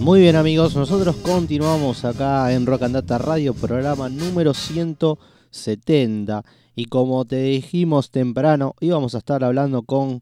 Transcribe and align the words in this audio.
Muy 0.00 0.20
bien 0.20 0.36
amigos, 0.36 0.74
nosotros 0.74 1.16
continuamos 1.16 2.04
acá 2.04 2.52
en 2.52 2.66
Rock 2.66 2.82
and 2.82 3.10
Radio, 3.10 3.54
programa 3.54 4.08
número 4.08 4.54
170. 4.54 6.44
Y 6.74 6.86
como 6.86 7.24
te 7.24 7.42
dijimos 7.42 8.10
temprano, 8.10 8.74
íbamos 8.80 9.14
a 9.14 9.18
estar 9.18 9.44
hablando 9.44 9.82
con, 9.82 10.20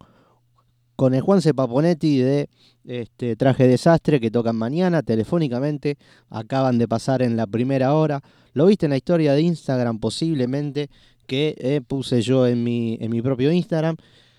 con 0.96 1.14
el 1.14 1.20
Juan 1.22 1.40
Paponetti 1.54 2.18
de 2.18 2.48
este, 2.84 3.36
Traje 3.36 3.66
Desastre 3.66 4.20
que 4.20 4.30
tocan 4.30 4.56
mañana 4.56 5.02
telefónicamente. 5.02 5.96
Acaban 6.28 6.78
de 6.78 6.88
pasar 6.88 7.22
en 7.22 7.36
la 7.36 7.46
primera 7.46 7.94
hora. 7.94 8.20
Lo 8.52 8.66
viste 8.66 8.86
en 8.86 8.90
la 8.90 8.96
historia 8.96 9.32
de 9.32 9.42
Instagram 9.42 9.98
posiblemente 9.98 10.90
que 11.26 11.54
eh, 11.58 11.80
puse 11.86 12.22
yo 12.22 12.46
en 12.46 12.64
mi, 12.64 12.98
en 13.00 13.10
mi 13.10 13.22
propio 13.22 13.52
Instagram. 13.52 13.96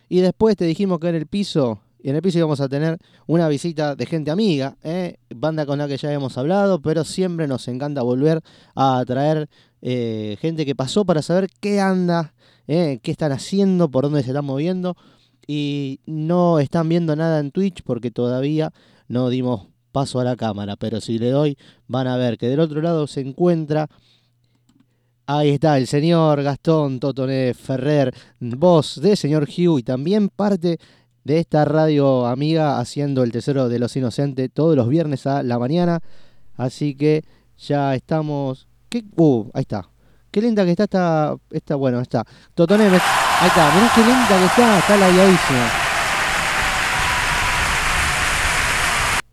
Y 0.09 0.19
después 0.19 0.57
te 0.57 0.65
dijimos 0.65 0.99
que 0.99 1.07
en 1.07 1.15
el 1.15 1.25
piso, 1.27 1.79
y 2.01 2.09
en 2.09 2.15
el 2.15 2.21
piso 2.21 2.39
íbamos 2.39 2.61
a 2.61 2.69
tener 2.69 2.97
una 3.27 3.47
visita 3.47 3.95
de 3.95 4.05
gente 4.05 4.31
amiga, 4.31 4.77
eh, 4.83 5.17
banda 5.35 5.65
con 5.65 5.79
la 5.79 5.87
que 5.87 5.97
ya 5.97 6.11
hemos 6.11 6.37
hablado, 6.37 6.81
pero 6.81 7.03
siempre 7.03 7.47
nos 7.47 7.67
encanta 7.67 8.01
volver 8.01 8.41
a 8.75 9.03
traer 9.05 9.49
eh, 9.81 10.37
gente 10.39 10.65
que 10.65 10.75
pasó 10.75 11.05
para 11.05 11.21
saber 11.21 11.49
qué 11.59 11.79
anda, 11.79 12.33
qué 12.67 12.99
están 13.03 13.33
haciendo, 13.33 13.89
por 13.91 14.05
dónde 14.05 14.23
se 14.23 14.29
están 14.29 14.45
moviendo. 14.45 14.95
Y 15.45 15.99
no 16.05 16.59
están 16.59 16.87
viendo 16.87 17.15
nada 17.15 17.39
en 17.39 17.51
Twitch 17.51 17.81
porque 17.83 18.11
todavía 18.11 18.71
no 19.07 19.29
dimos 19.29 19.67
paso 19.91 20.19
a 20.19 20.23
la 20.23 20.37
cámara, 20.37 20.77
pero 20.77 21.01
si 21.01 21.19
le 21.19 21.31
doy 21.31 21.57
van 21.87 22.07
a 22.07 22.15
ver 22.15 22.37
que 22.37 22.47
del 22.47 22.61
otro 22.61 22.81
lado 22.81 23.07
se 23.07 23.21
encuentra 23.21 23.89
Ahí 25.33 25.51
está 25.51 25.77
el 25.77 25.87
señor 25.87 26.43
Gastón 26.43 26.99
Totoné 26.99 27.53
Ferrer, 27.53 28.13
voz 28.39 28.99
de 28.99 29.15
señor 29.15 29.43
Hugh 29.43 29.79
y 29.79 29.83
también 29.83 30.27
parte 30.27 30.77
de 31.23 31.39
esta 31.39 31.65
radio 31.65 32.25
amiga 32.25 32.79
haciendo 32.79 33.23
el 33.23 33.31
Tesoro 33.31 33.69
de 33.69 33.79
los 33.79 33.95
Inocentes 33.95 34.49
todos 34.53 34.75
los 34.75 34.87
viernes 34.87 35.27
a 35.27 35.43
la 35.43 35.59
mañana. 35.59 35.99
Así 36.57 36.95
que 36.95 37.23
ya 37.57 37.95
estamos. 37.95 38.67
Uh, 39.15 39.49
ahí 39.53 39.61
está. 39.61 39.89
Qué 40.31 40.41
linda 40.41 40.65
que 40.65 40.71
está 40.71 40.83
esta. 40.83 41.35
esta 41.51 41.75
bueno, 41.75 41.99
está. 41.99 42.23
Totoné, 42.53 42.85
ahí 42.85 43.47
está. 43.47 43.71
Mirá 43.73 43.91
qué 43.93 44.01
linda 44.01 44.39
que 44.39 44.45
está. 44.45 44.79
Está 44.79 44.97
labiadísima. 44.97 45.69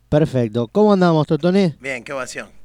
Perfecto. 0.09 0.69
¿Cómo 0.69 0.93
andamos, 0.93 1.27
Totoné? 1.27 1.77
Bien, 1.81 2.03
qué 2.03 2.13
ovación. 2.13 2.58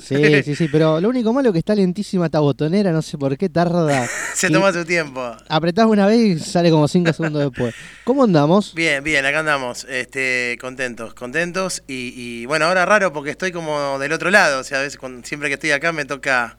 Sí, 0.00 0.42
sí, 0.42 0.54
sí, 0.56 0.68
pero 0.70 1.00
lo 1.00 1.08
único 1.08 1.32
malo 1.32 1.48
es 1.48 1.52
que 1.52 1.58
está 1.58 1.74
lentísima 1.74 2.26
esta 2.26 2.40
botonera, 2.40 2.92
no 2.92 3.02
sé 3.02 3.18
por 3.18 3.36
qué 3.36 3.48
tarda. 3.48 4.06
Se 4.34 4.50
toma 4.50 4.72
su 4.72 4.84
tiempo. 4.84 5.36
Apretás 5.48 5.86
una 5.86 6.06
vez 6.06 6.18
y 6.18 6.38
sale 6.38 6.70
como 6.70 6.88
cinco 6.88 7.12
segundos 7.12 7.42
después. 7.42 7.74
¿Cómo 8.04 8.24
andamos? 8.24 8.74
Bien, 8.74 9.02
bien, 9.04 9.24
acá 9.24 9.40
andamos, 9.40 9.84
este, 9.84 10.58
contentos, 10.60 11.14
contentos. 11.14 11.82
Y, 11.86 12.46
bueno, 12.46 12.66
ahora 12.66 12.84
raro 12.86 13.12
porque 13.12 13.30
estoy 13.30 13.52
como 13.52 13.98
del 13.98 14.12
otro 14.12 14.30
lado, 14.30 14.60
o 14.60 14.64
sea, 14.64 14.78
a 14.78 14.82
veces 14.82 14.98
siempre 15.24 15.48
que 15.48 15.54
estoy 15.54 15.70
acá 15.70 15.92
me 15.92 16.04
toca 16.04 16.56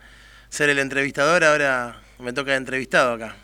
ser 0.50 0.70
el 0.70 0.80
entrevistador, 0.80 1.44
ahora 1.44 2.02
me 2.20 2.34
toca 2.34 2.52
el 2.52 2.58
entrevistado 2.58 3.14
acá. 3.14 3.36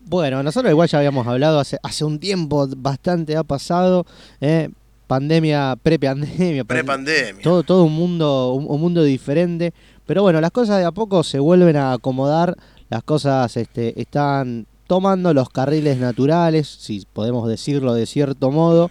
Bueno, 0.00 0.42
nosotros 0.42 0.70
igual 0.70 0.88
ya 0.88 0.98
habíamos 0.98 1.26
hablado 1.26 1.58
hace, 1.58 1.78
hace 1.82 2.04
un 2.04 2.18
tiempo, 2.18 2.66
bastante 2.76 3.36
ha 3.36 3.44
pasado. 3.44 4.06
Eh, 4.40 4.70
pandemia, 5.08 5.76
pre-pandemia. 5.82 6.64
Pre-pandemia. 6.64 7.42
Todo, 7.42 7.64
todo 7.64 7.82
un 7.82 7.94
mundo, 7.94 8.52
un, 8.52 8.80
mundo 8.80 9.02
diferente. 9.02 9.72
Pero 10.06 10.22
bueno, 10.22 10.40
las 10.40 10.52
cosas 10.52 10.78
de 10.78 10.84
a 10.84 10.92
poco 10.92 11.24
se 11.24 11.40
vuelven 11.40 11.76
a 11.76 11.94
acomodar, 11.94 12.56
las 12.88 13.02
cosas 13.02 13.56
este, 13.56 14.00
están 14.00 14.66
tomando 14.86 15.34
los 15.34 15.48
carriles 15.48 15.98
naturales, 15.98 16.68
si 16.68 17.04
podemos 17.12 17.48
decirlo 17.48 17.94
de 17.94 18.06
cierto 18.06 18.50
modo. 18.52 18.90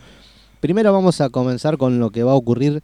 Primero 0.60 0.92
vamos 0.92 1.22
a 1.22 1.30
comenzar 1.30 1.78
con 1.78 2.00
lo 2.00 2.10
que 2.10 2.24
va 2.24 2.34
a 2.34 2.36
ocurrir 2.36 2.84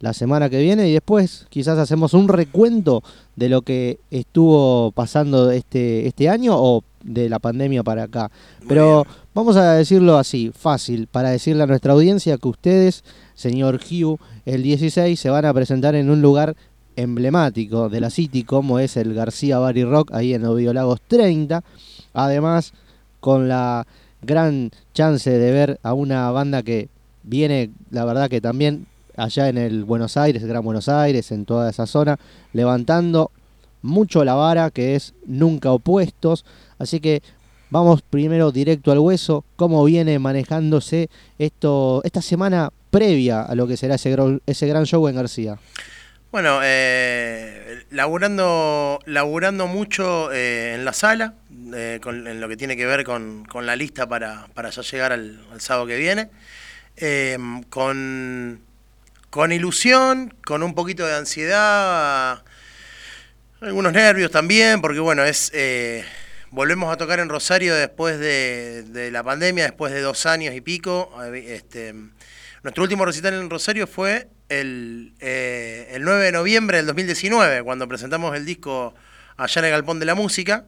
la 0.00 0.12
semana 0.12 0.50
que 0.50 0.60
viene 0.60 0.88
y 0.88 0.92
después 0.92 1.46
quizás 1.50 1.78
hacemos 1.78 2.12
un 2.12 2.28
recuento 2.28 3.02
de 3.36 3.48
lo 3.48 3.62
que 3.62 4.00
estuvo 4.10 4.90
pasando 4.92 5.50
este, 5.50 6.06
este 6.06 6.28
año 6.28 6.54
o 6.56 6.82
de 7.04 7.28
la 7.28 7.38
pandemia 7.38 7.82
para 7.82 8.04
acá. 8.04 8.30
Pero 8.66 9.06
vamos 9.34 9.56
a 9.56 9.74
decirlo 9.74 10.18
así, 10.18 10.50
fácil, 10.56 11.06
para 11.06 11.30
decirle 11.30 11.62
a 11.62 11.66
nuestra 11.66 11.92
audiencia 11.92 12.38
que 12.38 12.48
ustedes, 12.48 13.04
señor 13.34 13.76
Hugh, 13.76 14.18
el 14.44 14.62
16 14.62 15.18
se 15.18 15.30
van 15.30 15.44
a 15.44 15.54
presentar 15.54 15.94
en 15.94 16.10
un 16.10 16.22
lugar 16.22 16.56
emblemático 16.96 17.88
de 17.88 18.00
la 18.00 18.10
City, 18.10 18.44
como 18.44 18.78
es 18.78 18.96
el 18.96 19.14
García 19.14 19.58
Barry 19.58 19.84
Rock, 19.84 20.12
ahí 20.12 20.34
en 20.34 20.44
Oviedo 20.44 20.72
Lagos 20.72 21.00
30. 21.06 21.62
Además, 22.12 22.72
con 23.20 23.48
la 23.48 23.86
gran 24.22 24.70
chance 24.92 25.30
de 25.30 25.52
ver 25.52 25.80
a 25.82 25.92
una 25.92 26.30
banda 26.30 26.62
que 26.62 26.88
viene, 27.22 27.70
la 27.90 28.04
verdad 28.04 28.28
que 28.28 28.40
también 28.40 28.86
allá 29.16 29.48
en 29.48 29.58
el 29.58 29.84
Buenos 29.84 30.16
Aires, 30.16 30.44
Gran 30.44 30.64
Buenos 30.64 30.88
Aires, 30.88 31.30
en 31.32 31.44
toda 31.44 31.70
esa 31.70 31.86
zona, 31.86 32.18
levantando 32.52 33.30
mucho 33.84 34.24
la 34.24 34.34
vara, 34.34 34.70
que 34.70 34.96
es 34.96 35.14
nunca 35.26 35.70
opuestos. 35.70 36.44
Así 36.78 37.00
que 37.00 37.22
vamos 37.70 38.02
primero 38.02 38.50
directo 38.50 38.90
al 38.90 38.98
hueso, 38.98 39.44
cómo 39.56 39.84
viene 39.84 40.18
manejándose 40.18 41.10
esto 41.38 42.00
esta 42.04 42.22
semana 42.22 42.72
previa 42.90 43.42
a 43.42 43.54
lo 43.54 43.66
que 43.66 43.76
será 43.76 43.96
ese, 43.96 44.16
ese 44.46 44.66
gran 44.66 44.86
show 44.86 45.06
en 45.06 45.16
García. 45.16 45.58
Bueno, 46.32 46.60
eh, 46.64 47.84
laburando, 47.90 48.98
mucho 49.68 50.32
eh, 50.32 50.74
en 50.74 50.84
la 50.84 50.92
sala, 50.92 51.34
eh, 51.72 52.00
con, 52.02 52.26
en 52.26 52.40
lo 52.40 52.48
que 52.48 52.56
tiene 52.56 52.76
que 52.76 52.86
ver 52.86 53.04
con, 53.04 53.46
la 53.62 53.76
lista 53.76 54.08
para, 54.08 54.48
para 54.54 54.70
ya 54.70 54.82
llegar 54.82 55.12
al, 55.12 55.40
sábado 55.58 55.86
que 55.86 55.96
viene, 55.96 56.30
eh, 56.96 57.38
con, 57.70 58.60
con 59.30 59.52
ilusión, 59.52 60.34
con 60.44 60.64
un 60.64 60.74
poquito 60.74 61.06
de 61.06 61.14
ansiedad, 61.14 62.42
algunos 63.60 63.92
nervios 63.92 64.30
también, 64.30 64.80
porque 64.80 65.00
bueno, 65.00 65.24
es 65.24 65.52
Volvemos 66.54 66.92
a 66.92 66.96
tocar 66.96 67.18
en 67.18 67.28
Rosario 67.28 67.74
después 67.74 68.16
de, 68.20 69.08
la 69.10 69.24
pandemia, 69.24 69.64
después 69.64 69.92
de 69.92 70.00
dos 70.00 70.24
años 70.24 70.54
y 70.54 70.60
pico. 70.60 71.10
Este, 71.34 71.92
nuestro 72.62 72.84
último 72.84 73.04
recital 73.04 73.34
en 73.34 73.50
Rosario 73.50 73.88
fue 73.88 74.28
el, 74.48 75.14
eh, 75.18 75.88
el 75.90 76.04
9 76.04 76.26
de 76.26 76.30
noviembre 76.30 76.76
del 76.76 76.86
2019, 76.86 77.64
cuando 77.64 77.88
presentamos 77.88 78.36
el 78.36 78.44
disco 78.44 78.94
allá 79.36 79.58
en 79.58 79.64
el 79.64 79.70
Galpón 79.72 79.98
de 79.98 80.06
la 80.06 80.14
Música. 80.14 80.64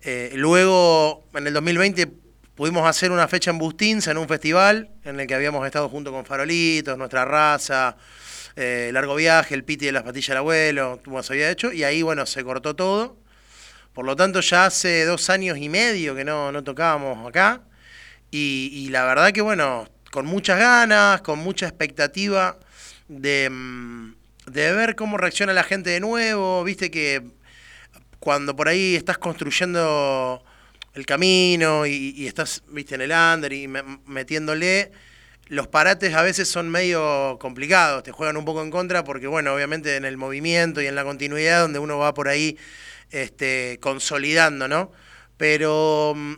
Eh, 0.00 0.32
luego, 0.34 1.24
en 1.34 1.46
el 1.46 1.54
2020, 1.54 2.08
pudimos 2.56 2.84
hacer 2.84 3.12
una 3.12 3.28
fecha 3.28 3.52
en 3.52 3.58
Bustins, 3.58 4.08
en 4.08 4.18
un 4.18 4.26
festival, 4.26 4.90
en 5.04 5.20
el 5.20 5.28
que 5.28 5.36
habíamos 5.36 5.64
estado 5.64 5.88
junto 5.88 6.10
con 6.10 6.24
Farolitos, 6.24 6.98
Nuestra 6.98 7.24
Raza, 7.24 7.96
eh, 8.56 8.90
Largo 8.92 9.14
Viaje, 9.14 9.54
el 9.54 9.64
Piti 9.64 9.86
de 9.86 9.92
las 9.92 10.02
Patillas 10.02 10.28
del 10.28 10.38
Abuelo, 10.38 11.00
como 11.04 11.22
se 11.22 11.32
había 11.32 11.50
hecho, 11.50 11.72
y 11.72 11.84
ahí, 11.84 12.02
bueno, 12.02 12.26
se 12.26 12.44
cortó 12.44 12.74
todo 12.76 13.22
por 13.92 14.06
lo 14.06 14.16
tanto, 14.16 14.40
ya 14.40 14.66
hace 14.66 15.04
dos 15.04 15.28
años 15.28 15.58
y 15.58 15.68
medio 15.68 16.14
que 16.14 16.24
no, 16.24 16.50
no 16.50 16.64
tocábamos 16.64 17.28
acá. 17.28 17.62
Y, 18.30 18.88
la 18.90 19.04
verdad 19.04 19.32
que, 19.32 19.42
bueno, 19.42 19.86
con 20.10 20.24
muchas 20.24 20.58
ganas, 20.58 21.20
con 21.20 21.38
mucha 21.38 21.66
expectativa 21.66 22.58
de, 23.08 23.50
mm, 23.50 24.14
de 24.46 24.72
ver 24.72 24.96
cómo 24.96 25.18
reacciona 25.18 25.52
la 25.52 25.64
gente 25.64 25.90
de 25.90 26.00
nuevo. 26.00 26.64
Viste 26.64 26.90
que 26.90 27.22
cuando 28.18 28.56
por 28.56 28.68
ahí 28.68 28.96
estás 28.96 29.18
construyendo 29.18 30.42
el 30.94 31.04
camino 31.04 31.86
y, 31.86 32.26
estás, 32.26 32.62
viste, 32.68 32.94
en 32.94 33.02
el 33.02 33.12
under 33.12 33.52
y 33.52 33.68
metiéndole, 33.68 34.92
los 35.52 35.68
parates 35.68 36.14
a 36.14 36.22
veces 36.22 36.48
son 36.48 36.70
medio 36.70 37.36
complicados, 37.38 38.02
te 38.02 38.10
juegan 38.10 38.38
un 38.38 38.46
poco 38.46 38.62
en 38.62 38.70
contra 38.70 39.04
porque, 39.04 39.26
bueno, 39.26 39.52
obviamente 39.52 39.96
en 39.96 40.06
el 40.06 40.16
movimiento 40.16 40.80
y 40.80 40.86
en 40.86 40.94
la 40.94 41.04
continuidad 41.04 41.60
donde 41.60 41.78
uno 41.78 41.98
va 41.98 42.14
por 42.14 42.28
ahí 42.28 42.56
este, 43.10 43.78
consolidando, 43.82 44.66
¿no? 44.66 44.92
Pero 45.36 46.14
mm, 46.16 46.36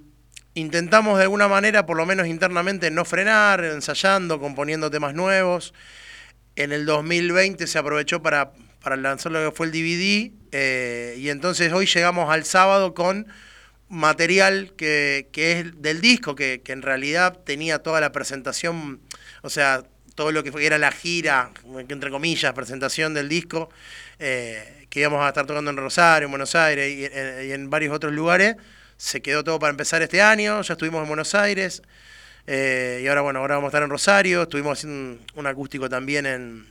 intentamos 0.54 1.18
de 1.18 1.22
alguna 1.22 1.46
manera, 1.46 1.86
por 1.86 1.96
lo 1.96 2.06
menos 2.06 2.26
internamente, 2.26 2.90
no 2.90 3.04
frenar, 3.04 3.62
ensayando, 3.62 4.40
componiendo 4.40 4.90
temas 4.90 5.14
nuevos. 5.14 5.74
En 6.56 6.72
el 6.72 6.84
2020 6.84 7.68
se 7.68 7.78
aprovechó 7.78 8.20
para, 8.20 8.50
para 8.82 8.96
lanzar 8.96 9.30
lo 9.30 9.48
que 9.48 9.56
fue 9.56 9.66
el 9.66 9.72
DVD 9.72 10.32
eh, 10.50 11.14
y 11.18 11.28
entonces 11.28 11.72
hoy 11.72 11.86
llegamos 11.86 12.32
al 12.32 12.44
sábado 12.44 12.94
con 12.94 13.28
material 13.94 14.72
que, 14.76 15.26
es 15.32 15.82
del 15.82 16.00
disco, 16.00 16.34
que, 16.34 16.60
en 16.66 16.82
realidad 16.82 17.38
tenía 17.44 17.78
toda 17.78 18.00
la 18.00 18.12
presentación, 18.12 19.00
o 19.42 19.50
sea, 19.50 19.84
todo 20.14 20.32
lo 20.32 20.44
que 20.44 20.52
era 20.64 20.78
la 20.78 20.92
gira, 20.92 21.50
entre 21.88 22.10
comillas, 22.10 22.52
presentación 22.52 23.14
del 23.14 23.28
disco, 23.28 23.70
eh, 24.18 24.86
que 24.90 25.00
íbamos 25.00 25.24
a 25.24 25.28
estar 25.28 25.46
tocando 25.46 25.70
en 25.70 25.76
Rosario, 25.76 26.26
en 26.26 26.30
Buenos 26.30 26.54
Aires 26.54 26.90
y, 26.90 27.52
en 27.52 27.70
varios 27.70 27.94
otros 27.94 28.12
lugares. 28.12 28.56
Se 28.96 29.20
quedó 29.22 29.42
todo 29.42 29.58
para 29.58 29.70
empezar 29.70 30.02
este 30.02 30.22
año, 30.22 30.62
ya 30.62 30.74
estuvimos 30.74 31.02
en 31.02 31.08
Buenos 31.08 31.34
Aires 31.34 31.82
eh, 32.46 33.00
y 33.02 33.06
ahora 33.06 33.22
bueno, 33.22 33.40
ahora 33.40 33.56
vamos 33.56 33.68
a 33.68 33.70
estar 33.70 33.82
en 33.82 33.90
Rosario, 33.90 34.42
estuvimos 34.42 34.78
haciendo 34.78 35.18
un, 35.34 35.46
acústico 35.46 35.88
también 35.88 36.26
en, 36.26 36.66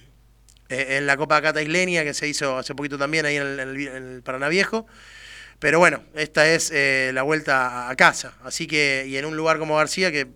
eh, 0.69 0.98
en 0.98 1.08
la 1.08 1.18
Copa 1.18 1.42
Cata 1.42 1.62
Isleña 1.62 2.04
que 2.04 2.14
se 2.14 2.28
hizo 2.28 2.58
hace 2.58 2.76
poquito 2.76 2.98
también 2.98 3.26
ahí 3.26 3.38
en 3.38 3.60
el, 3.60 4.22
Paraná 4.24 4.50
Viejo. 4.50 4.86
Pero 5.60 5.80
bueno, 5.80 6.04
esta 6.16 6.48
es 6.48 6.72
eh, 6.72 7.12
la 7.14 7.24
vuelta 7.24 7.90
a 7.90 7.96
casa. 7.96 8.34
Así 8.44 8.68
que, 8.68 9.06
y 9.08 9.18
en 9.18 9.26
un 9.26 9.36
lugar 9.38 9.60
como 9.60 9.78
García 9.78 10.12
que 10.12 10.28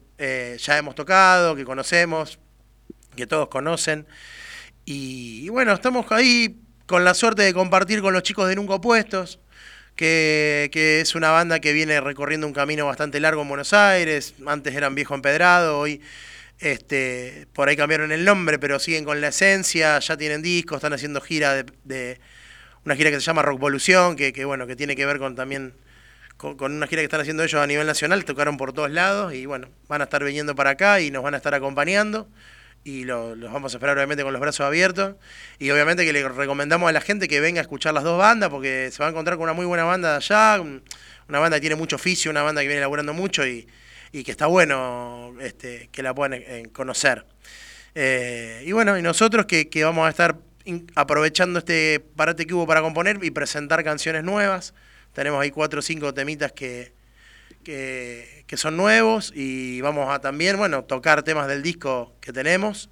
ya 0.58 0.78
hemos 0.78 0.96
tocado, 0.96 1.56
que 1.56 1.64
conocemos, 1.64 2.40
que 3.16 3.28
todos 3.28 3.50
conocen. 3.50 4.08
Y, 4.86 5.50
bueno, 5.50 5.74
estamos 5.74 6.06
ahí 6.12 6.62
con 6.86 7.04
la 7.04 7.14
suerte 7.14 7.42
de 7.42 7.54
compartir 7.54 8.02
con 8.02 8.14
los 8.14 8.24
chicos 8.24 8.48
de 8.48 8.56
Nunca 8.56 8.75
Opuestos, 8.75 9.40
que, 9.96 10.69
que, 10.72 11.02
es 11.02 11.14
una 11.14 11.31
banda 11.31 11.60
que 11.60 11.74
viene 11.74 12.00
recorriendo 12.00 12.48
un 12.48 12.54
camino 12.54 12.86
bastante 12.86 13.19
largo 13.19 13.42
en 13.42 13.50
Buenos 13.50 13.74
Aires. 13.74 14.34
Antes 14.46 14.74
eran 14.75 14.96
Viejo 14.96 15.14
Empedrado, 15.14 15.78
hoy 15.78 16.02
este, 16.60 17.48
por 17.54 17.69
ahí 17.69 17.75
cambiaron 17.75 18.12
el 18.12 18.25
nombre, 18.25 18.58
pero 18.58 18.80
siguen 18.80 19.06
con 19.06 19.22
la 19.22 19.28
esencia, 19.28 20.00
ya 20.00 20.18
tienen 20.18 20.42
discos, 20.42 20.78
están 20.78 20.94
haciendo 20.94 21.22
gira 21.22 21.64
de, 21.84 22.19
una 22.88 22.95
gira 22.95 23.10
que 23.10 23.18
se 23.18 23.22
llama 23.22 23.42
Rockvolución, 23.42 24.16
que, 24.16 24.31
que 24.31 24.45
bueno, 24.45 24.66
que 24.66 24.78
tiene 24.78 24.95
que 24.95 25.06
ver 25.06 25.19
con 25.19 25.36
también 25.36 25.74
con, 26.38 26.72
una 26.72 26.88
gira 26.88 27.01
que 27.01 27.06
están 27.06 27.19
haciendo 27.19 27.44
ellos 27.44 27.62
a 27.62 27.68
nivel 27.68 27.86
nacional, 27.86 28.24
tocaron 28.24 28.56
por 28.56 28.72
todos 28.72 28.89
lados 28.89 29.34
y 29.34 29.45
bueno, 29.45 29.68
van 29.89 30.00
a 30.00 30.06
estar 30.06 30.24
viniendo 30.24 30.56
para 30.56 30.69
acá 30.69 31.01
y 31.01 31.12
nos 31.12 31.22
van 31.22 31.34
a 31.34 31.38
estar 31.38 31.54
acompañando 31.54 32.30
y 32.86 33.04
los 33.04 33.38
vamos 33.42 33.74
a 33.74 33.78
esperar 33.78 33.98
obviamente 33.98 34.24
con 34.24 34.31
los 34.31 34.39
brazos 34.39 34.66
abiertos. 34.66 35.16
Y 35.60 35.69
obviamente 35.69 36.06
que 36.06 36.13
le 36.13 36.30
recomendamos 36.30 36.88
a 36.88 36.94
la 36.94 37.01
gente 37.01 37.28
que 37.28 37.42
venga 37.42 37.60
a 37.60 37.63
escuchar 37.63 37.94
las 37.94 38.06
dos 38.06 38.18
bandas 38.18 38.50
porque 38.50 38.90
se 38.90 39.00
va 39.00 39.07
a 39.07 39.10
encontrar 39.10 39.36
con 39.36 39.44
una 39.44 39.54
muy 39.54 39.66
buena 39.66 39.83
banda 39.83 40.12
de 40.12 40.16
allá, 40.16 40.62
una 40.62 41.40
banda 41.40 41.57
que 41.57 41.62
tiene 41.62 41.75
mucho 41.75 41.98
oficio, 41.98 42.31
una 42.31 42.44
banda 42.44 42.62
que 42.62 42.68
viene 42.68 42.78
elaborando 42.78 43.13
mucho 43.13 43.45
y, 43.45 43.68
que 44.13 44.31
está 44.31 44.48
bueno 44.48 45.36
este, 45.42 45.90
que 45.92 46.01
la 46.01 46.16
puedan 46.16 46.36
eh, 46.36 46.69
conocer. 46.72 47.25
Eh, 48.00 48.63
y 48.63 48.72
bueno, 48.74 48.95
y 48.95 49.01
nosotros 49.01 49.48
que, 49.48 49.68
vamos 49.83 50.06
a 50.06 50.10
estar 50.10 50.38
aprovechando 50.96 51.60
este 51.60 52.00
parate 52.16 52.46
que 52.46 52.54
hubo 52.54 52.68
para 52.68 52.81
componer 52.81 53.19
y 53.24 53.31
presentar 53.31 53.84
canciones 53.84 54.24
nuevas. 54.24 54.74
Tenemos 55.14 55.42
ahí 55.42 55.52
cuatro 55.52 55.80
o 55.80 55.81
cinco 55.81 56.14
temitas 56.14 56.52
que, 56.52 56.94
que, 57.64 58.58
son 58.58 58.78
nuevos 58.78 59.31
y 59.36 59.81
vamos 59.81 60.10
a 60.14 60.19
también, 60.19 60.58
bueno, 60.58 60.84
tocar 60.84 61.24
temas 61.24 61.48
del 61.48 61.62
disco 61.64 62.14
que 62.22 62.31
tenemos. 62.31 62.90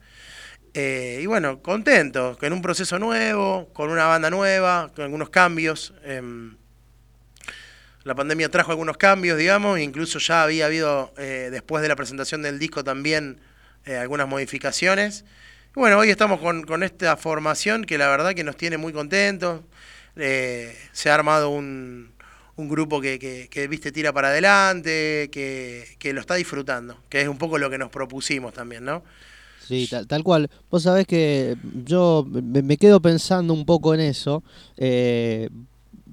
Eh, 0.74 1.20
y 1.22 1.26
bueno, 1.26 1.62
contentos, 1.62 2.38
con 2.38 2.52
un 2.52 2.62
proceso 2.62 3.00
nuevo, 3.00 3.70
con 3.74 3.90
una 3.90 4.06
banda 4.08 4.30
nueva, 4.30 4.92
con 4.94 5.06
algunos 5.06 5.30
cambios. 5.30 5.94
Em, 6.04 6.58
la 8.04 8.14
pandemia 8.14 8.50
trajo 8.50 8.72
algunos 8.72 8.98
cambios, 8.98 9.38
digamos, 9.38 9.80
incluso 9.80 10.20
ya 10.20 10.44
había 10.44 10.66
habido, 10.66 11.14
eh, 11.18 11.48
después 11.52 11.82
de 11.82 11.88
la 11.88 11.96
presentación 11.96 12.42
del 12.42 12.60
disco 12.60 12.84
también, 12.84 13.40
eh, 13.86 13.96
algunas 13.96 14.28
modificaciones. 14.28 15.24
Bueno, 15.76 16.00
hoy 16.00 16.10
estamos 16.10 16.40
con, 16.40 16.84
esta 16.84 17.18
formación 17.18 17.84
que 17.84 17.98
la 17.98 18.08
verdad 18.08 18.34
que 18.34 18.46
nos 18.46 18.56
tiene 18.56 18.78
muy 18.78 18.94
contentos. 18.94 19.60
se 20.16 21.10
ha 21.10 21.14
armado 21.14 21.50
un, 21.50 22.14
grupo 22.56 23.02
que, 23.02 23.68
viste 23.70 23.92
tira 23.92 24.14
para 24.14 24.30
adelante, 24.30 25.30
que, 25.34 25.86
que, 26.00 26.14
lo 26.14 26.22
está 26.22 26.36
disfrutando, 26.36 26.98
que 27.10 27.20
es 27.20 27.28
un 27.28 27.38
poco 27.38 27.58
lo 27.58 27.70
que 27.70 27.78
nos 27.78 27.90
propusimos 27.90 28.54
también, 28.54 28.86
¿no? 28.86 29.04
Sí, 29.68 29.90
tal, 30.08 30.24
cual. 30.24 30.50
Vos 30.70 30.84
sabés 30.84 31.06
que 31.08 31.58
yo 31.84 32.26
me 32.26 32.78
quedo 32.78 33.02
pensando 33.02 33.54
un 33.54 33.66
poco 33.66 33.94
en 33.94 34.00
eso. 34.00 34.44
Eh, 34.78 35.50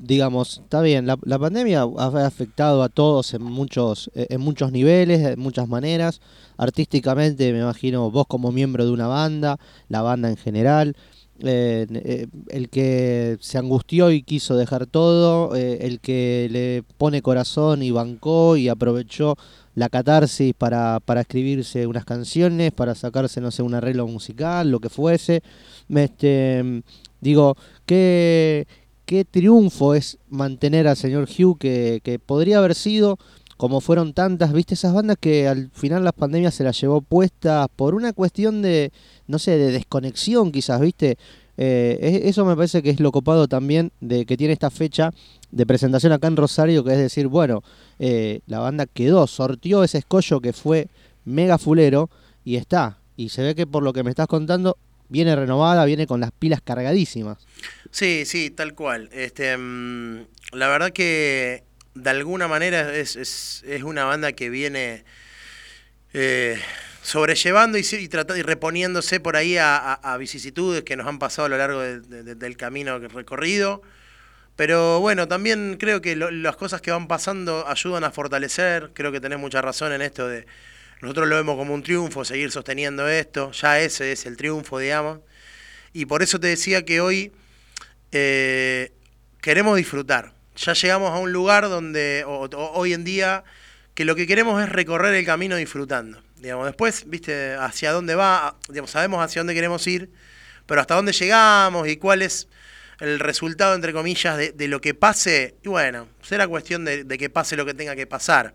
digamos, 0.03 0.61
está 0.65 0.81
bien, 0.83 1.07
la, 1.07 1.39
pandemia 1.39 1.83
ha 1.83 2.27
afectado 2.27 2.83
a 2.83 2.89
todos 2.89 3.35
en 3.35 3.43
muchos, 3.43 4.11
en 4.15 4.41
muchos 4.41 4.73
niveles, 4.73 5.23
de 5.23 5.37
muchas 5.37 5.69
maneras. 5.69 6.21
Artísticamente, 6.57 7.53
me 7.53 7.61
imagino 7.61 8.11
vos 8.11 8.27
como 8.27 8.53
miembro 8.53 8.85
de 8.85 8.91
una 8.91 9.07
banda, 9.07 9.59
la 9.89 10.03
banda 10.03 10.29
en 10.29 10.37
general. 10.37 10.97
Eh, 11.45 11.87
eh, 11.91 12.29
el 12.51 12.69
que 12.69 13.37
se 13.41 13.59
angustió 13.59 14.13
y 14.13 14.23
quiso 14.23 14.57
dejar 14.57 14.87
todo, 14.87 15.57
eh, 15.57 15.79
el 15.83 15.99
que 15.99 16.49
le 16.51 16.85
pone 16.99 17.21
corazón 17.21 17.83
y 17.83 17.91
bancó 17.91 18.57
y 18.57 18.69
aprovechó 18.69 19.37
la 19.75 19.89
catarsis 19.89 20.55
para, 20.55 21.01
para 21.01 21.23
escribirse 21.23 21.87
unas 21.89 22.05
canciones, 22.05 22.71
para 22.71 22.95
sacarse, 22.95 23.41
no 23.41 23.51
sé, 23.51 23.63
un 23.63 23.75
arreglo 23.75 24.07
musical, 24.07 24.71
lo 24.71 24.79
que 24.79 24.89
fuese. 24.89 25.43
Este, 25.89 26.83
digo, 27.21 27.57
qué, 27.87 28.67
qué 29.05 29.25
triunfo 29.25 29.95
es 29.95 30.19
mantener 30.29 30.89
al 30.89 30.97
señor 30.97 31.29
Hugh 31.29 31.59
que, 31.59 32.01
que 32.03 32.19
podría 32.19 32.59
haber 32.59 32.75
sido 32.75 33.19
como 33.63 33.81
fueron 33.81 34.13
tantas, 34.13 34.53
viste, 34.53 34.75
esas 34.75 34.93
bandas 34.93 35.17
que 35.21 35.47
al 35.47 35.71
final 35.71 36.03
las 36.03 36.15
pandemias 36.15 36.53
se 36.53 36.65
las 36.65 36.81
llevó 36.81 37.01
puestas 37.01 37.69
por 37.77 37.95
una 37.95 38.13
cuestión 38.13 38.61
de, 38.61 38.91
no 39.29 39.39
sé, 39.39 39.57
de 39.57 39.71
desconexión 39.71 40.51
quizás, 40.51 40.81
viste. 40.81 41.17
Eh, 41.57 42.23
eso 42.25 42.45
me 42.45 42.57
parece 42.57 42.83
que 42.83 42.91
es 42.91 42.99
lo 42.99 43.13
copado 43.13 43.47
también 43.47 43.93
de 44.01 44.27
que 44.27 44.37
tiene 44.37 44.53
esta 44.53 44.69
fecha 44.69 45.13
de 45.53 45.65
presentación 45.65 46.13
acá 46.13 46.27
en 46.27 46.37
Rosario, 46.37 46.83
que 46.83 46.91
es 46.91 46.99
decir, 46.99 47.29
bueno, 47.29 47.63
eh, 48.01 48.41
la 48.47 48.59
banda 48.59 48.87
quedó, 48.87 49.29
sortió 49.29 49.85
ese 49.85 49.99
escollo 49.99 50.41
que 50.41 50.53
fue 50.53 50.89
mega 51.25 51.57
fulero 51.57 52.11
y 52.45 52.57
está. 52.57 52.99
Y 53.17 53.29
se 53.29 53.43
ve 53.43 53.55
que 53.55 53.69
por 53.69 53.85
lo 53.85 53.93
que 53.93 54.03
me 54.03 54.11
estás 54.11 54.27
contando, 54.27 54.77
viene 55.13 55.37
renovada, 55.37 55.85
viene 55.85 56.07
con 56.07 56.21
las 56.21 56.33
pilas 56.33 56.63
cargadísimas. 56.63 57.39
Sí, 57.91 58.25
sí, 58.25 58.51
tal 58.51 58.75
cual. 58.75 59.11
Este, 59.13 59.57
mm, 59.57 60.25
la 60.53 60.69
verdad 60.69 60.91
que 60.91 61.65
de 61.95 62.11
alguna 62.11 62.49
manera 62.49 62.97
es, 62.97 63.17
es, 63.17 63.63
es 63.67 63.83
una 63.83 64.07
banda 64.07 64.33
que 64.33 64.49
viene 64.49 65.05
eh, 66.15 66.59
sobrellevando 67.03 67.77
y, 67.77 67.83
y, 67.83 68.09
y 68.09 68.43
reponiéndose 68.43 69.21
por 69.21 69.37
ahí 69.37 69.59
a, 69.59 70.17
vicisitudes 70.19 70.83
que 70.83 70.97
nos 70.97 71.07
han 71.07 71.19
pasado 71.19 71.47
a 71.47 71.49
lo 71.51 71.59
largo 71.59 71.81
del 71.81 72.57
camino 72.57 72.99
recorrido. 72.99 73.83
Pero 74.57 75.01
bueno, 75.01 75.29
también 75.29 75.77
creo 75.79 76.01
que 76.01 76.17
las 76.17 76.57
cosas 76.57 76.81
que 76.81 76.91
van 76.91 77.07
pasando 77.07 77.67
ayudan 77.69 78.05
a 78.05 78.11
fortalecer. 78.11 78.91
Creo 78.95 79.13
que 79.13 79.21
tenés 79.21 79.39
mucha 79.39 79.61
razón 79.61 79.93
en 79.93 80.01
esto 80.01 80.27
de. 80.27 80.47
Nosotros 81.03 81.29
lo 81.29 81.37
vemos 81.37 81.57
como 81.57 81.75
un 81.75 81.83
triunfo, 81.83 82.25
seguir 82.25 82.51
sosteniendo 82.51 83.07
esto. 83.09 83.53
Ya 83.53 83.79
ese 83.81 84.13
es 84.13 84.25
el 84.25 84.39
triunfo, 84.39 84.79
digamos. 84.79 85.21
Y 85.93 86.07
por 86.07 86.23
eso 86.23 86.41
te 86.41 86.47
decía 86.47 86.85
que 86.85 87.03
hoy 87.03 87.33
eh, 88.13 88.93
queremos 89.43 89.77
disfrutar 89.77 90.33
ya 90.57 90.75
llegamos 90.75 91.11
a 91.13 91.19
un 91.19 91.33
lugar 91.33 91.69
donde 91.69 92.25
hoy 92.27 92.93
en 92.93 93.05
día 93.05 93.45
que 93.95 94.05
lo 94.05 94.15
que 94.15 94.27
queremos 94.27 94.63
es 94.63 94.69
recorrer 94.69 95.15
el 95.15 95.25
camino 95.25 95.57
disfrutando. 95.57 96.23
Digamos, 96.37 96.67
después, 96.67 97.05
viste, 97.07 97.55
hacia 97.55 97.93
dónde 97.93 98.15
va, 98.15 98.57
digamos, 98.69 98.91
sabemos 98.91 99.25
hacia 99.25 99.41
dónde 99.41 99.55
queremos 99.55 99.87
ir, 99.87 100.11
pero 100.67 100.81
hasta 100.81 100.95
dónde 100.95 101.13
llegamos 101.13 101.89
y 101.89 101.97
cuál 101.97 102.23
es 102.23 102.49
el 102.99 103.19
resultado, 103.19 103.75
entre 103.75 103.93
comillas, 103.93 104.37
de, 104.37 104.69
lo 104.69 104.81
que 104.81 104.95
pase, 104.95 105.57
y 105.63 105.69
bueno, 105.69 106.09
será 106.23 106.47
cuestión 106.49 106.85
de, 106.85 107.07
que 107.07 107.31
pase 107.31 107.57
lo 107.57 107.65
que 107.65 107.75
tenga 107.75 107.97
que 107.97 108.07
pasar. 108.07 108.55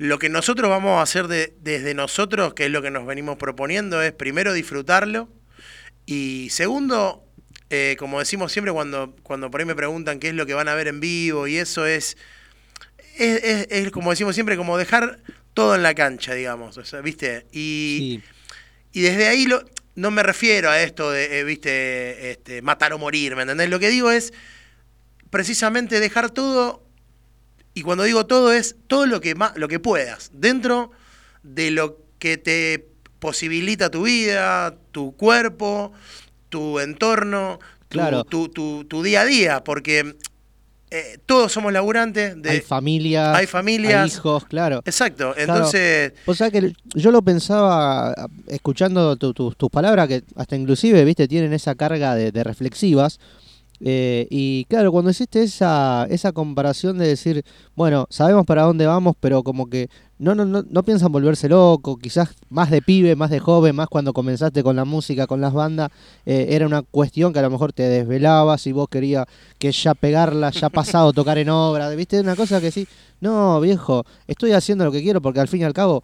Lo 0.00 0.18
que 0.18 0.30
nosotros 0.30 0.70
vamos 0.70 0.98
a 0.98 1.02
hacer 1.02 1.26
desde 1.28 1.92
nosotros, 1.92 2.54
que 2.54 2.64
es 2.64 2.70
lo 2.70 2.80
que 2.80 2.90
nos 2.90 3.04
venimos 3.04 3.36
proponiendo, 3.36 4.00
es 4.00 4.12
primero 4.12 4.54
disfrutarlo 4.54 5.28
y 6.06 6.48
segundo, 6.48 7.22
eh, 7.68 7.96
como 7.98 8.18
decimos 8.18 8.50
siempre 8.50 8.72
cuando, 8.72 9.14
cuando 9.22 9.50
por 9.50 9.60
ahí 9.60 9.66
me 9.66 9.74
preguntan 9.74 10.18
qué 10.18 10.30
es 10.30 10.34
lo 10.34 10.46
que 10.46 10.54
van 10.54 10.68
a 10.68 10.74
ver 10.74 10.88
en 10.88 11.00
vivo 11.00 11.46
y 11.48 11.58
eso 11.58 11.84
es, 11.84 12.16
es, 13.18 13.90
como 13.90 14.08
decimos 14.08 14.34
siempre, 14.34 14.56
como 14.56 14.78
dejar 14.78 15.20
todo 15.52 15.74
en 15.74 15.82
la 15.82 15.92
cancha, 15.92 16.32
digamos, 16.32 16.80
¿viste? 17.04 17.44
Y, 17.52 18.22
y 18.92 19.02
desde 19.02 19.28
ahí 19.28 19.44
lo, 19.44 19.66
no 19.96 20.10
me 20.10 20.22
refiero 20.22 20.70
a 20.70 20.80
esto 20.80 21.10
de, 21.10 21.40
eh, 21.40 21.44
¿viste? 21.44 22.30
Este, 22.30 22.62
matar 22.62 22.94
o 22.94 22.98
morir, 22.98 23.36
¿me 23.36 23.42
entendés? 23.42 23.68
Lo 23.68 23.78
que 23.78 23.90
digo 23.90 24.10
es 24.10 24.32
precisamente 25.28 26.00
dejar 26.00 26.30
todo, 26.30 26.88
y 27.74 27.82
cuando 27.82 28.04
digo 28.04 28.26
todo 28.26 28.52
es 28.52 28.76
todo 28.86 29.06
lo 29.06 29.20
que, 29.20 29.34
lo 29.54 29.68
que 29.68 29.78
puedas, 29.78 30.30
dentro 30.32 30.90
de 31.42 31.70
lo 31.70 31.98
que 32.18 32.36
te 32.36 32.86
posibilita 33.18 33.90
tu 33.90 34.04
vida, 34.04 34.74
tu 34.92 35.12
cuerpo, 35.12 35.92
tu 36.48 36.80
entorno, 36.80 37.60
tu, 37.88 38.48
tu, 38.48 38.84
tu, 38.84 39.02
día 39.02 39.22
a 39.22 39.24
día, 39.24 39.64
porque 39.64 40.16
eh, 40.90 41.18
todos 41.26 41.52
somos 41.52 41.72
laburantes. 41.72 42.40
De, 42.42 42.50
hay 42.50 42.60
familias, 42.60 43.36
hay 43.36 43.46
familias, 43.46 44.14
hijos, 44.14 44.44
claro. 44.46 44.82
Exacto, 44.84 45.34
entonces... 45.36 46.12
O 46.26 46.34
sea 46.34 46.50
que 46.50 46.72
yo 46.94 47.10
lo 47.10 47.22
pensaba 47.22 48.14
escuchando 48.48 49.16
tus 49.16 49.70
palabras, 49.70 50.08
que 50.08 50.24
hasta 50.34 50.56
inclusive, 50.56 51.04
viste, 51.04 51.28
tienen 51.28 51.52
esa 51.52 51.74
carga 51.74 52.14
de, 52.14 52.32
de 52.32 52.42
reflexivas. 52.44 53.20
Eh, 53.82 54.26
y 54.30 54.66
claro, 54.66 54.92
cuando 54.92 55.10
hiciste 55.10 55.42
esa, 55.42 56.06
esa 56.10 56.32
comparación 56.32 56.98
de 56.98 57.08
decir, 57.08 57.44
bueno, 57.74 58.06
sabemos 58.10 58.44
para 58.44 58.62
dónde 58.62 58.86
vamos, 58.86 59.16
pero 59.18 59.42
como 59.42 59.68
que 59.68 59.88
no, 60.18 60.34
no, 60.34 60.44
no, 60.44 60.62
no 60.68 60.82
piensan 60.82 61.10
volverse 61.10 61.48
loco, 61.48 61.96
quizás 61.96 62.34
más 62.50 62.70
de 62.70 62.82
pibe, 62.82 63.16
más 63.16 63.30
de 63.30 63.40
joven, 63.40 63.74
más 63.74 63.88
cuando 63.88 64.12
comenzaste 64.12 64.62
con 64.62 64.76
la 64.76 64.84
música, 64.84 65.26
con 65.26 65.40
las 65.40 65.54
bandas, 65.54 65.90
eh, 66.26 66.48
era 66.50 66.66
una 66.66 66.82
cuestión 66.82 67.32
que 67.32 67.38
a 67.38 67.42
lo 67.42 67.50
mejor 67.50 67.72
te 67.72 67.84
desvelabas 67.84 68.66
y 68.66 68.72
vos 68.72 68.88
querías 68.90 69.26
que 69.58 69.72
ya 69.72 69.94
pegarla, 69.94 70.50
ya 70.50 70.68
pasado, 70.68 71.14
tocar 71.14 71.38
en 71.38 71.48
obra, 71.48 71.88
¿viste? 71.90 72.20
Una 72.20 72.36
cosa 72.36 72.60
que 72.60 72.70
sí, 72.70 72.86
no, 73.20 73.60
viejo, 73.60 74.04
estoy 74.26 74.52
haciendo 74.52 74.84
lo 74.84 74.92
que 74.92 75.02
quiero 75.02 75.22
porque 75.22 75.40
al 75.40 75.48
fin 75.48 75.62
y 75.62 75.64
al 75.64 75.72
cabo 75.72 76.02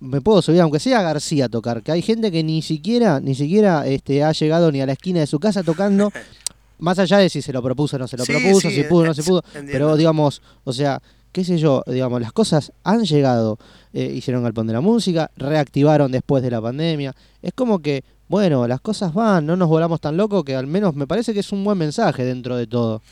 me 0.00 0.20
puedo 0.20 0.42
subir, 0.42 0.60
aunque 0.60 0.78
sea 0.80 1.02
García 1.02 1.46
a 1.46 1.48
tocar, 1.48 1.82
que 1.82 1.92
hay 1.92 2.02
gente 2.02 2.30
que 2.30 2.42
ni 2.42 2.62
siquiera, 2.62 3.20
ni 3.20 3.34
siquiera 3.34 3.86
este, 3.86 4.22
ha 4.22 4.32
llegado 4.32 4.70
ni 4.70 4.80
a 4.80 4.86
la 4.86 4.92
esquina 4.92 5.20
de 5.20 5.26
su 5.26 5.38
casa 5.40 5.62
tocando 5.62 6.12
más 6.78 6.98
allá 6.98 7.18
de 7.18 7.28
si 7.28 7.42
se 7.42 7.52
lo 7.52 7.62
propuso 7.62 7.96
o 7.96 7.98
no 7.98 8.08
se 8.08 8.16
lo 8.16 8.24
propuso, 8.24 8.70
si 8.70 8.82
pudo 8.84 9.02
o 9.02 9.06
no 9.06 9.14
se 9.14 9.22
pudo, 9.22 9.42
pero 9.66 9.96
digamos, 9.96 10.42
o 10.64 10.72
sea, 10.72 11.00
qué 11.32 11.44
sé 11.44 11.58
yo, 11.58 11.82
digamos, 11.86 12.20
las 12.20 12.32
cosas 12.32 12.72
han 12.84 13.04
llegado, 13.04 13.58
eh, 13.92 14.12
hicieron 14.14 14.42
Galpón 14.42 14.66
de 14.66 14.72
la 14.72 14.80
Música, 14.80 15.30
reactivaron 15.36 16.12
después 16.12 16.42
de 16.42 16.50
la 16.50 16.60
pandemia, 16.60 17.14
es 17.42 17.52
como 17.52 17.80
que 17.80 18.04
bueno, 18.28 18.66
las 18.66 18.80
cosas 18.80 19.14
van, 19.14 19.46
no 19.46 19.56
nos 19.56 19.68
volamos 19.68 20.00
tan 20.00 20.16
locos, 20.16 20.44
que 20.44 20.54
al 20.56 20.66
menos 20.66 20.94
me 20.94 21.06
parece 21.06 21.32
que 21.32 21.40
es 21.40 21.52
un 21.52 21.62
buen 21.62 21.78
mensaje 21.78 22.24
dentro 22.24 22.56
de 22.56 22.66
todo. 22.66 23.02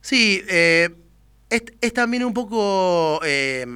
Sí, 0.00 0.40
eh, 0.48 0.88
es, 1.50 1.92
también 1.92 2.24
un 2.24 2.32
poco 2.32 3.20
eh, 3.24 3.66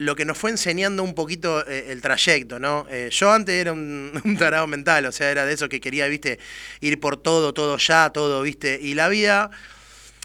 lo 0.00 0.16
que 0.16 0.24
nos 0.24 0.38
fue 0.38 0.50
enseñando 0.50 1.04
un 1.04 1.14
poquito 1.14 1.62
eh, 1.68 1.92
el 1.92 2.00
trayecto, 2.00 2.58
¿no? 2.58 2.86
yo 3.10 3.32
antes 3.32 3.54
era 3.54 3.74
un, 3.74 4.18
un, 4.24 4.36
tarado 4.38 4.66
mental, 4.66 5.04
o 5.04 5.12
sea, 5.12 5.30
era 5.30 5.44
de 5.44 5.52
eso 5.52 5.68
que 5.68 5.78
quería, 5.78 6.06
viste, 6.06 6.38
ir 6.80 6.98
por 6.98 7.18
todo, 7.18 7.52
todo 7.52 7.76
ya, 7.76 8.08
todo, 8.08 8.40
viste, 8.40 8.78
y 8.80 8.94
la 8.94 9.10
vida 9.10 9.50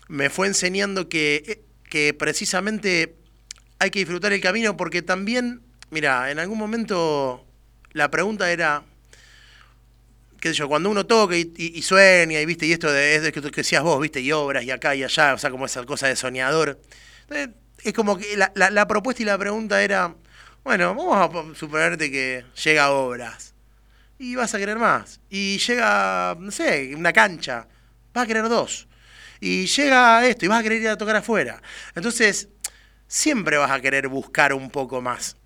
me 0.07 0.29
fue 0.29 0.47
enseñando 0.47 1.09
que, 1.09 1.65
que 1.89 2.13
precisamente 2.13 3.15
hay 3.79 3.89
que 3.89 3.99
disfrutar 3.99 4.31
el 4.31 4.39
camino 4.39 4.77
porque 4.77 5.01
también, 5.01 5.61
mira, 5.89 6.31
en 6.31 6.39
algún 6.39 6.57
momento 6.57 7.45
la 7.91 8.09
pregunta 8.09 8.49
era, 8.49 8.81
qué 10.39 10.49
sé 10.49 10.55
yo, 10.55 10.69
cuando 10.69 10.89
uno 10.89 11.05
toca 11.05 11.35
y, 11.35 11.81
sueña 11.81 12.39
y 12.39 12.45
viste, 12.45 12.65
y 12.65 12.71
esto 12.71 12.89
de, 12.89 13.15
es 13.15 13.23
de 13.23 13.33
que, 13.33 13.41
decías 13.41 13.83
vos, 13.83 14.01
viste, 14.01 14.21
y 14.21 14.31
obras 14.31 14.63
y 14.63 14.71
acá 14.71 14.95
y 14.95 15.03
allá, 15.03 15.33
o 15.33 15.37
sea, 15.37 15.51
como 15.51 15.65
esa 15.65 15.83
cosa 15.85 16.07
de 16.07 16.15
soñador. 16.15 16.79
Es 17.85 17.93
como 17.93 18.17
que 18.17 18.35
la, 18.35 18.51
la, 18.55 18.87
propuesta 18.87 19.21
y 19.21 19.25
la 19.25 19.37
pregunta 19.37 19.81
era, 19.81 20.15
bueno, 20.63 20.95
vamos 20.95 21.53
a 21.53 21.55
suponerte 21.55 22.11
que 22.11 22.45
llega 22.63 22.91
obras. 22.91 23.53
Y 24.17 24.35
vas 24.35 24.53
a 24.53 24.57
querer 24.57 24.79
más. 24.79 25.19
Y 25.29 25.57
llega, 25.59 26.35
no 26.39 26.51
sé, 26.51 26.93
una 26.95 27.13
cancha. 27.13 27.67
Vas 28.13 28.23
a 28.23 28.27
querer 28.27 28.49
dos. 28.49 28.87
Y 29.39 29.67
llega 29.67 30.25
esto 30.25 30.45
y 30.45 30.47
vas 30.47 30.59
a 30.59 30.63
querer 30.63 30.81
ir 30.81 30.89
a 30.89 30.97
tocar 30.97 31.15
afuera. 31.17 31.61
Entonces, 31.93 32.49
siempre 33.07 33.57
vas 33.57 33.71
a 33.71 33.79
querer 33.79 34.07
buscar 34.07 34.53
un 34.53 34.69
poco 34.69 35.01
más. 35.01 35.37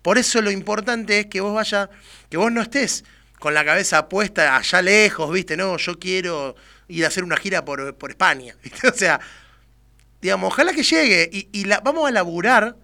Por 0.00 0.18
eso 0.18 0.40
lo 0.42 0.50
importante 0.50 1.20
es 1.20 1.26
que 1.26 1.40
vos 1.40 1.54
vaya, 1.54 1.90
que 2.28 2.36
vos 2.36 2.52
no 2.52 2.62
estés 2.62 3.04
con 3.38 3.52
la 3.52 3.64
cabeza 3.64 4.08
puesta 4.08 4.56
allá 4.56 4.82
lejos, 4.82 5.30
¿viste? 5.32 5.56
No, 5.56 5.76
yo 5.76 5.98
quiero 5.98 6.54
ir 6.88 7.04
a 7.04 7.08
hacer 7.08 7.24
una 7.24 7.36
gira 7.36 7.64
por, 7.64 7.96
España, 8.08 8.54
¿viste? 8.62 8.88
O 8.88 8.92
sea, 8.92 9.20
digamos, 10.24 10.54
ojalá 10.54 10.72
que 10.72 10.82
llegue 10.82 11.28
y, 11.52 11.64
la, 11.66 11.80
vamos 11.80 12.08
a 12.08 12.10
laburar 12.10 12.78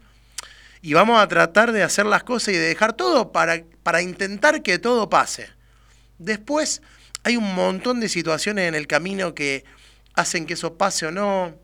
y 0.83 0.93
vamos 0.93 1.19
a 1.19 1.27
tratar 1.27 1.73
de 1.73 1.83
hacer 1.83 2.05
las 2.05 2.23
cosas 2.23 2.53
y 2.53 2.59
de 2.59 2.67
dejar 2.67 2.93
todo 2.93 3.33
para, 3.33 3.65
para 3.83 4.03
intentar 4.03 4.63
que 4.63 4.79
todo 4.79 5.09
pase. 5.09 5.49
Después 6.19 6.83
hay 7.23 7.39
un 7.39 7.55
montón 7.55 7.99
de 7.99 8.11
situaciones 8.11 8.69
en 8.69 8.75
el 8.75 8.87
camino 8.87 9.35
que 9.35 9.65
hacen 10.13 10.45
que 10.45 10.53
eso 10.53 10.77
pase 10.77 11.07
o 11.07 11.13
no 11.13 11.57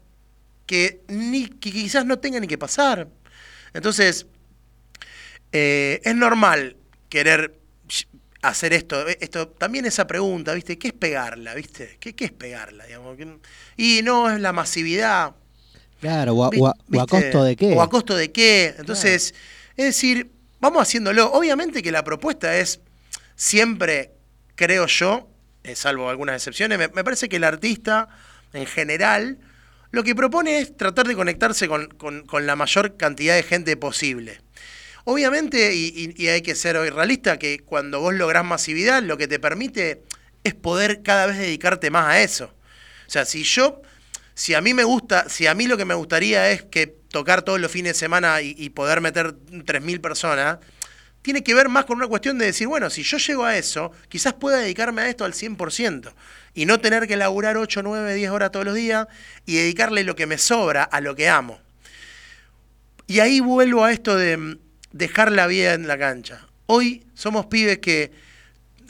que, 0.64 1.02
ni, 1.09 1.47
que 1.47 1.71
quizás 1.71 2.06
no 2.06 2.21
tenga 2.21 2.40
ni 2.40 2.47
que 2.47 2.56
pasar. 2.56 3.09
Entonces, 3.75 4.25
eh, 5.52 6.00
es 6.02 6.14
normal 6.14 6.78
querer 7.11 7.54
hacer 8.40 8.73
esto, 8.73 9.06
esto, 9.09 9.49
también 9.49 9.85
esa 9.85 10.06
pregunta, 10.06 10.54
¿viste? 10.54 10.78
¿Qué 10.78 10.88
es 10.88 10.95
pegarla, 10.95 11.52
viste? 11.52 11.99
¿Qué, 12.00 12.14
qué 12.14 12.25
es 12.25 12.33
pegarla? 12.33 12.87
Digamos? 12.87 13.18
Y 13.76 14.00
no 14.02 14.30
es 14.30 14.40
la 14.40 14.54
masividad. 14.54 15.35
Claro, 16.07 16.35
o 16.35 16.45
a, 16.45 17.07
costo 17.07 17.43
de 17.43 17.57
qué. 17.57 17.75
O 17.75 17.83
a 17.83 17.91
costo 17.91 18.17
de 18.17 18.31
qué. 18.31 18.77
Entonces, 18.79 19.35
es 19.77 19.85
decir, 19.85 20.31
vamos 20.61 20.83
haciéndolo. 20.83 21.33
Obviamente 21.33 21.83
que 21.83 21.91
la 21.91 22.05
propuesta 22.05 22.57
es 22.57 22.81
siempre, 23.35 24.13
creo 24.55 24.87
yo, 24.87 25.29
eh, 25.65 25.75
salvo 25.75 26.09
algunas 26.09 26.37
excepciones, 26.37 26.79
me, 26.79 26.89
parece 26.89 27.29
que 27.29 27.37
el 27.37 27.45
artista 27.45 28.09
en 28.53 28.67
general 28.67 29.39
lo 29.91 30.05
que 30.05 30.15
propone 30.15 30.61
es 30.61 30.77
tratar 30.77 31.09
de 31.09 31.17
conectarse 31.17 31.67
con, 31.67 32.47
la 32.47 32.55
mayor 32.55 32.97
cantidad 32.97 33.35
de 33.35 33.43
gente 33.43 33.77
posible. 33.77 34.41
Obviamente, 35.03 35.75
y, 35.75 36.29
hay 36.29 36.43
que 36.43 36.55
ser 36.55 36.77
hoy 36.77 36.91
realista, 36.91 37.37
que 37.37 37.59
cuando 37.59 38.01
vos 38.01 38.15
lográs 38.15 38.45
masividad, 38.45 39.03
lo 39.03 39.17
que 39.17 39.27
te 39.27 39.41
permite 39.41 40.03
es 40.45 40.55
poder 40.55 41.03
cada 41.03 41.27
vez 41.27 41.39
dedicarte 41.39 41.91
más 41.91 42.07
a 42.07 42.21
eso. 42.21 42.53
O 43.07 43.11
sea, 43.11 43.25
si 43.25 43.43
yo, 43.43 43.83
si 44.37 44.52
a 44.52 44.61
mí 44.61 44.75
me 44.75 44.85
gusta, 44.85 45.31
si 45.31 45.47
a 45.47 45.55
mí 45.55 45.66
lo 45.66 45.78
que 45.78 45.87
me 45.87 45.95
gustaría 45.95 46.50
es 46.50 46.62
que 46.62 46.87
tocar 46.87 47.40
todos 47.40 47.59
los 47.59 47.73
fines 47.73 47.95
de 47.95 47.99
semana 47.99 48.43
y, 48.43 48.69
poder 48.69 49.00
meter 49.00 49.35
3.000 49.35 50.00
personas, 50.02 50.59
tiene 51.23 51.43
que 51.43 51.55
ver 51.55 51.71
más 51.71 51.87
con 51.87 51.97
una 51.97 52.07
cuestión 52.07 52.37
de 52.37 52.45
decir, 52.45 52.69
bueno, 52.69 52.90
si 52.90 53.02
yo 53.02 53.16
llego 53.16 53.47
a 53.47 53.57
eso, 53.57 53.93
quizás 54.11 54.35
pueda 54.35 54.59
dedicarme 54.59 55.00
a 55.00 55.09
esto 55.09 55.25
al 55.25 55.33
100% 55.33 56.12
y 56.52 56.66
no 56.66 56.78
tener 56.78 57.09
que 57.09 57.16
laburar 57.16 57.57
8, 57.57 57.81
9, 57.83 58.14
10 58.14 58.31
horas 58.31 58.52
todos 58.52 58.66
los 58.66 58.75
días 58.75 59.07
y 59.47 59.57
dedicarle 59.57 60.05
lo 60.05 60.14
que 60.14 60.26
me 60.26 60.37
sobra 60.37 60.83
a 60.85 61.00
lo 61.00 61.16
que 61.16 61.31
amo. 61.31 61.59
Y 63.07 63.21
ahí 63.21 63.40
vuelvo 63.40 63.85
a 63.85 63.93
esto 63.93 64.16
de 64.16 64.37
mm, 64.37 64.59
dejar 64.93 65.33
la 65.33 65.47
vida 65.47 65.73
en 65.73 65.88
la 65.88 65.97
cancha. 65.97 66.47
Hoy 66.66 67.07
somos 67.14 67.47
pibes 67.47 67.78
que 67.78 68.12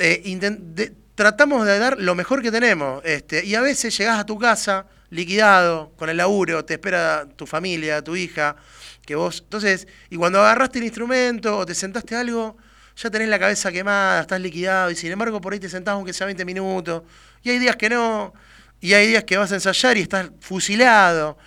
eh, 0.00 0.91
tratamos 1.15 1.65
de 1.65 1.79
dar 1.79 2.00
lo 2.00 2.17
mejor 2.17 2.43
que 2.43 2.50
tenemos. 2.50 3.00
Este, 3.05 3.45
y 3.45 3.55
a 3.55 3.61
veces 3.61 3.97
llegás 3.97 4.19
a 4.19 4.26
tu 4.26 4.41
casa 4.41 4.87
liquidado, 5.11 5.93
con 5.97 6.09
el 6.09 6.17
laburo, 6.17 6.65
te 6.65 6.75
espera 6.75 7.27
tu 7.37 7.47
familia, 7.47 8.03
tu 8.03 8.17
hija, 8.17 8.57
que 9.05 9.15
vos. 9.15 9.41
Entonces, 9.45 9.87
y 10.11 10.17
cuando 10.17 10.41
agarraste 10.41 10.79
el 10.79 10.85
instrumento 10.85 11.59
o 11.59 11.67
te 11.67 11.75
sentaste 11.75 12.17
algo, 12.17 12.57
ya 12.97 13.11
tenés 13.11 13.29
la 13.29 13.39
cabeza 13.39 13.71
quemada, 13.71 14.23
estás 14.23 14.41
liquidado, 14.41 14.91
y 14.91 14.97
sin 14.97 15.13
embargo 15.13 15.41
por 15.41 15.53
ahí 15.53 15.61
te 15.61 15.69
sentás 15.69 15.93
aunque 15.93 16.13
sea 16.13 16.27
20 16.27 16.45
minutos, 16.45 17.03
y 17.43 17.51
hay 17.51 17.59
días 17.59 17.77
que 17.77 17.89
no, 17.89 18.33
y 18.81 18.95
hay 18.95 19.07
días 19.09 19.25
que 19.25 19.37
vas 19.37 19.53
a 19.53 19.57
ensayar 19.57 19.97
y 19.97 20.03
estás 20.03 20.31
fusilado, 20.41 21.39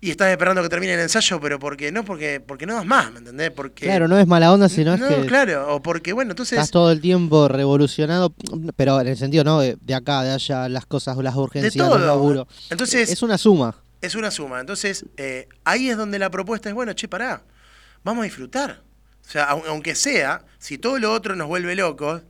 y 0.00 0.10
estás 0.10 0.30
esperando 0.30 0.62
que 0.62 0.68
termine 0.68 0.94
el 0.94 1.00
ensayo, 1.00 1.40
pero 1.40 1.58
porque 1.58 1.90
no, 1.90 2.04
porque, 2.04 2.40
porque 2.40 2.66
no 2.66 2.74
das 2.74 2.86
más, 2.86 3.10
¿me 3.12 3.18
entendés? 3.18 3.50
Porque, 3.50 3.86
claro, 3.86 4.06
no 4.08 4.18
es 4.18 4.26
mala 4.26 4.52
onda, 4.52 4.68
sino 4.68 4.94
es 4.94 5.02
que... 5.02 5.26
claro, 5.26 5.74
o 5.74 5.82
porque, 5.82 6.12
bueno, 6.12 6.32
entonces... 6.32 6.58
Estás 6.58 6.70
todo 6.70 6.92
el 6.92 7.00
tiempo 7.00 7.48
revolucionado, 7.48 8.34
pero 8.76 9.00
en 9.00 9.08
el 9.08 9.16
sentido, 9.16 9.44
¿no? 9.44 9.60
De, 9.60 9.94
acá, 9.94 10.22
de 10.22 10.32
allá, 10.32 10.68
las 10.68 10.86
cosas, 10.86 11.16
las 11.18 11.34
urgencias, 11.34 11.74
de 11.74 11.78
todo. 11.78 11.98
laburo. 11.98 12.46
Entonces... 12.70 13.10
Es 13.10 13.22
una 13.22 13.38
suma. 13.38 13.74
Es 14.00 14.14
una 14.14 14.30
suma. 14.30 14.60
Entonces, 14.60 15.04
eh, 15.16 15.48
ahí 15.64 15.88
es 15.88 15.96
donde 15.96 16.18
la 16.18 16.30
propuesta 16.30 16.68
es, 16.68 16.74
bueno, 16.74 16.92
che, 16.92 17.08
pará, 17.08 17.42
vamos 18.04 18.22
a 18.22 18.24
disfrutar. 18.24 18.82
O 19.26 19.30
sea, 19.30 19.44
aunque 19.44 19.94
sea, 19.94 20.44
si 20.58 20.78
todo 20.78 20.98
lo 20.98 21.12
otro 21.12 21.34
nos 21.34 21.48
vuelve 21.48 21.74
locos, 21.74 22.22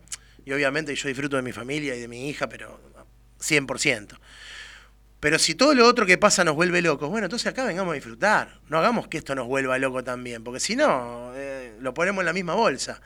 y 0.45 0.53
obviamente 0.53 0.95
yo 0.95 1.09
disfruto 1.09 1.37
de 1.37 1.43
mi 1.43 1.53
familia 1.53 1.95
y 1.95 2.01
de 2.01 2.09
mi 2.09 2.29
hija, 2.29 2.49
pero 2.49 2.81
100%. 3.41 4.19
Pero 5.21 5.39
si 5.39 5.55
todo 5.55 5.75
lo 5.75 5.87
otro 5.87 6.07
que 6.07 6.17
pasa 6.17 6.45
nos 6.45 6.55
vuelve 6.55 6.81
locos, 6.81 7.11
bueno, 7.11 7.27
entonces 7.27 7.47
acá 7.49 7.65
vengamos 7.65 7.93
a 7.93 7.95
disfrutar. 7.95 8.61
No 8.69 8.79
hagamos 8.79 9.09
que 9.09 9.19
esto 9.19 9.35
nos 9.35 9.47
vuelva 9.47 9.79
loco 9.79 10.05
también, 10.05 10.45
porque 10.45 10.61
si 10.61 10.77
no, 10.77 11.33
eh, 11.35 11.77
lo 11.81 11.93
ponemos 11.95 12.23
en 12.23 12.27
la 12.27 12.33
misma 12.33 12.55
bolsa. 12.55 13.01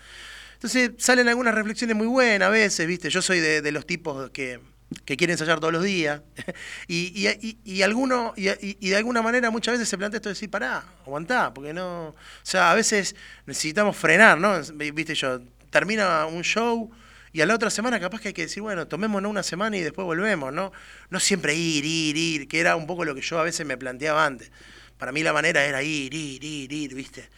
Entonces 0.55 0.93
salen 0.99 1.29
algunas 1.29 1.55
reflexiones 1.55 1.97
muy 1.97 2.07
buenas 2.07 2.49
a 2.49 2.51
veces, 2.51 2.87
¿viste? 2.87 3.11
Yo 3.11 3.23
soy 3.23 3.41
de 3.41 3.73
los 3.73 3.87
tipos 3.87 4.31
que 4.31 4.61
que 5.05 5.17
quiere 5.17 5.33
ensayar 5.33 5.61
todos 5.61 5.73
los 5.73 5.83
días. 5.83 6.23
y, 6.89 7.27
y, 7.27 7.59
y, 7.65 7.83
alguno, 7.83 8.35
y, 8.37 8.89
de 8.89 8.97
alguna 8.97 9.23
manera 9.23 9.51
muchas 9.51 9.73
veces 9.73 9.89
se 9.89 9.99
plantea 9.99 10.19
esto 10.19 10.29
de 10.29 10.35
decir, 10.35 10.51
pará, 10.51 10.85
aguantá, 11.07 11.53
porque 11.55 11.73
no. 11.73 12.09
O 12.09 12.17
sea, 12.43 12.71
a 12.71 12.75
veces 12.75 13.17
necesitamos 13.47 13.97
frenar, 13.97 14.39
¿no? 14.39 14.61
Viste, 14.75 15.15
yo, 15.15 15.41
termina 15.71 16.27
un 16.27 16.43
show 16.43 16.91
y 17.33 17.41
a 17.41 17.47
la 17.47 17.55
otra 17.55 17.71
semana 17.71 17.99
capaz 17.99 18.21
que 18.21 18.29
hay 18.29 18.35
que 18.35 18.43
decir, 18.43 18.63
bueno, 18.63 18.87
tomémonos 18.87 19.31
una 19.31 19.43
semana 19.43 19.77
y 19.77 19.81
después 19.81 20.05
volvemos, 20.05 20.53
¿no? 20.53 20.71
No 21.09 21.19
siempre 21.19 21.55
ir, 21.55 21.85
ir, 21.85 22.17
ir, 22.17 22.49
que 22.49 22.61
era 22.61 22.77
un 22.77 22.87
poco 22.87 23.05
lo 23.05 23.15
que 23.15 23.23
yo 23.23 23.39
a 23.39 23.43
veces 23.43 23.67
me 23.67 23.79
planteaba 23.79 24.27
antes. 24.27 24.51
Para 24.99 25.13
mí 25.13 25.23
la 25.23 25.33
manera 25.33 25.65
era 25.65 25.83
ir, 25.83 26.13
ir, 26.13 26.45
ir, 26.45 26.73
ir, 26.73 26.95
¿viste? 26.95 27.29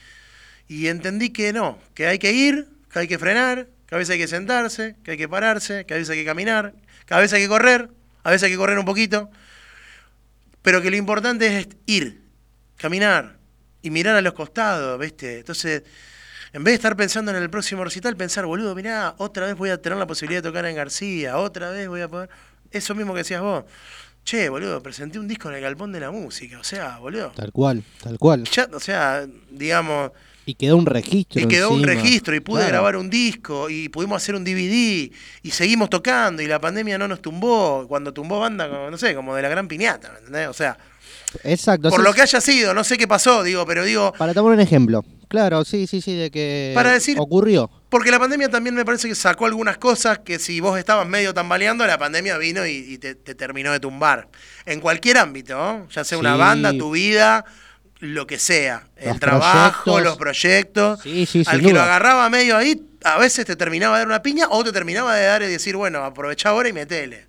Y 0.67 0.89
entendí 0.89 1.31
que 1.31 1.53
no, 1.53 1.79
que 1.95 2.09
hay 2.09 2.19
que 2.19 2.33
ir, 2.33 2.67
que 2.93 2.99
hay 2.99 3.09
que 3.09 3.19
frenar, 3.19 3.69
que 3.87 3.95
a 3.95 3.99
veces 3.99 4.15
hay 4.15 4.19
que 4.19 4.29
sentarse, 4.29 4.97
que 5.05 5.13
hay 5.13 5.17
que 5.17 5.29
pararse, 5.29 5.87
que 5.87 5.95
a 5.95 5.97
veces 5.97 6.11
hay 6.11 6.19
que 6.19 6.25
caminar, 6.25 6.75
a 7.11 7.21
veces 7.21 7.35
hay 7.35 7.43
que 7.43 7.49
correr, 7.49 7.89
a 8.25 8.31
veces 8.31 8.45
hay 8.45 8.51
que 8.51 8.57
correr 8.57 8.79
un 8.79 8.85
poquito, 8.85 9.31
pero 10.63 10.83
que 10.83 10.91
lo 10.91 10.97
importante 10.97 11.59
es 11.59 11.69
ir, 11.87 12.23
caminar 12.77 13.37
y 13.83 13.91
mirar 13.91 14.17
a 14.17 14.23
los 14.23 14.33
costados, 14.33 14.99
¿viste? 14.99 15.39
Entonces, 15.39 15.85
en 16.55 16.63
vez 16.63 16.71
de 16.71 16.77
estar 16.77 16.97
pensando 16.97 17.33
en 17.33 17.37
el 17.37 17.51
próximo 17.51 17.83
recital, 17.83 18.17
pensar, 18.17 18.47
boludo, 18.47 18.77
mirá, 18.77 19.17
otra 19.19 19.47
vez 19.47 19.57
voy 19.57 19.71
a 19.71 19.83
tener 19.83 19.99
la 19.99 20.07
posibilidad 20.07 20.41
de 20.41 20.49
tocar 20.49 20.65
en 20.67 20.77
García, 20.77 21.37
otra 21.37 21.71
vez 21.71 21.89
voy 21.89 22.01
a 22.01 22.09
poder... 22.09 22.31
Eso 22.71 22.95
mismo 22.95 23.13
que 23.13 23.19
decías 23.19 23.43
vos. 23.43 23.65
Che, 24.25 24.49
boludo, 24.49 24.81
presenté 24.81 25.19
un 25.19 25.27
disco 25.27 25.49
en 25.49 25.57
el 25.57 25.61
Galpón 25.61 25.91
de 25.91 25.99
la 25.99 26.13
Música, 26.13 26.61
o 26.61 26.65
sea, 26.65 26.99
boludo. 26.99 27.33
Tal 27.35 27.51
cual, 27.51 27.83
tal 28.01 28.21
cual. 28.21 28.45
o 28.73 28.81
sea, 28.81 29.27
digamos, 29.51 30.13
y 30.47 30.55
quedó 30.55 30.77
un 30.77 30.87
registro. 30.87 31.41
Y 31.41 31.49
quedó 31.49 31.71
un 31.71 31.83
registro 31.83 32.37
y 32.37 32.41
pude 32.41 32.67
grabar 32.69 32.97
un 32.97 33.11
disco 33.11 33.69
y 33.69 33.89
pudimos 33.89 34.23
hacer 34.23 34.35
un 34.37 34.45
DVD 34.45 35.11
y 35.43 35.51
seguimos 35.51 35.91
tocando 35.91 36.43
y 36.43 36.47
la 36.47 36.61
pandemia 36.61 36.99
no 36.99 37.09
nos 37.09 37.21
tumbó. 37.21 37.87
Cuando 37.89 38.13
tumbó 38.13 38.39
banda, 38.39 38.69
no 38.69 38.99
sé, 38.99 39.15
como 39.15 39.35
de 39.35 39.43
la 39.43 39.49
gran 39.49 39.67
piñata, 39.67 40.13
¿me 40.13 40.19
entendés? 40.19 40.49
O 40.49 40.53
sea, 40.53 40.77
Exacto. 41.43 41.91
Por 41.91 42.03
lo 42.03 42.13
que 42.13 42.23
haya 42.23 42.41
sido, 42.41 42.75
no 42.75 42.85
sé 42.85 42.97
qué 42.97 43.09
pasó, 43.09 43.43
digo, 43.43 43.67
pero 43.67 43.85
digo. 43.85 44.13
Para 44.17 44.35
tomar 44.35 44.53
un 44.53 44.61
ejemplo. 44.61 45.05
Claro, 45.29 45.65
sí, 45.65 45.87
sí, 45.87 46.01
sí, 46.01 46.15
de 46.15 46.31
que 46.31 46.73
para 46.75 46.93
decir, 46.93 47.17
ocurrió. 47.19 47.69
Porque 47.89 48.11
la 48.11 48.21
pandemia 48.21 48.49
también 48.49 48.75
me 48.75 48.85
parece 48.85 49.09
que 49.09 49.15
sacó 49.15 49.47
algunas 49.47 49.79
cosas 49.79 50.21
que 50.21 50.39
si 50.39 50.61
vos 50.61 50.79
estabas 50.79 51.09
medio 51.09 51.35
tambaleando, 51.35 51.87
la 51.87 51.99
pandemia 51.99 52.39
vino 52.39 52.65
y, 52.67 52.99
te, 52.99 53.15
terminó 53.15 53.73
de 53.73 53.81
tumbar. 53.81 54.29
En 54.65 54.81
cualquier 54.81 55.19
ámbito, 55.19 55.89
ya 55.91 56.05
sea 56.05 56.19
una 56.19 56.37
banda, 56.37 56.73
tu 56.77 56.93
vida, 56.93 57.45
lo 57.99 58.27
que 58.27 58.39
sea, 58.39 58.87
el 58.97 59.09
Los 59.09 59.21
trabajo, 59.21 59.85
proyectos. 59.85 60.05
los 60.05 60.17
proyectos. 60.19 61.01
Sí, 61.03 61.27
sí, 61.27 61.43
Al 61.47 61.61
que 61.61 61.73
lo 61.73 61.81
agarraba 61.81 62.29
medio 62.31 62.57
ahí, 62.57 62.81
a 63.03 63.19
veces 63.19 63.45
te 63.45 63.57
terminaba 63.57 63.97
de 63.97 64.01
dar 64.01 64.09
una 64.09 64.23
piña 64.23 64.47
o 64.51 64.63
te 64.63 64.73
terminaba 64.73 65.15
de 65.15 65.27
dar 65.27 65.43
y 65.43 65.47
decir, 65.47 65.77
bueno, 65.77 66.05
aprovecha 66.05 66.51
ahora 66.51 66.69
y 66.69 66.73
metele. 66.73 67.27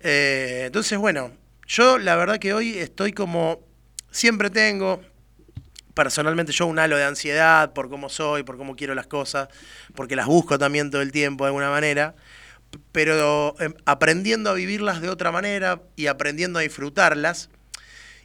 Eh, 0.00 0.64
entonces, 0.66 0.98
bueno, 0.98 1.30
yo 1.72 1.98
la 1.98 2.16
verdad 2.16 2.38
que 2.38 2.52
hoy 2.52 2.78
estoy 2.78 3.12
como 3.12 3.60
siempre 4.10 4.50
tengo, 4.50 5.00
personalmente 5.94 6.52
yo 6.52 6.66
un 6.66 6.78
halo 6.78 6.98
de 6.98 7.04
ansiedad 7.04 7.72
por 7.72 7.88
cómo 7.88 8.10
soy, 8.10 8.42
por 8.42 8.58
cómo 8.58 8.76
quiero 8.76 8.94
las 8.94 9.06
cosas, 9.06 9.48
porque 9.94 10.14
las 10.14 10.26
busco 10.26 10.58
también 10.58 10.90
todo 10.90 11.00
el 11.00 11.12
tiempo 11.12 11.44
de 11.44 11.48
alguna 11.48 11.70
manera, 11.70 12.14
pero 12.92 13.54
em, 13.58 13.72
aprendiendo 13.86 14.50
a 14.50 14.54
vivirlas 14.54 15.00
de 15.00 15.08
otra 15.08 15.32
manera 15.32 15.80
y 15.96 16.08
aprendiendo 16.08 16.58
a 16.58 16.62
disfrutarlas 16.62 17.48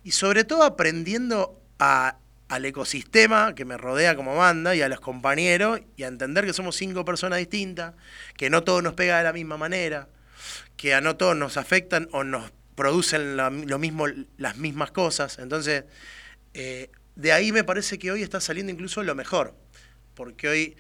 y 0.03 0.11
sobre 0.11 0.43
todo 0.43 0.63
aprendiendo 0.63 1.57
a- 1.79 2.17
al 2.49 2.65
ecosistema 2.65 3.55
que 3.55 3.63
me 3.63 3.77
rodea 3.77 4.17
como 4.17 4.35
banda 4.35 4.75
y 4.75 4.81
a 4.81 4.89
los 4.89 4.99
compañeros 4.99 5.79
y 5.95 6.03
a 6.03 6.07
entender 6.07 6.45
que 6.45 6.53
somos 6.53 6.75
cinco 6.75 7.05
personas 7.05 7.39
distintas, 7.39 7.93
que 8.35 8.49
no 8.49 8.63
todo 8.63 8.81
nos 8.81 8.93
pega 8.93 9.17
de 9.19 9.23
la 9.23 9.33
misma 9.33 9.55
manera, 9.57 10.09
que 10.75 10.93
a 10.93 10.99
no 11.01 11.15
todos 11.15 11.35
nos 11.35 11.55
afectan 11.55 12.09
o 12.11 12.25
nos 12.25 12.51
producen 12.77 13.35
la- 13.35 13.49
lo 13.49 13.79
mismo, 13.79 14.05
las 14.37 14.55
mismas 14.57 14.91
cosas. 14.91 15.39
Entonces, 15.39 15.83
eh, 16.53 16.89
de 17.15 17.31
ahí 17.33 17.51
me 17.51 17.63
parece 17.65 17.97
que 17.97 18.11
hoy 18.11 18.21
está 18.21 18.39
saliendo 18.39 18.71
incluso 18.71 19.03
lo 19.03 19.15
mejor, 19.15 19.55
porque 20.13 20.47
hoy 20.47 20.77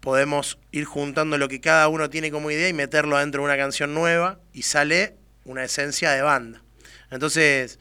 podemos 0.00 0.58
ir 0.72 0.86
juntando 0.86 1.36
lo 1.36 1.48
que 1.48 1.60
cada 1.60 1.88
uno 1.88 2.08
tiene 2.10 2.30
como 2.30 2.50
idea 2.50 2.68
y 2.68 2.72
meterlo 2.72 3.18
dentro 3.18 3.42
de 3.42 3.46
una 3.46 3.56
canción 3.56 3.92
nueva 3.94 4.40
y 4.54 4.62
sale 4.62 5.16
una 5.44 5.62
esencia 5.64 6.10
de 6.12 6.22
banda. 6.22 6.62
Entonces, 7.10 7.78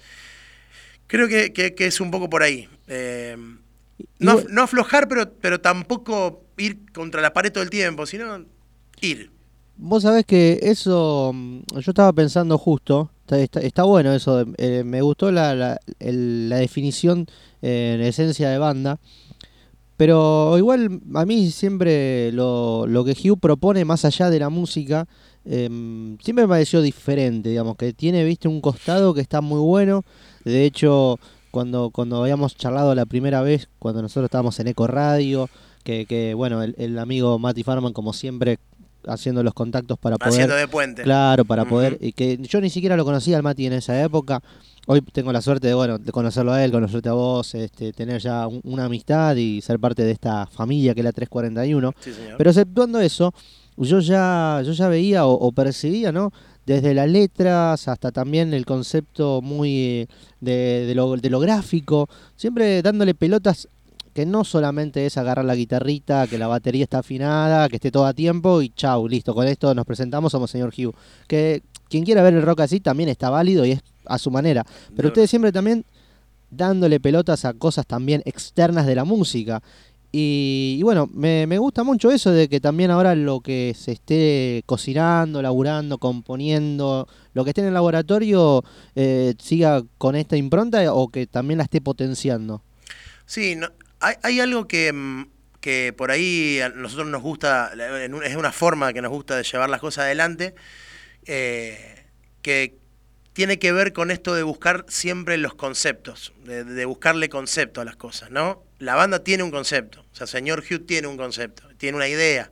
creo 1.07 1.27
que, 1.27 1.53
que- 1.53 1.73
que 1.75 1.87
es 1.87 2.01
un 2.01 2.11
poco 2.11 2.29
por 2.29 2.43
ahí. 2.43 2.67
Eh, 2.87 3.37
no, 4.19 4.41
no 4.49 4.63
aflojar, 4.63 5.07
pero, 5.07 5.31
pero 5.41 5.61
tampoco 5.61 6.43
ir 6.57 6.91
contra 6.91 7.21
la 7.21 7.33
pared 7.33 7.51
todo 7.51 7.63
el 7.63 7.69
tiempo, 7.69 8.05
sino 8.05 8.45
ir. 9.01 9.31
Vos 9.77 10.03
sabés 10.03 10.25
que 10.25 10.59
eso, 10.61 11.31
mm, 11.33 11.59
yo 11.79 11.91
estaba 11.91 12.11
pensando 12.13 12.57
justo, 12.57 13.11
está, 13.29 13.83
bueno 13.83 14.13
eso, 14.13 14.45
eh, 14.57 14.83
me 14.85 15.01
gustó 15.01 15.31
la, 15.31 15.55
la, 15.55 15.79
la 15.99 16.57
definición 16.57 17.27
eh, 17.61 17.93
en 17.95 18.01
esencia 18.01 18.49
de 18.49 18.57
banda, 18.57 18.99
pero 19.97 20.57
igual 20.57 21.01
a 21.13 21.25
mí 21.25 21.49
siempre 21.51 22.31
lo, 22.31 22.85
lo 22.87 23.05
que 23.05 23.11
Hugh 23.13 23.39
propone 23.39 23.85
más 23.85 24.05
allá 24.05 24.29
de 24.29 24.39
la 24.39 24.49
música, 24.49 25.07
em, 25.45 26.17
siempre 26.19 26.45
me 26.45 26.49
pareció 26.49 26.81
diferente, 26.81 27.49
digamos, 27.49 27.77
que 27.77 27.93
tiene, 27.93 28.23
viste, 28.25 28.47
un 28.47 28.61
costado 28.61 29.13
que 29.13 29.21
está 29.21 29.41
muy 29.41 29.59
bueno, 29.59 30.03
de 30.43 30.65
hecho, 30.65 31.19
cuando, 31.51 31.89
cuando 31.91 32.21
habíamos 32.21 32.55
charlado 32.57 32.93
la 32.93 33.05
primera 33.05 33.41
vez, 33.41 33.69
cuando 33.79 34.01
nosotros 34.01 34.25
estábamos 34.25 34.59
en 34.59 34.67
Eco 34.67 34.87
Radio, 34.87 35.49
que, 35.85 36.05
que 36.05 36.33
bueno, 36.33 36.63
el, 36.63 36.99
amigo 36.99 37.39
Mati 37.39 37.63
Farman, 37.63 37.93
como 37.93 38.11
siempre, 38.11 38.57
haciendo 39.07 39.43
los 39.43 39.53
contactos 39.53 39.97
para 39.99 40.17
poder... 40.17 40.33
Haciendo 40.33 40.55
de 40.55 40.67
puente. 40.67 41.03
Claro, 41.03 41.45
para 41.45 41.65
poder. 41.65 41.97
Y 42.01 42.11
que 42.13 42.37
yo 42.37 42.61
ni 42.61 42.69
siquiera 42.69 42.95
lo 42.97 43.05
conocía 43.05 43.37
al 43.37 43.43
Mati 43.43 43.65
en 43.67 43.73
esa 43.73 44.01
época. 44.03 44.41
Hoy 44.87 45.01
tengo 45.01 45.31
la 45.33 45.41
suerte 45.41 45.67
de, 45.67 45.73
bueno, 45.73 45.97
de 45.97 46.11
conocerlo 46.11 46.53
a 46.53 46.63
él, 46.63 46.71
conocerte 46.71 47.09
a 47.09 47.13
vos, 47.13 47.55
este, 47.55 47.91
tener 47.91 48.21
ya 48.21 48.47
un- 48.47 48.61
una 48.63 48.85
amistad 48.85 49.35
y 49.35 49.59
ser 49.61 49.79
parte 49.79 50.03
de 50.03 50.11
esta 50.11 50.45
familia 50.47 50.93
que 50.93 50.99
es 51.01 51.05
la 51.05 51.11
341. 51.11 51.91
Sí, 51.99 52.13
señor. 52.13 52.35
Pero 52.37 52.49
exceptuando 52.51 52.99
eso, 52.99 53.33
yo 53.77 53.99
ya, 53.99 54.61
yo 54.63 54.73
ya 54.73 54.87
veía 54.87 55.25
o, 55.25 55.33
o 55.33 55.51
percibía, 55.51 56.11
¿no? 56.11 56.31
Desde 56.67 56.93
las 56.95 57.09
letras 57.09 57.87
hasta 57.87 58.11
también 58.11 58.53
el 58.53 58.65
concepto 58.65 59.41
muy 59.41 59.77
eh, 59.79 60.07
de, 60.39 60.85
de 60.87 60.95
lo, 60.95 61.15
de 61.17 61.29
lo 61.29 61.39
gráfico, 61.39 62.07
siempre 62.35 62.81
dándole 62.81 63.13
pelotas 63.15 63.67
que 64.15 64.25
no 64.25 64.45
solamente 64.45 65.05
es 65.05 65.17
agarrar 65.17 65.43
la 65.43 65.55
guitarrita, 65.55 66.25
que 66.25 66.37
la 66.37 66.47
batería 66.47 66.83
está 66.85 66.99
afinada, 66.99 67.67
que 67.67 67.75
esté 67.75 67.91
todo 67.91 68.05
a 68.05 68.13
tiempo 68.13 68.61
y 68.61 68.69
chau, 68.69 69.09
listo, 69.09 69.35
con 69.35 69.45
esto 69.45 69.75
nos 69.75 69.85
presentamos, 69.85 70.31
somos 70.31 70.49
señor 70.49 70.73
Hugh. 70.75 70.95
Que 71.27 71.61
quien 71.89 72.05
quiera 72.05 72.23
ver 72.23 72.33
el 72.33 72.41
rock 72.41 72.61
así 72.61 72.79
también 72.79 73.09
está 73.09 73.29
válido 73.29 73.65
y 73.65 73.71
es 73.71 73.81
a 74.05 74.17
su 74.17 74.31
manera. 74.31 74.65
Pero 74.95 75.03
De- 75.03 75.07
ustedes 75.09 75.29
siempre 75.29 75.51
también 75.51 75.83
dándole 76.49 77.01
pelotas 77.01 77.43
a 77.43 77.53
cosas 77.53 77.85
también 77.85 78.21
externas 78.23 78.85
de 78.85 78.95
la 78.95 79.03
música. 79.03 79.61
Y, 80.13 80.77
y 80.79 80.83
bueno, 80.83 81.09
me, 81.13 81.45
me 81.45 81.57
gusta 81.57 81.83
mucho 81.83 82.09
eso 82.09 82.31
de 82.31 82.47
que 82.47 82.61
también 82.61 82.91
ahora 82.91 83.15
lo 83.15 83.41
que 83.41 83.75
se 83.77 83.91
esté 83.91 84.63
cocinando, 84.65 85.41
laburando, 85.41 85.97
componiendo, 85.97 87.05
lo 87.33 87.43
que 87.43 87.49
esté 87.49 87.59
en 87.59 87.67
el 87.67 87.73
laboratorio 87.73 88.63
eh, 88.95 89.33
siga 89.39 89.83
con 89.97 90.15
esta 90.15 90.37
impronta 90.37 90.93
o 90.93 91.09
que 91.09 91.27
también 91.27 91.57
la 91.57 91.65
esté 91.65 91.81
potenciando. 91.81 92.61
Sí, 93.25 93.57
no- 93.57 93.67
hay, 94.05 94.15
hay 94.21 94.39
algo 94.39 94.67
que, 94.67 94.93
mm, 94.93 95.25
que 95.61 95.93
por 95.97 96.11
ahí 96.11 96.61
a 96.61 96.69
nosotros 96.69 97.07
nos 97.07 97.23
gusta, 97.23 97.71
es 98.23 98.35
una 98.35 98.51
forma 98.51 98.93
que 98.93 99.01
nos 99.01 99.11
gusta 99.11 99.35
de 99.35 99.43
llevar 99.43 99.69
las 99.69 99.81
cosas 99.81 100.05
adelante, 100.05 100.53
eh, 101.25 102.05
que 102.43 102.77
tiene 103.33 103.57
que 103.57 103.71
ver 103.71 103.91
con 103.91 104.11
esto 104.11 104.35
de 104.35 104.43
buscar 104.43 104.85
siempre 104.87 105.37
los 105.37 105.55
conceptos, 105.55 106.33
de, 106.43 106.63
de 106.63 106.85
buscarle 106.85 107.29
concepto 107.29 107.81
a 107.81 107.85
las 107.85 107.95
cosas, 107.95 108.29
¿no? 108.29 108.63
La 108.77 108.95
banda 108.95 109.23
tiene 109.23 109.43
un 109.43 109.51
concepto, 109.51 110.05
o 110.11 110.15
sea, 110.15 110.27
señor 110.27 110.59
Hugh 110.59 110.85
tiene 110.85 111.07
un 111.07 111.17
concepto, 111.17 111.67
tiene 111.77 111.97
una 111.97 112.07
idea, 112.07 112.51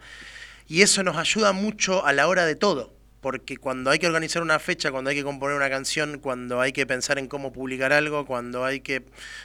y 0.68 0.82
eso 0.82 1.04
nos 1.04 1.18
ayuda 1.18 1.52
mucho 1.52 2.04
a 2.06 2.14
la 2.14 2.28
hora 2.28 2.46
de 2.48 2.56
todo, 2.56 2.96
porque 3.22 3.58
cuando 3.58 3.92
hay 3.92 4.00
que 4.00 4.08
organizar 4.08 4.42
una 4.42 4.58
fecha, 4.58 4.92
cuando 4.92 5.12
hay 5.12 5.16
que 5.16 5.24
componer 5.24 5.56
una 5.56 5.70
canción, 5.70 6.20
cuando 6.20 6.60
hay 6.60 6.74
que 6.74 6.88
pensar 6.88 7.20
en 7.20 7.28
cómo 7.28 7.54
publicar 7.54 7.94
algo, 7.94 8.26
cuando 8.26 8.66
hay 8.66 8.82
que 8.82 9.04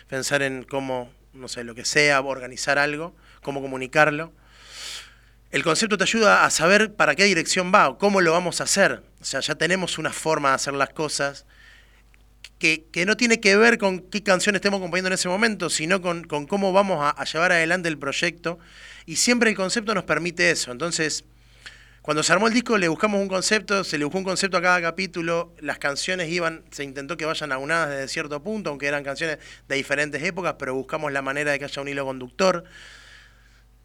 pensar 0.09 0.42
en 0.42 0.64
cómo, 0.64 1.12
no 1.38 1.48
sé, 1.48 1.64
lo 1.64 1.74
que 1.74 1.85
sea, 1.85 2.20
organizar 2.20 2.79
algo, 2.79 3.14
cómo 3.42 3.62
comunicarlo, 3.62 4.33
el 5.51 5.62
concepto 5.62 5.96
te 5.96 6.05
ayuda 6.05 6.44
a 6.44 6.51
saber 6.51 6.94
para 6.94 7.14
qué 7.14 7.24
dirección 7.24 7.72
va 7.74 7.88
o 7.88 7.98
cómo 7.98 8.20
lo 8.20 8.33
vamos 8.33 8.61
a 8.61 8.64
hacer. 8.64 9.03
O 9.20 9.24
sea, 9.24 9.40
ya 9.40 9.55
tenemos 9.55 9.96
una 9.98 10.12
forma 10.12 10.51
de 10.51 10.55
hacer 10.57 10.74
las 10.74 10.90
cosas 10.90 11.46
que, 12.59 12.85
que 12.92 13.07
no 13.07 13.16
tiene 13.16 13.40
que 13.40 13.57
ver 13.57 13.79
con 13.79 14.01
qué 14.01 14.22
canción 14.22 14.57
estemos 14.57 14.81
componiendo 14.81 15.07
en 15.09 15.14
ese 15.14 15.29
momento, 15.29 15.70
sino 15.70 16.03
con, 16.03 16.24
con 16.24 16.46
cómo 16.46 16.72
vamos 16.72 17.03
a, 17.03 17.11
a 17.11 17.24
llevar 17.24 17.53
adelante 17.53 17.88
el 17.88 17.98
proyecto. 17.98 18.59
Y 19.07 19.16
siempre 19.16 19.48
el 19.48 19.57
concepto 19.57 19.94
nos 19.94 20.05
permite 20.05 20.51
eso. 20.51 20.70
Entonces, 20.70 21.24
cuando 22.09 22.23
se 22.23 22.33
armó 22.33 22.47
el 22.47 22.55
disco 22.55 22.79
le 22.79 22.88
buscamos 22.88 23.21
un 23.21 23.29
concepto, 23.29 23.85
se 23.85 23.99
le 23.99 24.07
buscó 24.07 24.16
un 24.16 24.25
concepto 24.25 24.57
a 24.57 24.62
cada 24.62 24.81
capítulo, 24.81 25.53
las 25.61 25.77
canciones 25.77 26.31
iban, 26.31 26.64
se 26.71 26.83
intentó 26.83 27.18
que 27.18 27.27
vayan 27.27 27.53
aunadas 27.53 27.90
desde 27.90 28.09
cierto 28.09 28.42
punto, 28.42 28.71
aunque 28.71 28.87
eran 28.87 29.05
canciones 29.05 29.37
de 29.68 29.77
diferentes 29.77 30.23
épocas, 30.23 30.55
pero 30.59 30.75
buscamos 30.75 31.12
la 31.12 31.21
manera 31.21 31.53
de 31.53 31.59
que 31.59 31.66
haya 31.66 31.83
un 31.83 31.88
hilo 31.88 32.07
conductor, 32.07 32.64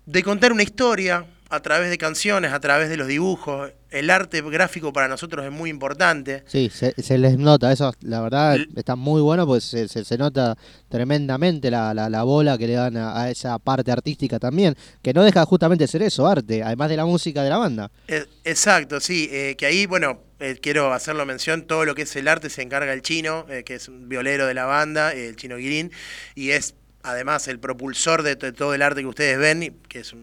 de 0.05 0.23
contar 0.23 0.53
una 0.53 0.63
historia 0.63 1.25
a 1.53 1.61
través 1.61 1.89
de 1.89 1.97
canciones, 1.97 2.51
a 2.51 2.59
través 2.59 2.89
de 2.89 2.97
los 2.97 3.07
dibujos. 3.07 3.71
El 3.91 4.09
arte 4.09 4.41
gráfico 4.41 4.91
para 4.91 5.07
nosotros 5.07 5.45
es 5.45 5.51
muy 5.51 5.69
importante. 5.69 6.43
Sí, 6.47 6.71
se, 6.73 6.93
se 6.99 7.17
les 7.19 7.37
nota, 7.37 7.71
eso 7.71 7.93
la 8.01 8.21
verdad 8.21 8.55
L- 8.55 8.67
está 8.75 8.95
muy 8.95 9.21
bueno, 9.21 9.45
pues 9.45 9.63
se, 9.63 9.87
se- 9.87 10.03
se 10.03 10.17
nota 10.17 10.57
tremendamente 10.89 11.69
la, 11.69 11.93
la, 11.93 12.09
la 12.09 12.23
bola 12.23 12.57
que 12.57 12.65
le 12.67 12.73
dan 12.73 12.97
a, 12.97 13.21
a 13.21 13.29
esa 13.29 13.59
parte 13.59 13.91
artística 13.91 14.39
también, 14.39 14.75
que 15.01 15.13
no 15.13 15.23
deja 15.23 15.45
justamente 15.45 15.85
ser 15.87 16.01
eso, 16.01 16.25
arte, 16.27 16.63
además 16.63 16.89
de 16.89 16.97
la 16.97 17.05
música 17.05 17.43
de 17.43 17.49
la 17.49 17.57
banda. 17.57 17.91
Eh, 18.07 18.25
Exacto, 18.45 18.99
sí, 18.99 19.29
eh, 19.31 19.55
que 19.57 19.65
ahí, 19.65 19.85
bueno, 19.85 20.21
eh, 20.39 20.57
quiero 20.61 20.91
hacerlo 20.91 21.25
mención, 21.25 21.63
todo 21.67 21.85
lo 21.85 21.93
que 21.95 22.01
es 22.03 22.15
el 22.15 22.27
arte 22.27 22.49
se 22.49 22.61
encarga 22.61 22.93
el 22.93 23.01
chino, 23.01 23.45
eh, 23.49 23.63
que 23.63 23.75
es 23.75 23.87
un 23.87 24.09
violero 24.09 24.47
de 24.47 24.53
la 24.53 24.65
banda, 24.65 25.13
el 25.13 25.35
chino 25.35 25.57
Guirín, 25.57 25.91
y 26.35 26.51
es 26.51 26.75
además 27.03 27.47
el 27.47 27.59
propulsor 27.59 28.23
de, 28.23 28.35
to- 28.35 28.53
todo 28.53 28.73
el 28.73 28.81
arte 28.81 29.01
que 29.01 29.07
ustedes 29.07 29.37
ven, 29.37 29.77
que 29.87 29.99
es 29.99 30.15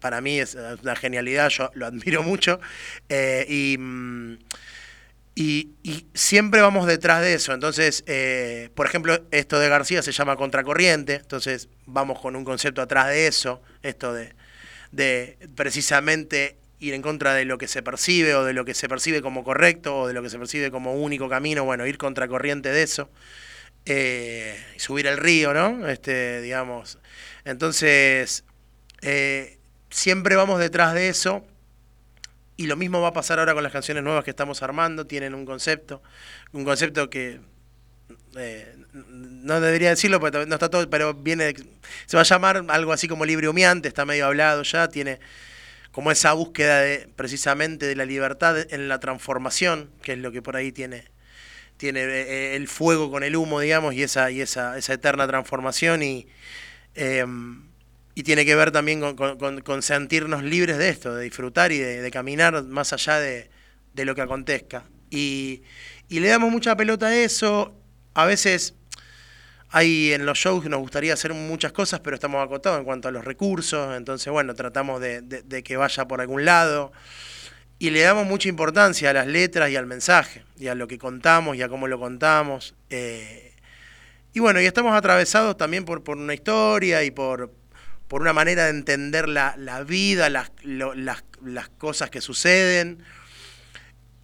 para 0.00 0.20
mí 0.20 0.38
es 0.38 0.56
una 0.82 0.94
genialidad, 0.96 1.48
yo 1.48 1.70
lo 1.74 1.86
admiro 1.86 2.22
mucho, 2.22 2.60
eh, 3.08 3.46
y, 3.48 3.76
mm, 3.78 4.36
y 5.34 6.06
siempre 6.14 6.60
vamos 6.62 6.86
detrás 6.86 7.20
de 7.20 7.34
eso. 7.34 7.52
Entonces, 7.52 8.04
eh, 8.06 8.70
por 8.74 8.86
ejemplo, 8.86 9.18
esto 9.30 9.58
de 9.58 9.68
García 9.68 10.02
se 10.02 10.12
llama 10.12 10.36
contracorriente, 10.36 11.14
entonces 11.16 11.68
vamos 11.84 12.20
con 12.20 12.36
un 12.36 12.44
concepto 12.44 12.80
atrás 12.80 13.08
de 13.08 13.26
eso, 13.26 13.60
esto 13.82 14.12
de, 14.14 14.34
de 14.92 15.38
precisamente 15.56 16.56
ir 16.80 16.94
en 16.94 17.02
contra 17.02 17.34
de 17.34 17.44
lo 17.44 17.58
que 17.58 17.68
se 17.68 17.82
percibe 17.82 18.34
o 18.34 18.44
de 18.44 18.54
lo 18.54 18.64
que 18.64 18.74
se 18.74 18.88
percibe 18.88 19.22
como 19.22 19.44
correcto 19.44 19.96
o 20.00 20.08
de 20.08 20.14
lo 20.14 20.22
que 20.22 20.30
se 20.30 20.38
percibe 20.38 20.70
como 20.70 20.94
único 20.94 21.28
camino, 21.28 21.64
bueno, 21.64 21.86
ir 21.86 21.98
contracorriente 21.98 22.70
de 22.70 22.82
eso. 22.82 23.10
Eh, 23.86 24.62
subir 24.76 25.06
el 25.06 25.16
río, 25.16 25.54
¿no? 25.54 25.88
Este, 25.88 26.40
digamos. 26.40 26.98
Entonces, 27.44 28.44
eh, 29.02 29.58
siempre 29.90 30.36
vamos 30.36 30.58
detrás 30.58 30.94
de 30.94 31.08
eso. 31.08 31.44
Y 32.58 32.66
lo 32.66 32.76
mismo 32.76 33.00
va 33.00 33.08
a 33.08 33.12
pasar 33.12 33.38
ahora 33.38 33.54
con 33.54 33.62
las 33.62 33.72
canciones 33.72 34.02
nuevas 34.02 34.24
que 34.24 34.30
estamos 34.30 34.62
armando. 34.62 35.06
Tienen 35.06 35.34
un 35.34 35.44
concepto, 35.44 36.02
un 36.52 36.64
concepto 36.64 37.10
que 37.10 37.40
eh, 38.36 38.76
no 38.92 39.60
debería 39.60 39.90
decirlo, 39.90 40.20
pero 40.20 40.46
no 40.46 40.54
está 40.54 40.68
todo, 40.68 40.88
pero 40.88 41.14
viene, 41.14 41.54
se 42.06 42.16
va 42.16 42.22
a 42.22 42.24
llamar 42.24 42.64
algo 42.68 42.92
así 42.92 43.08
como 43.08 43.24
libre 43.24 43.48
humeante, 43.48 43.88
está 43.88 44.04
medio 44.04 44.26
hablado 44.26 44.62
ya, 44.62 44.88
tiene 44.88 45.20
como 45.90 46.10
esa 46.10 46.32
búsqueda 46.34 46.80
de 46.80 47.08
precisamente 47.16 47.86
de 47.86 47.96
la 47.96 48.04
libertad 48.04 48.58
en 48.72 48.88
la 48.88 49.00
transformación, 49.00 49.90
que 50.02 50.12
es 50.12 50.18
lo 50.18 50.32
que 50.32 50.42
por 50.42 50.56
ahí 50.56 50.72
tiene, 50.72 51.04
tiene 51.76 52.00
eh, 52.00 52.56
el 52.56 52.68
fuego 52.68 53.10
con 53.10 53.22
el 53.22 53.36
humo, 53.36 53.60
digamos, 53.60 53.94
y 53.94 54.02
esa, 54.02 54.30
y 54.30 54.40
esa, 54.40 54.78
esa 54.78 54.94
eterna 54.94 55.26
transformación 55.26 56.02
y, 56.02 56.26
em, 56.94 57.68
y 58.14 58.22
tiene 58.22 58.46
que 58.46 58.54
ver 58.54 58.70
también 58.70 59.00
con, 59.16 59.82
sentirnos 59.82 60.42
libres 60.42 60.78
de 60.78 60.88
esto, 60.88 61.14
de 61.14 61.24
disfrutar 61.24 61.72
y 61.72 61.78
de, 61.78 62.10
caminar 62.10 62.62
más 62.64 62.92
allá 62.92 63.20
de, 63.20 63.50
lo 63.94 64.14
que 64.14 64.22
acontezca. 64.22 64.84
Y, 65.10 65.62
y, 66.08 66.20
le 66.20 66.28
damos 66.28 66.50
mucha 66.50 66.76
pelota 66.76 67.08
a 67.08 67.16
eso, 67.16 67.74
a 68.14 68.24
veces 68.24 68.74
hay 69.68 70.12
en 70.12 70.24
los 70.24 70.38
shows 70.38 70.62
que 70.62 70.70
nos 70.70 70.80
gustaría 70.80 71.12
hacer 71.12 71.34
muchas 71.34 71.72
cosas, 71.72 72.00
pero 72.00 72.14
estamos 72.14 72.44
acotados 72.44 72.78
en 72.78 72.84
cuanto 72.84 73.08
a 73.08 73.10
los 73.10 73.24
recursos, 73.24 73.94
entonces 73.96 74.32
bueno, 74.32 74.54
tratamos 74.54 75.00
de, 75.00 75.20
de 75.20 75.62
que 75.62 75.76
vaya 75.76 76.08
por 76.08 76.20
algún 76.20 76.44
lado 76.44 76.92
y 77.78 77.90
le 77.90 78.00
damos 78.00 78.26
mucha 78.26 78.48
importancia 78.48 79.10
a 79.10 79.12
las 79.12 79.26
letras 79.26 79.70
y 79.70 79.76
al 79.76 79.86
mensaje, 79.86 80.44
y 80.58 80.68
a 80.68 80.74
lo 80.74 80.88
que 80.88 80.98
contamos 80.98 81.56
y 81.56 81.62
a 81.62 81.68
cómo 81.68 81.88
lo 81.88 81.98
contamos. 81.98 82.74
Eh, 82.88 83.54
y 84.32 84.40
bueno, 84.40 84.60
y 84.60 84.66
estamos 84.66 84.96
atravesados 84.96 85.56
también 85.56 85.84
por, 85.84 86.02
por 86.02 86.16
una 86.16 86.34
historia 86.34 87.04
y 87.04 87.10
por, 87.10 87.52
por 88.08 88.22
una 88.22 88.32
manera 88.32 88.64
de 88.64 88.70
entender 88.70 89.28
la, 89.28 89.54
vida, 89.86 90.30
las, 90.30 90.50
las, 90.62 91.24
las, 91.42 91.68
cosas 91.68 92.08
que 92.10 92.20
suceden, 92.20 93.02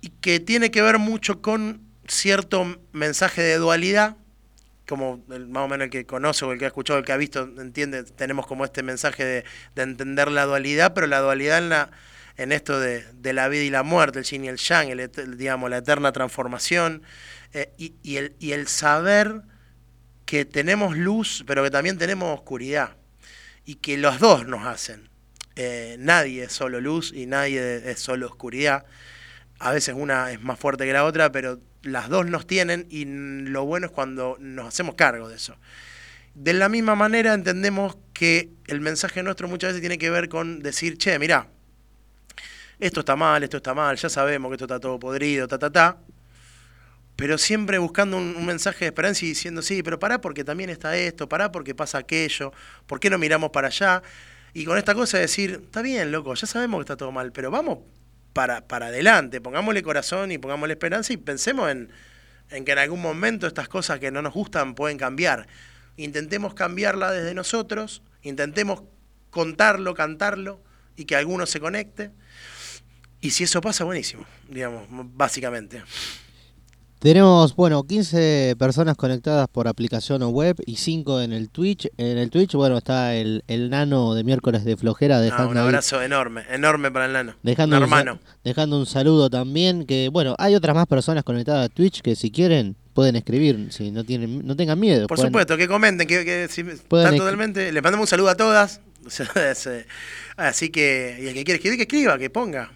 y 0.01 0.09
que 0.09 0.41
tiene 0.41 0.71
que 0.71 0.83
ver 0.83 0.99
mucho 0.99 1.43
con 1.43 1.83
cierto 2.09 2.79
mensaje 2.93 3.43
de 3.43 3.57
dualidad, 3.57 4.17
como 4.89 5.25
el, 5.31 5.47
más 5.47 5.65
o 5.65 5.69
menos 5.69 5.85
el 5.85 5.91
que 5.91 6.07
conoce 6.07 6.45
o 6.45 6.53
el 6.53 6.59
que 6.59 6.65
ha 6.65 6.69
escuchado, 6.69 6.99
el 6.99 7.05
que 7.05 7.13
ha 7.13 7.17
visto, 7.17 7.43
entiende, 7.59 8.03
tenemos 8.05 8.47
como 8.47 8.65
este 8.65 8.83
mensaje 8.83 9.25
de, 9.25 9.45
de 9.75 9.83
entender 9.83 10.31
la 10.31 10.47
dualidad, 10.47 10.95
pero 10.95 11.07
la 11.07 11.21
dualidad 11.21 11.59
en 11.59 11.69
la 11.69 11.91
en 12.37 12.53
esto 12.53 12.81
de, 12.81 13.05
la 13.33 13.49
vida 13.49 13.63
y 13.63 13.71
la 13.71 13.83
muerte, 13.83 14.21
el 14.21 14.25
yin 14.25 14.45
y 14.45 14.49
el 14.49 14.57
yang, 14.57 14.89
el, 14.89 15.11
digamos, 15.37 15.71
la 15.71 15.79
eterna 15.79 16.13
transformación, 16.13 17.03
eh, 17.53 17.73
y, 17.77 18.17
el, 18.17 18.35
y 18.39 18.53
el 18.53 18.69
saber 18.69 19.43
que 20.25 20.45
tenemos 20.45 20.97
luz, 20.97 21.45
pero 21.47 21.63
que 21.63 21.71
también 21.71 21.99
tenemos 21.99 22.33
oscuridad, 22.35 22.97
y 23.65 23.77
que 23.77 23.99
los 23.99 24.19
dos 24.19 24.47
nos 24.47 24.67
hacen. 24.67 25.11
Eh, 25.57 25.97
nadie 25.99 26.45
es 26.45 26.53
solo 26.53 26.81
luz 26.81 27.13
y 27.15 27.27
nadie 27.27 27.91
es 27.91 28.01
solo 28.01 28.27
oscuridad. 28.27 28.87
A 29.59 29.73
veces 29.73 29.95
una 29.97 30.33
es 30.33 30.41
más 30.41 30.59
fuerte 30.59 30.87
que 30.87 30.93
la 30.93 31.05
otra, 31.05 31.31
pero 31.31 31.61
las 31.83 32.09
dos 32.09 32.27
nos 32.27 32.47
tienen 32.47 32.87
y 32.89 33.05
lo 33.05 33.65
bueno 33.65 33.87
es 33.87 33.93
cuando 33.93 34.37
nos 34.41 34.67
hacemos 34.67 34.95
cargo 34.95 35.29
de 35.29 35.37
eso. 35.37 35.57
De 36.35 36.55
la 36.55 36.69
misma 36.69 36.95
manera 36.95 37.35
entendemos 37.35 37.97
que 38.15 38.51
el 38.67 38.81
mensaje 38.81 39.23
nuestro 39.23 39.49
muchas 39.49 39.71
veces 39.71 39.83
tiene 39.83 39.99
que 39.99 40.11
ver 40.11 40.29
con 40.29 40.61
decir, 40.61 40.97
che, 40.97 41.19
mira, 41.19 41.49
esto 42.83 43.01
está 43.01 43.15
mal, 43.15 43.45
esto 43.45 43.59
está 43.59 43.75
mal, 43.75 43.97
ya 43.97 44.09
sabemos 44.09 44.51
que 44.51 44.55
esto 44.55 44.65
está 44.65 44.81
todo 44.81 44.99
podrido, 44.99 45.47
ta, 45.47 45.57
ta, 45.57 45.71
ta. 45.71 45.99
Pero 47.15 47.39
siempre 47.39 47.79
buscando 47.79 48.17
un, 48.17 48.45
mensaje 48.45 48.81
de 48.81 48.87
esperanza 48.87 49.25
y 49.25 49.29
diciendo, 49.29 49.63
sí, 49.63 49.85
pero 49.85 50.01
pará 50.01 50.21
porque 50.21 50.43
también 50.43 50.69
está 50.69 50.97
esto, 50.97 51.29
pará 51.29 51.53
porque 51.53 51.77
pasa 51.77 51.99
aquello, 51.99 52.53
¿por 52.89 52.99
qué 52.99 53.09
no 53.09 53.19
miramos 53.19 53.51
para 53.51 53.69
allá? 53.69 54.03
Y 54.53 54.65
con 54.65 54.79
esta 54.79 54.97
cosa 54.97 55.19
de 55.19 55.23
decir, 55.23 55.61
está 55.63 55.81
bien, 55.81 56.11
loco, 56.11 56.35
ya 56.35 56.45
sabemos 56.49 56.79
que 56.79 56.83
está 56.83 56.97
todo 56.97 57.13
mal, 57.13 57.31
pero 57.31 57.53
vamos 57.53 57.79
para, 58.33 58.67
para 58.67 58.87
adelante, 58.87 59.41
pongámosle 59.41 59.85
corazón 59.85 60.33
y 60.33 60.39
pongámosle 60.39 60.73
esperanza 60.73 61.13
y 61.13 61.19
pensemos 61.19 61.71
en, 61.71 61.89
en 62.51 62.65
que 62.65 62.73
en 62.73 62.79
algún 62.79 63.01
momento 63.01 63.47
estas 63.47 63.69
cosas 63.69 64.01
que 64.01 64.11
no 64.11 64.23
nos 64.23 64.33
gustan 64.33 64.75
pueden 64.75 64.99
cambiar. 64.99 65.47
Intentemos 65.97 66.55
cambiarla 66.55 67.13
desde 67.13 67.33
nosotros, 67.33 68.03
intentemos 68.23 68.83
contarlo, 69.31 69.95
cantarlo 69.95 70.61
y 70.97 71.05
que 71.05 71.15
alguno 71.15 71.47
se 71.47 71.61
conecte 71.61 72.11
y 73.23 73.31
si 73.31 73.45
eso 73.45 73.61
pasa, 73.61 73.85
buenísimo, 73.85 74.25
digamos, 74.49 74.85
básicamente. 74.91 75.83
Tenemos, 76.99 77.57
bueno, 77.57 77.83
15 77.83 78.55
personas 78.59 78.97
conectadas 78.97 79.49
por 79.49 79.67
aplicación 79.67 80.23
o 80.23 80.29
web 80.29 80.57
y 80.67 80.77
5 80.77 81.23
en 81.23 81.33
el 81.33 81.51
Twitch. 81.51 81.89
En 81.97 82.19
el 82.19 82.31
Twitch, 82.31 82.55
bueno, 82.55 82.79
está 82.79 83.15
el, 83.15 83.43
el 83.49 83.71
nano 83.71 84.15
de 84.15 84.23
miércoles 84.23 84.65
de 84.65 84.77
flojera. 84.77 85.21
Dejando 85.21 85.51
un 85.51 85.59
abrazo 85.59 86.01
enorme, 86.01 86.45
enorme 86.49 86.93
para 86.93 87.07
el 87.07 87.13
nano. 87.13 87.35
Dejando 87.43 87.77
un, 87.77 87.83
hermano. 87.83 88.21
dejando 88.45 88.79
un 88.79 88.87
saludo 88.87 89.31
también. 89.31 89.85
Que, 89.85 90.11
bueno, 90.13 90.37
hay 90.39 90.55
otras 90.55 90.77
más 90.77 90.87
personas 90.87 91.25
conectadas 91.25 91.67
a 91.67 91.69
Twitch 91.69 92.03
que 92.03 92.15
si 92.15 92.31
quieren 92.31 92.77
pueden 92.95 93.17
escribir, 93.17 93.73
si 93.73 93.91
no 93.91 94.05
tienen 94.05 94.47
no 94.47 94.55
tengan 94.55 94.79
miedo. 94.79 95.09
Por 95.09 95.19
supuesto, 95.19 95.57
que 95.57 95.67
comenten, 95.67 96.07
que, 96.07 96.25
que 96.25 96.47
si 96.49 96.61
están 96.61 97.17
totalmente... 97.17 97.73
Les 97.73 97.83
mandamos 97.83 98.05
un 98.05 98.11
saludo 98.11 98.29
a 98.29 98.37
todas. 98.37 98.81
Así 100.37 100.71
que, 100.71 101.19
y 101.21 101.27
el 101.27 101.35
que 101.35 101.45
quiere 101.45 101.57
escribir, 101.57 101.79
que 101.79 101.83
escriba, 101.83 102.17
que 102.17 102.31
ponga. 102.31 102.71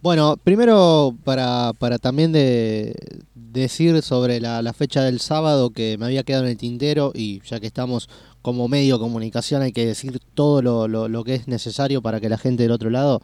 Bueno, 0.00 0.36
primero 0.42 1.16
para, 1.24 1.72
para 1.78 1.98
también 1.98 2.32
de 2.32 2.94
decir 3.34 4.00
sobre 4.02 4.40
la, 4.40 4.72
fecha 4.72 5.02
del 5.02 5.20
sábado 5.20 5.70
que 5.70 5.96
me 5.98 6.06
había 6.06 6.22
quedado 6.22 6.44
en 6.44 6.50
el 6.50 6.56
tintero 6.56 7.12
y 7.14 7.40
ya 7.42 7.58
que 7.58 7.66
estamos 7.66 8.08
como 8.40 8.68
medio 8.68 8.94
de 8.94 9.00
comunicación 9.00 9.62
hay 9.62 9.72
que 9.72 9.86
decir 9.86 10.20
todo 10.34 10.62
lo, 10.62 10.86
lo, 10.86 11.08
lo 11.08 11.24
que 11.24 11.34
es 11.34 11.48
necesario 11.48 12.00
para 12.00 12.20
que 12.20 12.28
la 12.28 12.38
gente 12.38 12.62
del 12.62 12.72
otro 12.72 12.90
lado 12.90 13.20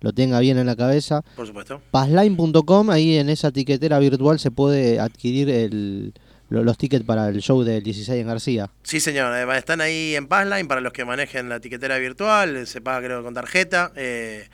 lo 0.00 0.12
tenga 0.12 0.40
bien 0.40 0.58
en 0.58 0.66
la 0.66 0.76
cabeza. 0.76 1.22
Por 1.36 1.46
supuesto. 1.46 1.80
Passline.com, 1.90 2.90
ahí 2.90 3.16
en 3.16 3.28
esa 3.28 3.50
tiquetera 3.50 3.98
virtual 3.98 4.38
se 4.38 4.50
puede 4.50 5.00
adquirir 5.00 5.48
el, 5.48 6.12
los 6.48 6.78
tickets 6.78 7.04
para 7.04 7.28
el 7.28 7.40
show 7.40 7.62
del 7.62 7.82
16 7.82 8.20
en 8.20 8.26
García. 8.26 8.70
Sí, 8.82 9.00
señor. 9.00 9.32
Están 9.54 9.80
ahí 9.80 10.14
en 10.14 10.26
Passline 10.26 10.68
para 10.68 10.80
los 10.80 10.92
que 10.92 11.04
manejen 11.04 11.48
la 11.48 11.60
tiquetera 11.60 11.98
virtual. 11.98 12.66
Se 12.66 12.80
paga, 12.80 13.06
creo, 13.06 13.22
con 13.22 13.34
tarjeta. 13.34 13.92
Eh, 13.96 14.48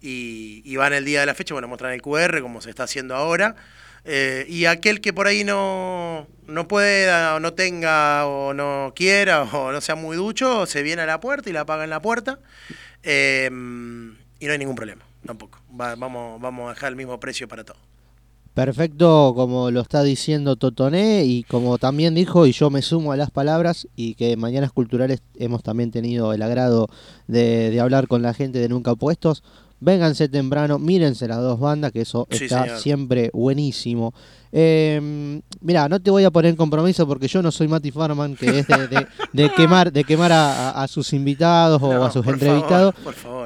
y, 0.00 0.76
van 0.76 0.92
el 0.92 1.04
día 1.04 1.20
de 1.20 1.26
la 1.26 1.34
fecha, 1.34 1.54
bueno, 1.54 1.68
muestran 1.68 1.92
el 1.92 2.02
QR 2.02 2.40
como 2.40 2.60
se 2.60 2.70
está 2.70 2.84
haciendo 2.84 3.14
ahora. 3.14 3.56
Eh, 4.04 4.46
y 4.48 4.66
aquel 4.66 5.00
que 5.00 5.12
por 5.12 5.26
ahí 5.26 5.42
no, 5.42 6.28
no 6.46 6.68
pueda 6.68 7.34
o 7.34 7.40
no 7.40 7.54
tenga 7.54 8.24
o 8.26 8.54
no 8.54 8.92
quiera 8.94 9.42
o 9.52 9.72
no 9.72 9.80
sea 9.80 9.96
muy 9.96 10.16
ducho, 10.16 10.64
se 10.66 10.82
viene 10.82 11.02
a 11.02 11.06
la 11.06 11.18
puerta 11.18 11.50
y 11.50 11.52
la 11.52 11.66
paga 11.66 11.84
en 11.84 11.90
la 11.90 12.00
puerta. 12.00 12.38
Eh, 13.02 13.48
y 13.48 14.46
no 14.46 14.52
hay 14.52 14.58
ningún 14.58 14.76
problema, 14.76 15.02
tampoco. 15.24 15.60
vamos, 15.70 16.40
vamos 16.40 16.66
a 16.70 16.74
dejar 16.74 16.90
el 16.90 16.96
mismo 16.96 17.18
precio 17.18 17.48
para 17.48 17.64
todo. 17.64 17.78
Perfecto, 18.56 19.34
como 19.36 19.70
lo 19.70 19.82
está 19.82 20.02
diciendo 20.02 20.56
Totoné 20.56 21.26
y 21.26 21.42
como 21.42 21.76
también 21.76 22.14
dijo, 22.14 22.46
y 22.46 22.52
yo 22.52 22.70
me 22.70 22.80
sumo 22.80 23.12
a 23.12 23.16
las 23.18 23.30
palabras, 23.30 23.86
y 23.96 24.14
que 24.14 24.32
en 24.32 24.40
Mañanas 24.40 24.72
Culturales 24.72 25.20
hemos 25.34 25.62
también 25.62 25.90
tenido 25.90 26.32
el 26.32 26.40
agrado 26.40 26.88
de, 27.26 27.70
de 27.70 27.80
hablar 27.80 28.08
con 28.08 28.22
la 28.22 28.32
gente 28.32 28.58
de 28.58 28.70
Nunca 28.70 28.94
Puestos. 28.94 29.42
Vénganse 29.78 30.28
temprano, 30.28 30.78
mírense 30.78 31.28
las 31.28 31.38
dos 31.38 31.60
bandas, 31.60 31.92
que 31.92 32.00
eso 32.00 32.26
está 32.30 32.78
siempre 32.78 33.30
buenísimo. 33.32 34.14
Eh, 34.52 35.40
mira, 35.60 35.86
no 35.88 36.00
te 36.00 36.10
voy 36.10 36.24
a 36.24 36.30
poner 36.30 36.50
en 36.50 36.56
compromiso 36.56 37.06
porque 37.06 37.28
yo 37.28 37.42
no 37.42 37.52
soy 37.52 37.68
Mati 37.68 37.90
Farman, 37.90 38.36
que 38.36 38.60
es 38.60 38.66
de, 38.66 39.50
quemar, 39.56 39.92
de 39.92 40.04
quemar 40.04 40.32
a, 40.32 40.86
sus 40.88 41.12
invitados 41.12 41.82
o 41.82 42.04
a 42.04 42.10
sus 42.10 42.26
entrevistados. 42.26 42.94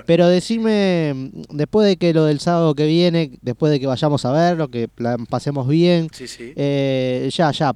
Pero 0.07 0.29
decime, 0.29 1.33
después 1.51 1.89
de 1.89 1.97
que 1.97 2.15
lo 2.15 2.27
del 2.27 2.39
sábado 2.39 2.77
que 2.77 2.87
viene, 2.87 3.39
después 3.43 3.73
de 3.73 3.81
que 3.81 3.89
vayamos 3.89 4.25
a 4.25 4.31
verlo, 4.31 4.69
que 4.69 4.89
pasemos 5.29 5.67
bien, 5.67 6.09
eh, 6.39 7.29
ya, 7.33 7.51
ya, 7.51 7.75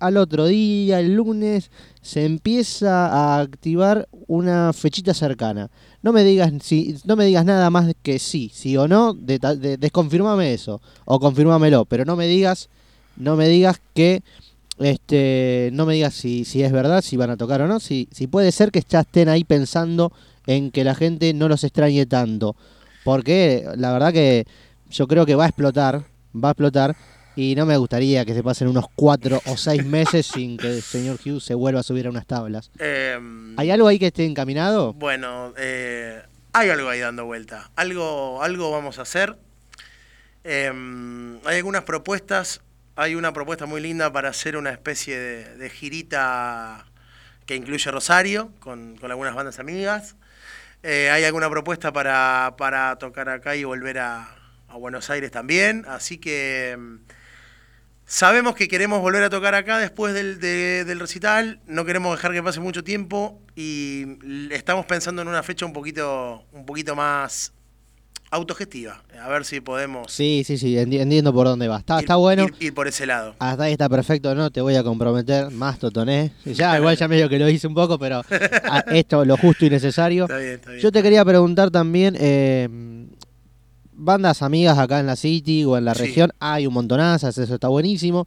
al 0.00 0.16
otro 0.16 0.46
día, 0.46 1.00
el 1.00 1.14
lunes, 1.14 1.70
se 2.02 2.24
empieza 2.24 3.06
a 3.06 3.40
activar 3.40 4.08
una 4.26 4.72
fechita 4.72 5.14
cercana. 5.14 5.70
No 6.02 6.12
me 6.12 6.24
digas 6.24 6.52
si, 6.62 6.96
no 7.04 7.16
me 7.16 7.24
digas 7.24 7.44
nada 7.44 7.70
más 7.70 7.94
que 8.02 8.18
sí, 8.18 8.50
sí 8.54 8.76
o 8.76 8.88
no, 8.88 9.14
de, 9.14 9.38
desconfirmame 9.78 10.54
eso 10.54 10.80
o 11.04 11.18
confirmámelo, 11.18 11.84
pero 11.84 12.04
no 12.04 12.16
me 12.16 12.26
digas, 12.26 12.68
no 13.16 13.36
me 13.36 13.48
digas 13.48 13.80
que 13.94 14.22
este, 14.78 15.70
no 15.72 15.86
me 15.86 15.94
digas 15.94 16.14
si, 16.14 16.44
si 16.44 16.62
es 16.62 16.70
verdad, 16.70 17.02
si 17.02 17.16
van 17.16 17.30
a 17.30 17.36
tocar 17.36 17.60
o 17.62 17.66
no, 17.66 17.80
si, 17.80 18.08
si 18.12 18.26
puede 18.26 18.52
ser 18.52 18.70
que 18.70 18.82
ya 18.88 19.00
estén 19.00 19.28
ahí 19.28 19.44
pensando 19.44 20.12
en 20.46 20.70
que 20.70 20.84
la 20.84 20.94
gente 20.94 21.34
no 21.34 21.48
los 21.48 21.64
extrañe 21.64 22.06
tanto, 22.06 22.54
porque 23.04 23.66
la 23.76 23.92
verdad 23.92 24.12
que 24.12 24.46
yo 24.90 25.08
creo 25.08 25.26
que 25.26 25.34
va 25.34 25.44
a 25.44 25.48
explotar, 25.48 26.04
va 26.34 26.48
a 26.48 26.52
explotar 26.52 26.96
y 27.40 27.54
no 27.54 27.66
me 27.66 27.76
gustaría 27.76 28.24
que 28.24 28.34
se 28.34 28.42
pasen 28.42 28.66
unos 28.66 28.86
cuatro 28.96 29.40
o 29.46 29.56
seis 29.56 29.84
meses 29.84 30.26
sin 30.26 30.56
que 30.56 30.66
el 30.66 30.82
señor 30.82 31.20
Hughes 31.24 31.44
se 31.44 31.54
vuelva 31.54 31.78
a 31.78 31.82
subir 31.84 32.08
a 32.08 32.10
unas 32.10 32.26
tablas. 32.26 32.72
Em, 32.80 33.56
¿Hay 33.56 33.70
algo 33.70 33.86
ahí 33.86 33.96
que 33.96 34.08
esté 34.08 34.24
encaminado? 34.24 34.92
Bueno, 34.94 35.54
eh, 35.56 36.20
hay 36.52 36.70
algo 36.70 36.88
ahí 36.88 36.98
dando 36.98 37.26
vuelta. 37.26 37.70
Algo, 37.76 38.42
algo 38.42 38.72
vamos 38.72 38.98
a 38.98 39.02
hacer. 39.02 39.36
Em, 40.42 41.38
hay 41.46 41.58
algunas 41.58 41.84
propuestas. 41.84 42.60
Hay 42.96 43.14
una 43.14 43.32
propuesta 43.32 43.66
muy 43.66 43.80
linda 43.80 44.12
para 44.12 44.30
hacer 44.30 44.56
una 44.56 44.70
especie 44.70 45.16
de, 45.20 45.70
girita 45.70 46.86
que 47.46 47.54
incluye 47.54 47.88
Rosario, 47.92 48.50
con, 48.58 48.98
algunas 49.00 49.36
bandas 49.36 49.60
amigas. 49.60 50.16
Eh, 50.82 51.08
hay 51.12 51.22
alguna 51.22 51.48
propuesta 51.48 51.92
para, 51.92 52.56
para, 52.58 52.96
tocar 52.96 53.28
acá 53.28 53.54
y 53.54 53.62
volver 53.62 54.00
a, 54.00 54.28
a 54.66 54.76
Buenos 54.76 55.08
Aires 55.08 55.30
también. 55.30 55.84
Así 55.86 56.18
que 56.18 56.72
em, 56.72 56.98
Sabemos 58.10 58.54
que 58.54 58.68
queremos 58.68 59.02
volver 59.02 59.22
a 59.22 59.28
tocar 59.28 59.54
acá 59.54 59.76
después 59.76 60.14
del, 60.14 60.40
del, 60.40 60.98
recital, 60.98 61.60
no 61.66 61.84
queremos 61.84 62.16
dejar 62.16 62.32
que 62.32 62.42
pase 62.42 62.58
mucho 62.58 62.82
tiempo 62.82 63.38
y 63.54 64.16
estamos 64.50 64.86
pensando 64.86 65.20
en 65.20 65.28
una 65.28 65.42
fecha 65.42 65.66
un 65.66 65.74
poquito, 65.74 66.42
un 66.52 66.64
poquito 66.64 66.96
más, 66.96 67.52
autogestiva. 68.30 69.02
A 69.22 69.28
ver 69.28 69.44
si 69.44 69.60
podemos. 69.60 70.10
Sí, 70.10 70.42
sí, 70.46 70.56
sí, 70.56 70.78
entiendo 70.78 71.34
por 71.34 71.48
dónde 71.48 71.68
va. 71.68 71.80
Está, 71.80 72.00
está 72.00 72.16
bueno. 72.16 72.46
Ir, 72.58 72.72
por 72.72 72.88
ese 72.88 73.04
lado. 73.04 73.34
Hasta 73.40 73.64
ahí 73.64 73.72
está 73.72 73.90
perfecto, 73.90 74.34
no 74.34 74.50
te 74.50 74.62
voy 74.62 74.76
a 74.76 74.82
comprometer 74.82 75.50
más, 75.50 75.78
Totoné. 75.78 76.32
Ya, 76.46 76.78
igual 76.78 76.96
ya 76.96 77.08
medio 77.08 77.28
que 77.28 77.38
lo 77.38 77.46
hice 77.46 77.66
un 77.66 77.74
poco, 77.74 77.98
pero 77.98 78.22
esto 78.86 79.26
lo 79.26 79.36
justo 79.36 79.66
y 79.66 79.70
necesario. 79.70 80.24
Está 80.28 80.38
bien, 80.38 80.52
está 80.54 80.70
bien. 80.70 80.82
Yo 80.82 80.90
te 80.90 81.02
quería 81.02 81.26
preguntar 81.26 81.70
también. 81.70 82.16
Eh, 82.18 83.06
bandas 83.98 84.42
amigas 84.42 84.78
acá 84.78 85.00
en 85.00 85.06
la 85.06 85.16
City 85.16 85.64
o 85.64 85.76
en 85.76 85.84
la 85.84 85.92
región, 85.92 86.32
hay 86.38 86.66
un 86.66 86.74
montonazas, 86.74 87.36
eso 87.36 87.54
está 87.54 87.68
buenísimo, 87.68 88.26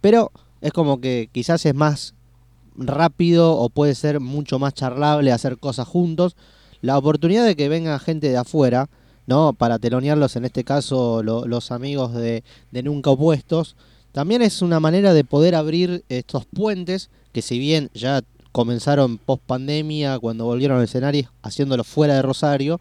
pero 0.00 0.32
es 0.60 0.72
como 0.72 1.00
que 1.00 1.30
quizás 1.32 1.64
es 1.64 1.74
más 1.74 2.14
rápido 2.76 3.56
o 3.56 3.68
puede 3.68 3.94
ser 3.94 4.20
mucho 4.20 4.58
más 4.58 4.74
charlable 4.74 5.32
hacer 5.32 5.58
cosas 5.58 5.86
juntos. 5.86 6.36
La 6.80 6.98
oportunidad 6.98 7.46
de 7.46 7.54
que 7.54 7.68
venga 7.68 7.98
gente 7.98 8.28
de 8.28 8.36
afuera, 8.36 8.88
¿no? 9.26 9.52
Para 9.52 9.78
telonearlos, 9.78 10.34
en 10.36 10.44
este 10.44 10.64
caso 10.64 11.22
los 11.22 11.70
amigos 11.70 12.12
de, 12.14 12.42
Nunca 12.72 13.10
Opuestos, 13.10 13.76
también 14.10 14.42
es 14.42 14.60
una 14.60 14.80
manera 14.80 15.14
de 15.14 15.24
poder 15.24 15.54
abrir 15.54 16.04
estos 16.08 16.44
puentes 16.46 17.10
que 17.32 17.42
si 17.42 17.58
bien 17.58 17.90
ya 17.94 18.22
comenzaron 18.50 19.18
post 19.18 19.42
pandemia, 19.46 20.18
cuando 20.18 20.44
volvieron 20.44 20.78
al 20.78 20.84
escenario, 20.84 21.30
haciéndolo 21.42 21.84
fuera 21.84 22.16
de 22.16 22.22
Rosario, 22.22 22.80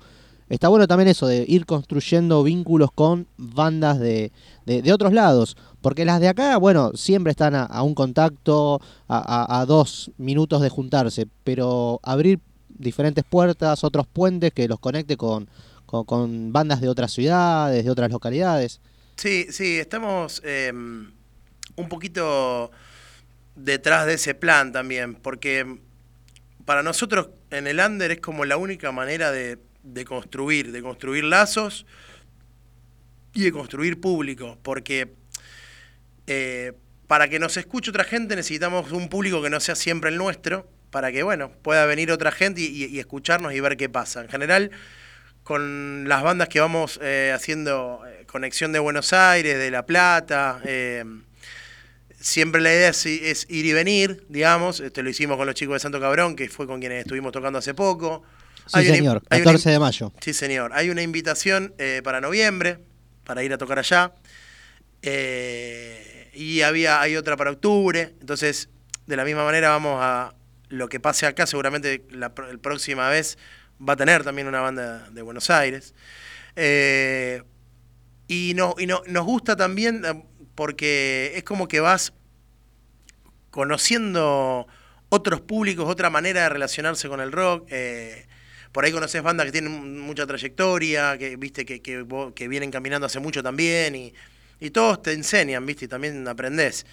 está 0.56 0.68
bueno 0.68 0.88
también 0.88 1.08
eso 1.08 1.28
de 1.28 1.46
ir 1.48 1.66
construyendo 1.66 2.44
vínculos 2.44 2.92
con 2.92 3.28
bandas 3.38 4.00
de, 4.00 4.32
de, 4.66 4.94
otros 4.94 5.14
lados. 5.14 5.56
Porque 5.82 6.06
las 6.06 6.20
de 6.20 6.28
acá, 6.28 6.58
bueno, 6.58 6.92
siempre 6.94 7.32
están 7.32 7.56
a, 7.56 7.84
un 7.84 7.96
contacto, 7.96 8.82
a, 9.08 9.66
dos 9.68 10.12
minutos 10.18 10.62
de 10.62 10.70
juntarse, 10.70 11.28
pero 11.44 12.00
abrir 12.04 12.40
diferentes 12.68 13.24
puertas, 13.24 13.84
otros 13.84 14.08
puentes 14.08 14.52
que 14.52 14.68
los 14.68 14.80
conecte 14.80 15.16
con, 15.16 15.50
con, 15.86 16.52
bandas 16.52 16.82
de 16.82 16.90
otras 16.90 17.14
ciudades, 17.14 17.86
de 17.86 17.90
otras 17.90 18.12
localidades. 18.12 18.82
Sí, 19.16 19.48
sí, 19.52 19.80
estamos 19.80 20.42
em, 20.44 21.12
un 21.76 21.90
poquito 21.90 22.72
detrás 23.56 24.06
de 24.06 24.16
ese 24.16 24.36
plan 24.36 24.72
también, 24.72 25.16
porque 25.16 25.80
para 26.66 26.84
nosotros 26.84 27.30
en 27.52 27.68
el 27.68 27.80
under 27.80 28.12
es 28.12 28.20
como 28.20 28.46
la 28.46 28.58
única 28.58 28.92
manera 28.92 29.32
de, 29.32 29.58
de 29.84 30.06
construir, 30.06 30.72
de 30.72 30.82
construir 30.82 31.24
lazos 31.24 31.86
y 33.34 33.44
de 33.44 33.52
construir 33.52 34.00
público, 34.00 34.58
porque 34.62 35.14
eh, 36.28 36.74
para 37.08 37.28
que 37.28 37.40
nos 37.40 37.58
escuche 37.58 37.90
otra 37.90 38.04
gente 38.04 38.36
necesitamos 38.36 38.92
un 38.92 39.10
público 39.10 39.42
que 39.42 39.50
no 39.50 39.60
sea 39.60 39.76
siempre 39.76 40.10
el 40.10 40.18
nuestro, 40.18 40.68
para 40.92 41.12
que, 41.12 41.24
bueno, 41.24 41.52
pueda 41.62 41.86
venir 41.86 42.12
otra 42.12 42.32
gente 42.32 42.62
y, 42.62 43.00
escucharnos 43.00 43.54
y 43.54 43.60
ver 43.60 43.78
qué 43.78 43.90
pasa. 43.90 44.22
En 44.22 44.30
general, 44.30 44.72
con 45.44 46.08
las 46.08 46.22
bandas 46.22 46.50
que 46.50 46.60
vamos 46.60 47.00
eh, 47.02 47.32
haciendo 47.34 48.04
eh, 48.06 48.26
conexión 48.28 48.72
de 48.74 48.80
Buenos 48.80 49.14
Aires, 49.14 49.58
de 49.58 49.72
La 49.72 49.86
Plata, 49.86 50.62
eh, 50.66 51.04
siempre 52.20 52.62
la 52.62 52.72
idea 52.72 52.90
es, 52.90 53.06
ir 53.06 53.66
y 53.66 53.74
venir, 53.74 54.26
digamos. 54.28 54.82
Este, 54.82 55.02
lo 55.02 55.10
hicimos 55.10 55.38
con 55.38 55.48
los 55.48 55.56
chicos 55.56 55.76
de 55.76 55.80
Santo 55.80 56.00
Cabrón, 56.00 56.36
que 56.36 56.50
fue 56.50 56.68
con 56.68 56.80
quienes 56.80 57.00
estuvimos 57.00 57.32
tocando 57.32 57.60
hace 57.60 57.74
poco. 57.74 58.24
Sí, 58.74 58.86
señor, 58.86 59.24
14 59.28 59.70
de 59.70 59.80
mayo. 59.80 60.14
Sí, 60.22 60.34
señor. 60.34 60.72
Hay 60.74 60.90
una 60.90 61.02
invitación 61.02 61.74
para 62.04 62.22
noviembre, 62.22 62.80
para 63.24 63.44
ir 63.44 63.54
a 63.54 63.58
tocar 63.58 63.80
allá. 63.80 64.14
y 66.34 66.62
había, 66.62 67.02
hay 67.02 67.16
otra 67.16 67.38
para 67.38 67.52
octubre. 67.52 68.14
Entonces, 68.20 68.70
de 69.08 69.16
la 69.16 69.26
misma 69.26 69.44
manera 69.44 69.70
vamos 69.70 69.98
a, 70.02 70.34
lo 70.72 70.90
que 70.90 71.00
pase 71.00 71.28
acá, 71.28 71.46
seguramente 71.46 72.06
la, 72.10 72.34
próxima 72.34 73.10
vez 73.10 73.38
va 73.88 73.94
a 73.94 73.96
tener 73.96 74.24
también 74.24 74.48
una 74.48 74.62
banda 74.62 75.10
de 75.12 75.22
Buenos 75.22 75.50
Aires. 75.50 75.94
Eh, 76.56 77.44
y, 78.28 78.54
no, 78.56 78.76
y 78.78 78.88
no, 78.88 79.02
nos 79.08 79.26
gusta 79.26 79.56
también 79.56 80.04
eh, 80.06 80.24
porque 80.56 81.34
es 81.36 81.44
como 81.44 81.68
que 81.68 81.80
vas 81.80 82.14
conociendo 83.50 84.68
otros 85.10 85.42
públicos, 85.42 85.86
otra 85.90 86.10
manera 86.10 86.44
de 86.44 86.50
relacionarse 86.50 87.10
con 87.10 87.20
el 87.20 87.32
rock. 87.32 87.68
Eh, 87.70 88.28
por 88.72 88.86
ahí 88.86 88.92
conoces 88.92 89.22
bandas 89.22 89.46
que 89.46 89.52
tienen 89.52 90.00
mucha 90.00 90.26
trayectoria, 90.26 91.18
que 91.18 91.36
viste 91.36 91.66
que, 91.66 91.82
que, 91.82 92.48
vienen 92.48 92.72
caminando 92.72 93.08
hace 93.08 93.20
mucho 93.20 93.44
también, 93.44 93.96
y, 93.96 94.14
y 94.60 94.70
todos 94.72 95.02
te 95.02 95.14
enseñan, 95.14 95.66
viste, 95.66 95.86
y 95.86 95.88
también 95.88 96.28
aprendés. 96.28 96.86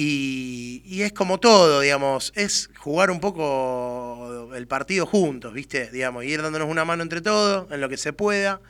Y, 0.00 1.02
es 1.02 1.12
como 1.12 1.40
todo, 1.40 1.80
digamos, 1.80 2.32
es 2.36 2.70
jugar 2.78 3.10
un 3.10 3.18
poco 3.18 4.48
el 4.54 4.68
partido 4.68 5.06
juntos, 5.06 5.52
¿viste? 5.52 5.90
Digamos, 5.90 6.24
ir 6.24 6.40
dándonos 6.40 6.68
una 6.68 6.84
mano 6.84 7.02
entre 7.02 7.20
todos, 7.20 7.68
en 7.72 7.80
lo 7.80 7.88
que 7.88 7.96
se 7.96 8.12
pueda, 8.12 8.60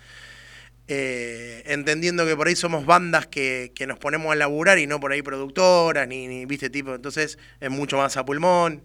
eh, 0.88 1.62
entendiendo 1.66 2.24
que 2.24 2.34
por 2.34 2.48
ahí 2.48 2.56
somos 2.56 2.86
bandas 2.86 3.26
que, 3.26 3.70
nos 3.86 3.98
ponemos 3.98 4.32
a 4.32 4.36
laburar 4.36 4.78
y 4.78 4.86
no 4.86 5.00
por 5.00 5.12
ahí 5.12 5.20
productoras, 5.20 6.08
ni, 6.08 6.46
¿viste? 6.46 6.70
Tipo, 6.70 6.94
entonces 6.94 7.38
es 7.60 7.70
mucho 7.70 7.98
más 7.98 8.16
a 8.16 8.24
pulmón. 8.24 8.82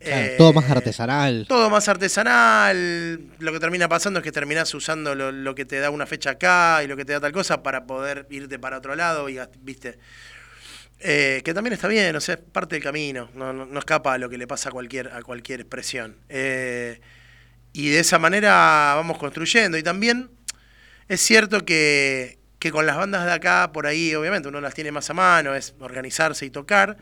Eh, 0.00 0.36
todo 0.38 0.52
más 0.52 0.70
artesanal. 0.70 1.46
Todo 1.48 1.70
más 1.70 1.88
artesanal. 1.88 3.20
Lo 3.38 3.52
que 3.52 3.60
termina 3.60 3.88
pasando 3.88 4.20
es 4.20 4.24
que 4.24 4.32
terminás 4.32 4.72
usando 4.74 5.14
lo, 5.14 5.32
lo, 5.32 5.54
que 5.54 5.64
te 5.64 5.80
da 5.80 5.90
una 5.90 6.06
fecha 6.06 6.30
acá 6.30 6.82
y 6.84 6.86
lo 6.86 6.96
que 6.96 7.04
te 7.04 7.12
da 7.12 7.20
tal 7.20 7.32
cosa 7.32 7.62
para 7.62 7.84
poder 7.86 8.26
irte 8.30 8.58
para 8.58 8.78
otro 8.78 8.94
lado 8.94 9.28
y, 9.28 9.38
¿viste? 9.60 9.98
Eh, 11.00 11.42
que 11.44 11.54
también 11.54 11.74
está 11.74 11.86
bien, 11.86 12.14
o 12.16 12.20
sea, 12.20 12.34
es 12.34 12.40
parte 12.40 12.74
del 12.74 12.82
camino, 12.82 13.30
no, 13.34 13.52
no, 13.52 13.78
escapa 13.78 14.14
a 14.14 14.18
lo 14.18 14.28
que 14.28 14.36
le 14.36 14.48
pasa 14.48 14.70
a 14.70 14.72
cualquier, 14.72 15.08
a 15.12 15.22
cualquier 15.22 15.60
expresión. 15.60 16.16
Eh, 16.28 17.00
y 17.72 17.90
de 17.90 18.00
esa 18.00 18.18
manera 18.18 18.94
vamos 18.96 19.18
construyendo. 19.18 19.78
Y 19.78 19.82
también 19.82 20.30
es 21.08 21.20
cierto 21.20 21.64
que, 21.64 22.38
que, 22.58 22.72
con 22.72 22.86
las 22.86 22.96
bandas 22.96 23.26
de 23.26 23.32
acá, 23.32 23.70
por 23.72 23.86
ahí, 23.86 24.14
obviamente, 24.14 24.48
uno 24.48 24.60
las 24.60 24.74
tiene 24.74 24.90
más 24.90 25.08
a 25.10 25.14
mano, 25.14 25.54
es 25.54 25.74
organizarse 25.78 26.46
y 26.46 26.50
tocar. 26.50 26.96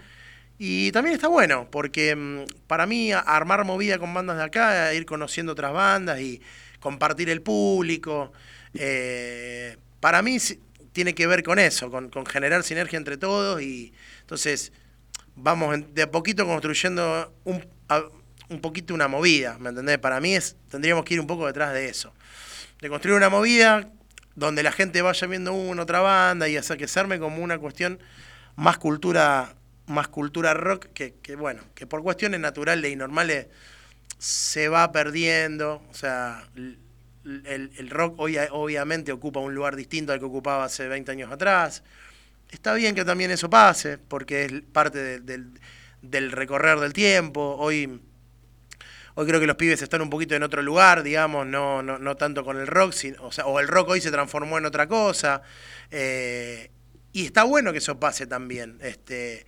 Y 0.59 0.91
también 0.93 1.15
está 1.15 1.29
bueno, 1.29 1.69
porque 1.71 2.17
mm, 2.17 2.45
para 2.67 2.87
mí 2.87 3.13
armar 3.13 3.65
movida 3.65 3.99
con 3.99 4.13
bandas 4.15 4.39
de 4.39 4.45
acá, 4.45 4.95
ir 4.95 5.05
conociendo 5.05 5.53
otras 5.53 5.73
bandas 5.73 6.21
y 6.21 6.41
compartir 6.81 7.29
el 7.29 7.43
público, 7.43 8.33
eh, 8.75 9.77
para 10.01 10.23
mí 10.23 10.39
tiene 10.93 11.15
que 11.15 11.27
ver 11.27 11.43
con 11.43 11.59
eso, 11.59 11.91
con, 11.91 12.11
generar 12.27 12.63
sinergia 12.63 12.97
entre 12.97 13.17
todos 13.17 13.61
y 13.61 13.93
entonces 14.21 14.73
vamos 15.35 15.77
de 15.93 16.03
a 16.03 16.11
poquito 16.11 16.47
construyendo 16.47 17.35
un, 17.45 17.67
un 18.49 18.61
poquito 18.61 18.95
una 18.95 19.09
movida, 19.09 19.59
¿me 19.59 19.71
entendés? 19.71 19.99
Para 19.99 20.21
mí 20.21 20.35
es, 20.35 20.57
tendríamos 20.71 21.05
que 21.05 21.15
ir 21.15 21.21
un 21.21 21.27
poco 21.27 21.47
detrás 21.47 21.75
de 21.75 21.89
eso, 21.89 22.15
de 22.81 22.89
construir 22.89 23.17
una 23.17 23.29
movida 23.29 23.91
donde 24.37 24.63
la 24.63 24.71
gente 24.71 25.03
vaya 25.03 25.27
viendo 25.27 25.53
una, 25.53 25.83
otra 25.83 26.01
banda 26.01 26.49
y 26.49 26.57
hacer 26.57 26.77
que 26.77 26.87
se 26.87 27.01
arme 27.01 27.19
como 27.19 27.43
una 27.43 27.59
cuestión 27.59 27.99
más 28.55 28.79
cultura, 28.79 29.56
más 29.87 30.09
cultura 30.09 30.55
rock, 30.55 30.87
que, 30.93 31.15
que 31.23 31.37
bueno, 31.37 31.63
que 31.75 31.87
por 31.87 32.03
cuestiones 32.03 32.41
naturales 32.41 32.91
y 32.91 32.97
normales 32.97 33.47
se 34.19 34.69
va 34.69 34.91
perdiendo, 34.93 35.83
o 35.91 35.95
sea, 35.95 36.49
el, 36.55 37.91
rock 37.91 38.15
hoy 38.19 38.39
obviamente 38.51 39.13
ocupa 39.13 39.41
un 39.41 39.55
lugar 39.55 39.77
distinto 39.77 40.13
al 40.13 40.19
que 40.19 40.25
ocupaba 40.25 40.65
hace 40.65 40.89
20 40.89 41.13
años 41.13 41.33
atrás. 41.33 41.83
Está 42.51 42.75
bien 42.75 42.95
que 42.95 43.05
también 43.05 43.31
eso 43.31 43.51
pase, 43.51 43.99
porque 43.99 44.45
es 44.45 44.53
parte 44.73 45.21
del, 45.21 46.33
recorrer 46.33 46.79
del 46.79 46.93
tiempo. 46.93 47.57
Hoy, 47.59 48.01
hoy 49.15 49.27
creo 49.27 49.41
que 49.41 49.47
los 49.47 49.57
pibes 49.57 49.83
están 49.83 50.03
un 50.03 50.11
poquito 50.11 50.35
en 50.37 50.45
otro 50.45 50.63
lugar, 50.63 51.03
digamos, 51.03 51.47
no, 51.47 51.83
no, 51.83 51.99
no 51.99 52.17
tanto 52.17 52.45
con 52.45 52.59
el 52.59 52.67
rock, 52.67 52.95
o, 53.21 53.33
sea, 53.33 53.47
o 53.47 53.59
el 53.59 53.67
rock 53.67 53.91
hoy 53.91 54.01
se 54.01 54.11
transformó 54.11 54.59
en 54.59 54.67
otra 54.67 54.87
cosa. 54.87 55.43
Eh, 55.91 56.71
y 57.13 57.27
está 57.27 57.43
bueno 57.45 57.73
que 57.73 57.79
eso 57.79 57.99
pase 57.99 58.27
también. 58.27 58.79
Este, 58.81 59.47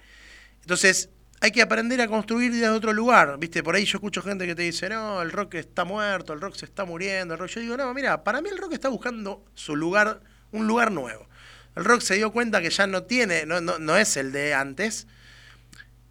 entonces, 0.68 1.09
hay 1.40 1.50
que 1.50 1.62
aprender 1.62 1.98
a 2.02 2.09
construir 2.09 2.52
desde 2.52 2.68
otro 2.68 2.92
lugar, 2.92 3.38
¿viste? 3.38 3.62
Por 3.62 3.74
ahí 3.74 3.87
yo 3.87 3.96
escucho 3.96 4.20
gente 4.20 4.46
que 4.46 4.54
te 4.54 4.64
dice, 4.64 4.90
no, 4.90 5.22
el 5.22 5.33
rock 5.33 5.54
está 5.54 5.85
muerto, 5.85 6.35
el 6.35 6.42
rock 6.42 6.57
se 6.57 6.66
está 6.66 6.85
muriendo, 6.85 7.33
el 7.33 7.40
rock... 7.40 7.48
Yo 7.48 7.61
digo, 7.62 7.76
no, 7.78 7.94
mira, 7.94 8.22
para 8.22 8.42
mí 8.42 8.50
el 8.50 8.59
rock 8.59 8.74
está 8.74 8.90
buscando 8.90 9.46
su 9.54 9.74
lugar, 9.74 10.20
un 10.52 10.66
lugar 10.66 10.92
nuevo. 10.92 11.26
El 11.74 11.87
rock 11.87 12.02
se 12.02 12.16
dio 12.16 12.33
cuenta 12.33 12.61
que 12.61 12.68
ya 12.68 12.87
no 12.87 13.04
tiene, 13.04 13.46
no, 13.46 13.62
no, 13.62 13.78
no 13.78 13.96
es 13.96 14.18
el 14.18 14.31
de 14.31 14.52
antes, 14.52 15.07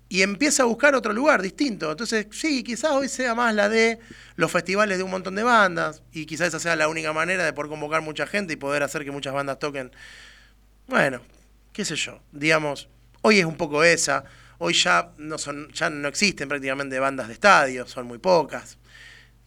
y 0.09 0.23
empieza 0.23 0.63
a 0.63 0.65
buscar 0.65 0.95
otro 0.95 1.13
lugar 1.13 1.43
distinto. 1.43 1.91
Entonces, 1.91 2.25
sí, 2.31 2.63
quizás 2.63 2.93
hoy 2.93 3.07
sea 3.07 3.35
más 3.35 3.53
la 3.53 3.69
de 3.69 3.99
los 4.37 4.51
festivales 4.51 4.97
de 4.97 5.03
un 5.03 5.11
montón 5.11 5.35
de 5.35 5.43
bandas, 5.43 6.01
y 6.11 6.25
quizás 6.25 6.47
esa 6.47 6.59
sea 6.59 6.75
la 6.75 6.87
única 6.87 7.13
manera 7.13 7.45
de 7.45 7.53
poder 7.53 7.69
convocar 7.69 8.01
mucha 8.01 8.25
gente 8.25 8.53
y 8.53 8.55
poder 8.55 8.81
hacer 8.81 9.05
que 9.05 9.11
muchas 9.11 9.35
bandas 9.35 9.59
toquen. 9.59 9.91
Bueno, 10.87 11.21
qué 11.73 11.85
sé 11.85 11.95
yo, 11.95 12.23
digamos, 12.31 12.89
hoy 13.21 13.39
es 13.39 13.45
un 13.45 13.57
poco 13.57 13.83
esa 13.83 14.23
Hoy 14.59 14.73
ya 14.73 15.11
no, 15.17 15.37
son, 15.37 15.71
ya 15.71 15.89
no 15.89 16.07
existen 16.07 16.49
prácticamente 16.49 16.99
bandas 16.99 17.27
de 17.27 17.33
estadio, 17.33 17.87
son 17.87 18.07
muy 18.07 18.17
pocas. 18.17 18.77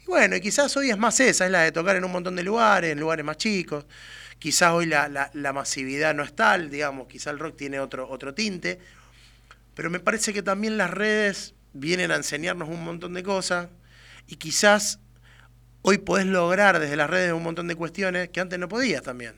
Y 0.01 0.07
bueno, 0.07 0.37
y 0.37 0.41
quizás 0.41 0.77
hoy 0.77 0.91
es 0.91 0.99
más 0.99 1.19
esa, 1.21 1.47
es 1.47 1.51
la 1.51 1.63
de 1.63 1.73
tocar 1.73 1.97
en 1.97 2.05
un 2.05 2.13
montón 2.13 2.37
de 2.37 2.43
lugares, 2.43 2.93
en 2.93 3.01
lugares 3.01 3.25
más 3.25 3.37
chicos. 3.37 3.87
Quizás 4.39 4.73
hoy 4.73 4.87
la, 4.87 5.31
la, 5.35 5.53
masividad 5.53 6.15
no 6.15 6.23
es 6.23 6.35
tal, 6.35 6.71
digamos, 6.71 7.09
quizás 7.09 7.33
el 7.35 7.39
rock 7.39 7.57
tiene 7.57 7.81
otro, 7.81 8.09
otro 8.09 8.33
tinte. 8.33 8.79
Pero 9.75 9.91
me 9.91 10.01
parece 10.01 10.33
que 10.33 10.43
también 10.43 10.79
las 10.79 10.91
redes 10.91 11.55
vienen 11.73 12.11
a 12.11 12.17
enseñarnos 12.17 12.69
un 12.69 12.83
montón 12.83 13.15
de 13.15 13.23
cosas 13.23 13.69
y 14.27 14.37
quizás 14.37 14.99
hoy 15.83 15.99
podés 15.99 16.27
lograr 16.27 16.79
desde 16.79 16.97
las 16.97 17.11
redes 17.11 17.33
un 17.33 17.43
montón 17.43 17.69
de 17.69 17.75
cuestiones 17.75 18.31
que 18.31 18.41
antes 18.41 18.59
no 18.59 18.69
podías 18.69 19.03
también. 19.03 19.35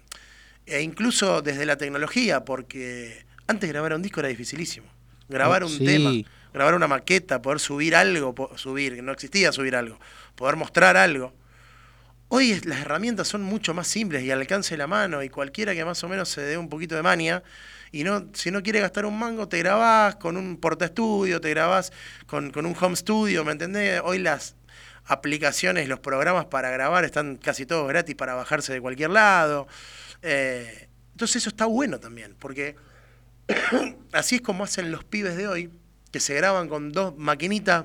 E 0.67 0.81
incluso 0.83 1.43
desde 1.43 1.67
la 1.67 1.77
tecnología, 1.77 2.45
porque 2.45 3.25
antes 3.47 3.69
grabar 3.69 3.95
un 3.95 4.03
disco 4.03 4.21
era 4.21 4.29
dificilísimo. 4.29 4.87
Grabar 5.33 5.63
Oh, 5.63 5.67
un 5.67 5.73
sí. 5.79 5.85
tema, 5.85 6.13
grabar 6.53 6.75
una 6.75 6.87
maqueta, 6.89 7.41
poder 7.41 7.59
subir 7.61 7.97
algo, 7.97 8.35
po- 8.35 8.57
subir, 8.57 8.95
que 8.97 9.03
no 9.03 9.13
existía 9.13 9.51
subir 9.53 9.75
algo, 9.77 9.99
poder 10.37 10.57
mostrar 10.57 10.97
algo. 10.97 11.33
Hoy 12.29 12.61
las 12.65 12.81
herramientas 12.81 13.29
son 13.29 13.43
mucho 13.43 13.75
más 13.75 13.87
simples 13.89 14.23
y 14.25 14.31
al 14.31 14.41
alcance 14.41 14.71
de 14.75 14.79
la 14.79 14.87
mano 14.87 15.23
y 15.23 15.29
cualquiera 15.29 15.75
que 15.75 15.85
más 15.85 16.03
o 16.03 16.09
menos 16.09 16.29
se 16.31 16.41
dé 16.41 16.57
un 16.57 16.69
poquito 16.71 16.95
de 16.95 17.03
mania 17.03 17.43
y 17.91 18.05
no 18.05 18.29
si 18.33 18.51
no 18.51 18.63
quiere 18.63 18.81
gastar 18.81 19.05
un 19.05 19.19
mango 19.19 19.49
te 19.49 19.59
grabás 19.59 20.17
con 20.17 20.39
un 20.39 20.57
portaestudio, 20.57 21.43
te 21.43 21.51
grabás 21.51 21.93
con, 22.27 22.51
con 22.51 22.65
un 22.65 22.75
home 22.81 22.97
studio, 22.97 23.45
¿me 23.45 23.53
entendés? 23.53 24.01
Hoy 24.03 24.19
las 24.19 24.57
aplicaciones, 25.05 25.89
los 25.89 26.01
programas 26.01 26.47
para 26.47 26.71
grabar 26.71 27.05
están 27.05 27.37
casi 27.37 27.67
todos 27.67 27.87
gratis 27.89 28.15
para 28.15 28.35
bajarse 28.35 28.73
de 28.73 28.81
cualquier 28.81 29.11
lado. 29.11 29.67
Eh, 30.23 30.89
entonces 31.13 31.37
eso 31.37 31.51
está 31.51 31.67
bueno 31.67 31.99
también, 32.01 32.35
porque 32.39 32.77
así 34.13 34.37
es 34.37 34.41
como 34.43 34.65
hacen 34.65 34.91
los 34.91 35.05
pibes 35.05 35.37
de 35.37 35.47
hoy, 35.49 35.71
que 36.11 36.21
se 36.21 36.35
graban 36.35 36.69
con 36.69 36.93
dos 36.93 37.17
maquinitas 37.17 37.85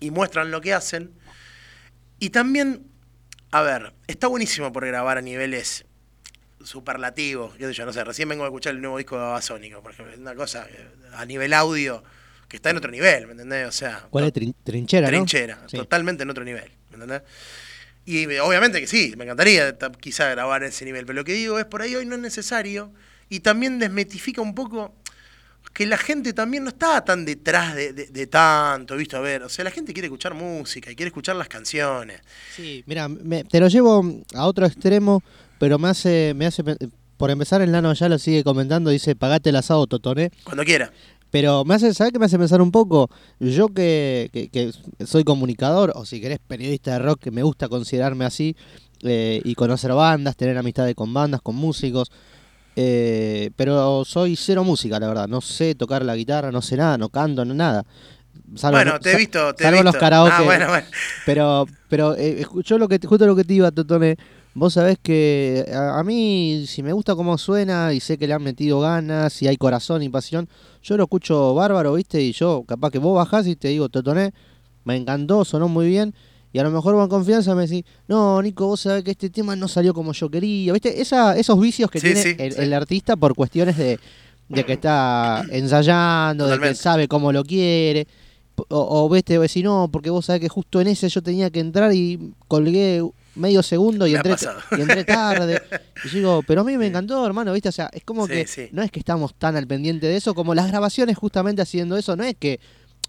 y 0.00 0.10
muestran 0.10 0.50
lo 0.50 0.60
que 0.60 0.72
hacen. 0.74 1.12
Y 2.18 2.30
también, 2.30 2.86
a 3.50 3.62
ver, 3.62 3.94
está 4.06 4.26
buenísimo 4.26 4.72
por 4.72 4.86
grabar 4.86 5.18
a 5.18 5.22
niveles 5.22 5.84
superlativos. 6.62 7.54
Qué 7.56 7.66
sé 7.66 7.72
yo, 7.74 7.86
no 7.86 7.92
sé, 7.92 8.02
recién 8.04 8.28
vengo 8.28 8.44
a 8.44 8.48
escuchar 8.48 8.74
el 8.74 8.80
nuevo 8.80 8.98
disco 8.98 9.16
de 9.16 9.22
Babasónico, 9.22 9.82
por 9.82 9.92
ejemplo. 9.92 10.14
Una 10.18 10.34
cosa 10.34 10.66
eh, 10.68 10.88
a 11.14 11.24
nivel 11.24 11.52
audio 11.52 12.02
que 12.48 12.56
está 12.56 12.70
en 12.70 12.78
otro 12.78 12.90
nivel, 12.90 13.26
¿me 13.26 13.32
entendés? 13.32 13.68
O 13.68 13.72
sea, 13.72 14.06
¿Cuál 14.10 14.24
es 14.24 14.32
Trin- 14.32 14.54
trinchera, 14.64 15.06
no? 15.06 15.10
trinchera, 15.10 15.62
Sí. 15.68 15.76
totalmente 15.76 16.22
en 16.22 16.30
otro 16.30 16.44
nivel, 16.44 16.70
¿me 16.90 16.94
entendés? 16.94 17.22
Y 18.06 18.24
obviamente 18.38 18.80
que 18.80 18.86
sí, 18.86 19.12
me 19.18 19.24
encantaría 19.24 19.76
ta- 19.76 19.92
quizá 19.92 20.30
grabar 20.30 20.62
ese 20.62 20.84
nivel, 20.86 21.04
pero 21.04 21.16
lo 21.16 21.24
que 21.24 21.34
digo 21.34 21.58
es 21.58 21.66
por 21.66 21.82
ahí 21.82 21.94
hoy 21.94 22.06
no 22.06 22.14
es 22.14 22.22
necesario 22.22 22.90
y 23.28 23.40
también 23.40 23.78
desmetifica 23.78 24.40
un 24.42 24.54
poco 24.54 24.94
que 25.72 25.86
la 25.86 25.98
gente 25.98 26.32
también 26.32 26.64
no 26.64 26.70
está 26.70 27.04
tan 27.04 27.24
detrás 27.24 27.74
de, 27.76 27.92
de- 27.92 28.06
de 28.06 28.26
tanto, 28.26 28.96
¿viste? 28.96 29.16
A 29.16 29.20
ver, 29.20 29.42
o 29.42 29.48
sea, 29.48 29.64
la 29.64 29.70
gente 29.70 29.92
quiere 29.92 30.06
escuchar 30.06 30.34
música 30.34 30.90
y 30.90 30.96
quiere 30.96 31.08
escuchar 31.08 31.36
las 31.36 31.48
canciones. 31.48 32.20
Sí, 32.56 32.82
mira, 32.86 33.08
me- 33.08 33.44
te 33.44 33.60
lo 33.60 33.68
llevo 33.68 34.04
a 34.34 34.46
otro 34.46 34.66
extremo, 34.66 35.22
pero 35.58 35.78
me 35.78 35.88
hace, 35.88 36.32
me 36.34 36.46
hace, 36.46 36.64
por 37.16 37.30
empezar 37.30 37.60
el 37.62 37.70
nano 37.70 37.92
ya 37.92 38.08
lo 38.08 38.18
sigue 38.18 38.42
comentando, 38.42 38.90
dice, 38.90 39.14
pagate 39.14 39.50
el 39.50 39.56
asado, 39.56 39.86
Totoné. 39.86 40.30
Cuando 40.44 40.64
quiera. 40.64 40.90
Pero 41.30 41.62
me 41.66 41.74
hace, 41.74 41.92
¿sabes 41.92 42.12
qué 42.14 42.18
me 42.18 42.24
hace 42.24 42.38
pensar 42.38 42.62
un 42.62 42.72
poco? 42.72 43.10
Yo 43.38 43.68
que, 43.68 44.30
que- 44.32 44.48
que 44.48 44.72
soy 45.06 45.22
comunicador, 45.24 45.92
o 45.94 46.06
si 46.06 46.20
querés 46.20 46.38
periodista 46.44 46.92
de 46.92 47.00
rock, 47.00 47.20
que 47.20 47.30
me 47.30 47.42
gusta 47.42 47.68
considerarme 47.68 48.24
así, 48.24 48.56
eh, 49.02 49.42
y 49.44 49.54
conocer 49.54 49.92
bandas, 49.92 50.34
tener 50.36 50.56
amistades 50.56 50.94
con 50.94 51.12
bandas, 51.12 51.42
con 51.42 51.54
músicos, 51.54 52.10
eh, 52.80 53.50
pero 53.56 54.04
soy 54.04 54.36
cero 54.36 54.62
música, 54.62 55.00
la 55.00 55.08
verdad. 55.08 55.26
No 55.26 55.40
sé 55.40 55.74
tocar 55.74 56.04
la 56.04 56.14
guitarra, 56.14 56.52
no 56.52 56.62
sé 56.62 56.76
nada, 56.76 56.96
no 56.96 57.08
canto, 57.08 57.44
no 57.44 57.52
nada. 57.52 57.84
Salvo- 58.54 58.76
bueno, 58.76 59.00
te 59.00 59.12
he 59.12 59.16
visto, 59.16 59.52
te 59.54 59.64
he 59.64 59.66
salvo 59.66 59.78
visto. 59.82 59.92
los 59.92 59.96
karaoke. 60.00 60.32
Ah, 60.32 60.42
bueno, 60.42 60.68
bueno. 60.68 60.86
Pero, 61.26 61.66
pero 61.88 62.14
eh, 62.16 62.40
escuchó 62.40 62.78
lo 62.78 62.86
que, 62.88 62.98
justo 63.04 63.26
lo 63.26 63.34
que 63.36 63.44
te 63.44 63.54
iba, 63.54 63.70
Totone. 63.72 64.16
Vos 64.54 64.74
sabés 64.74 64.96
que 65.02 65.66
a, 65.72 65.98
a 65.98 66.04
mí, 66.04 66.64
si 66.66 66.82
me 66.82 66.92
gusta 66.92 67.14
cómo 67.16 67.36
suena 67.36 67.92
y 67.92 68.00
sé 68.00 68.16
que 68.16 68.26
le 68.26 68.34
han 68.34 68.42
metido 68.42 68.80
ganas 68.80 69.42
y 69.42 69.48
hay 69.48 69.56
corazón 69.56 70.02
y 70.02 70.08
pasión, 70.08 70.48
yo 70.82 70.96
lo 70.96 71.02
escucho 71.04 71.54
bárbaro, 71.54 71.94
¿viste? 71.94 72.22
Y 72.22 72.32
yo, 72.32 72.62
capaz 72.66 72.90
que 72.90 72.98
vos 72.98 73.14
bajás 73.16 73.46
y 73.46 73.56
te 73.56 73.68
digo, 73.68 73.88
Totoné, 73.88 74.32
me 74.84 74.96
encantó, 74.96 75.44
sonó 75.44 75.68
muy 75.68 75.88
bien. 75.88 76.14
Y 76.52 76.58
a 76.58 76.62
lo 76.62 76.70
mejor 76.70 76.94
con 76.94 77.08
confianza 77.08 77.54
me 77.54 77.66
decís, 77.66 77.84
no, 78.06 78.40
Nico, 78.40 78.66
vos 78.66 78.80
sabés 78.80 79.04
que 79.04 79.10
este 79.10 79.28
tema 79.30 79.54
no 79.54 79.68
salió 79.68 79.92
como 79.92 80.12
yo 80.12 80.30
quería. 80.30 80.72
¿Viste? 80.72 81.00
Esa, 81.00 81.36
esos 81.36 81.60
vicios 81.60 81.90
que 81.90 82.00
Sí, 82.00 82.06
tiene 82.06 82.22
sí, 82.22 82.34
el, 82.38 82.52
sí. 82.52 82.60
el 82.60 82.72
artista 82.72 83.16
por 83.16 83.34
cuestiones 83.34 83.76
de, 83.76 83.98
de 84.48 84.64
que 84.64 84.72
está 84.74 85.44
ensayando, 85.50 86.46
de 86.46 86.58
que 86.58 86.74
sabe 86.74 87.06
cómo 87.08 87.32
lo 87.32 87.44
quiere. 87.44 88.06
O, 88.70 89.04
o 89.04 89.08
viste, 89.08 89.38
o 89.38 89.44
no, 89.62 89.88
porque 89.92 90.10
vos 90.10 90.24
sabés 90.26 90.40
que 90.40 90.48
justo 90.48 90.80
en 90.80 90.88
ese 90.88 91.08
yo 91.08 91.22
tenía 91.22 91.48
que 91.50 91.60
entrar 91.60 91.92
y 91.92 92.32
colgué 92.48 93.02
medio 93.36 93.62
segundo 93.62 94.04
y 94.08 94.16
entré, 94.16 94.32
pasado. 94.32 94.58
y 94.76 94.80
entré 94.80 95.04
tarde. 95.04 95.62
y 96.04 96.08
digo, 96.08 96.42
pero 96.44 96.62
a 96.62 96.64
mí 96.64 96.76
me 96.76 96.88
encantó, 96.88 97.24
hermano, 97.24 97.52
¿viste? 97.52 97.68
O 97.68 97.72
sea, 97.72 97.88
es 97.92 98.02
como 98.04 98.26
Sí, 98.26 98.32
que 98.32 98.46
sí. 98.48 98.68
no 98.72 98.82
es 98.82 98.90
que 98.90 98.98
estamos 98.98 99.32
tan 99.34 99.54
al 99.56 99.66
pendiente 99.68 100.08
de 100.08 100.16
eso, 100.16 100.34
como 100.34 100.54
las 100.56 100.66
grabaciones 100.68 101.16
justamente 101.16 101.62
haciendo 101.62 101.96
eso, 101.96 102.16
no 102.16 102.24
es 102.24 102.34
que 102.36 102.58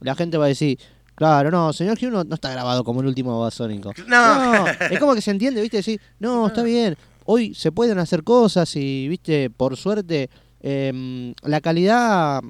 la 0.02 0.14
gente 0.14 0.38
va 0.38 0.46
a 0.46 0.50
decir, 0.50 0.78
claro, 1.20 1.52
no, 1.52 1.72
señor 1.74 1.98
Hugh 2.02 2.10
no, 2.12 2.24
no 2.24 2.34
está 2.34 2.50
grabado 2.50 2.84
como 2.84 3.02
el 3.02 3.08
último 3.08 3.38
Babasónico. 3.38 3.94
No. 4.08 4.66
es 4.68 5.00
como 5.00 5.14
que 5.14 5.22
se 5.22 5.30
entiende, 5.32 5.62
¿viste? 5.62 5.78
Decir, 5.78 6.02
no, 6.18 6.48
está 6.48 6.64
bien, 6.64 6.98
hoy 7.26 7.54
se 7.54 7.72
pueden 7.72 8.00
hacer 8.00 8.24
cosas 8.24 8.76
y, 8.76 9.08
¿viste? 9.08 9.50
Por 9.52 9.78
suerte, 9.78 10.30
em, 10.62 11.34
la 11.44 11.62
calidad 11.62 12.42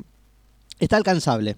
está 0.80 0.96
alcanzable. 0.98 1.58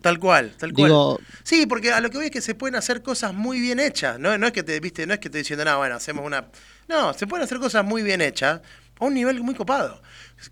Tal 0.00 0.18
cual, 0.20 0.52
tal 0.58 0.72
cual. 0.72 0.86
Digo, 0.90 1.18
Sí, 1.42 1.66
porque 1.66 1.92
a 1.92 2.00
lo 2.00 2.08
que 2.10 2.18
voy 2.18 2.26
es 2.26 2.32
que 2.32 2.40
se 2.40 2.54
pueden 2.54 2.76
hacer 2.76 3.02
cosas 3.02 3.34
muy 3.34 3.58
bien 3.60 3.80
hechas. 3.80 4.18
No, 4.20 4.36
no 4.38 4.46
es 4.46 4.52
que 4.52 4.62
te, 4.62 4.78
viste, 4.80 5.06
no 5.06 5.14
es 5.14 5.18
que 5.20 5.28
te 5.30 5.38
diciendo, 5.38 5.64
no, 5.64 5.76
bueno, 5.78 5.96
hacemos 5.96 6.24
una. 6.24 6.48
No, 6.88 7.12
se 7.14 7.26
pueden 7.26 7.44
hacer 7.44 7.58
cosas 7.58 7.84
muy 7.84 8.02
bien 8.02 8.20
hechas 8.20 8.60
a 9.00 9.04
un 9.04 9.14
nivel 9.14 9.40
muy 9.42 9.54
copado. 9.56 10.00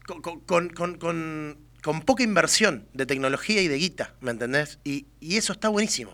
Con, 0.06 0.40
con- 0.40 0.70
con- 0.70 0.96
con- 0.98 1.58
con- 1.86 2.00
poca 2.02 2.24
inversión 2.24 2.84
de 2.94 3.06
tecnología 3.06 3.62
y 3.62 3.68
de 3.68 3.76
guita, 3.78 4.12
¿me 4.20 4.32
entendés? 4.32 4.80
Y, 4.82 5.06
eso 5.20 5.52
está 5.52 5.68
buenísimo. 5.68 6.12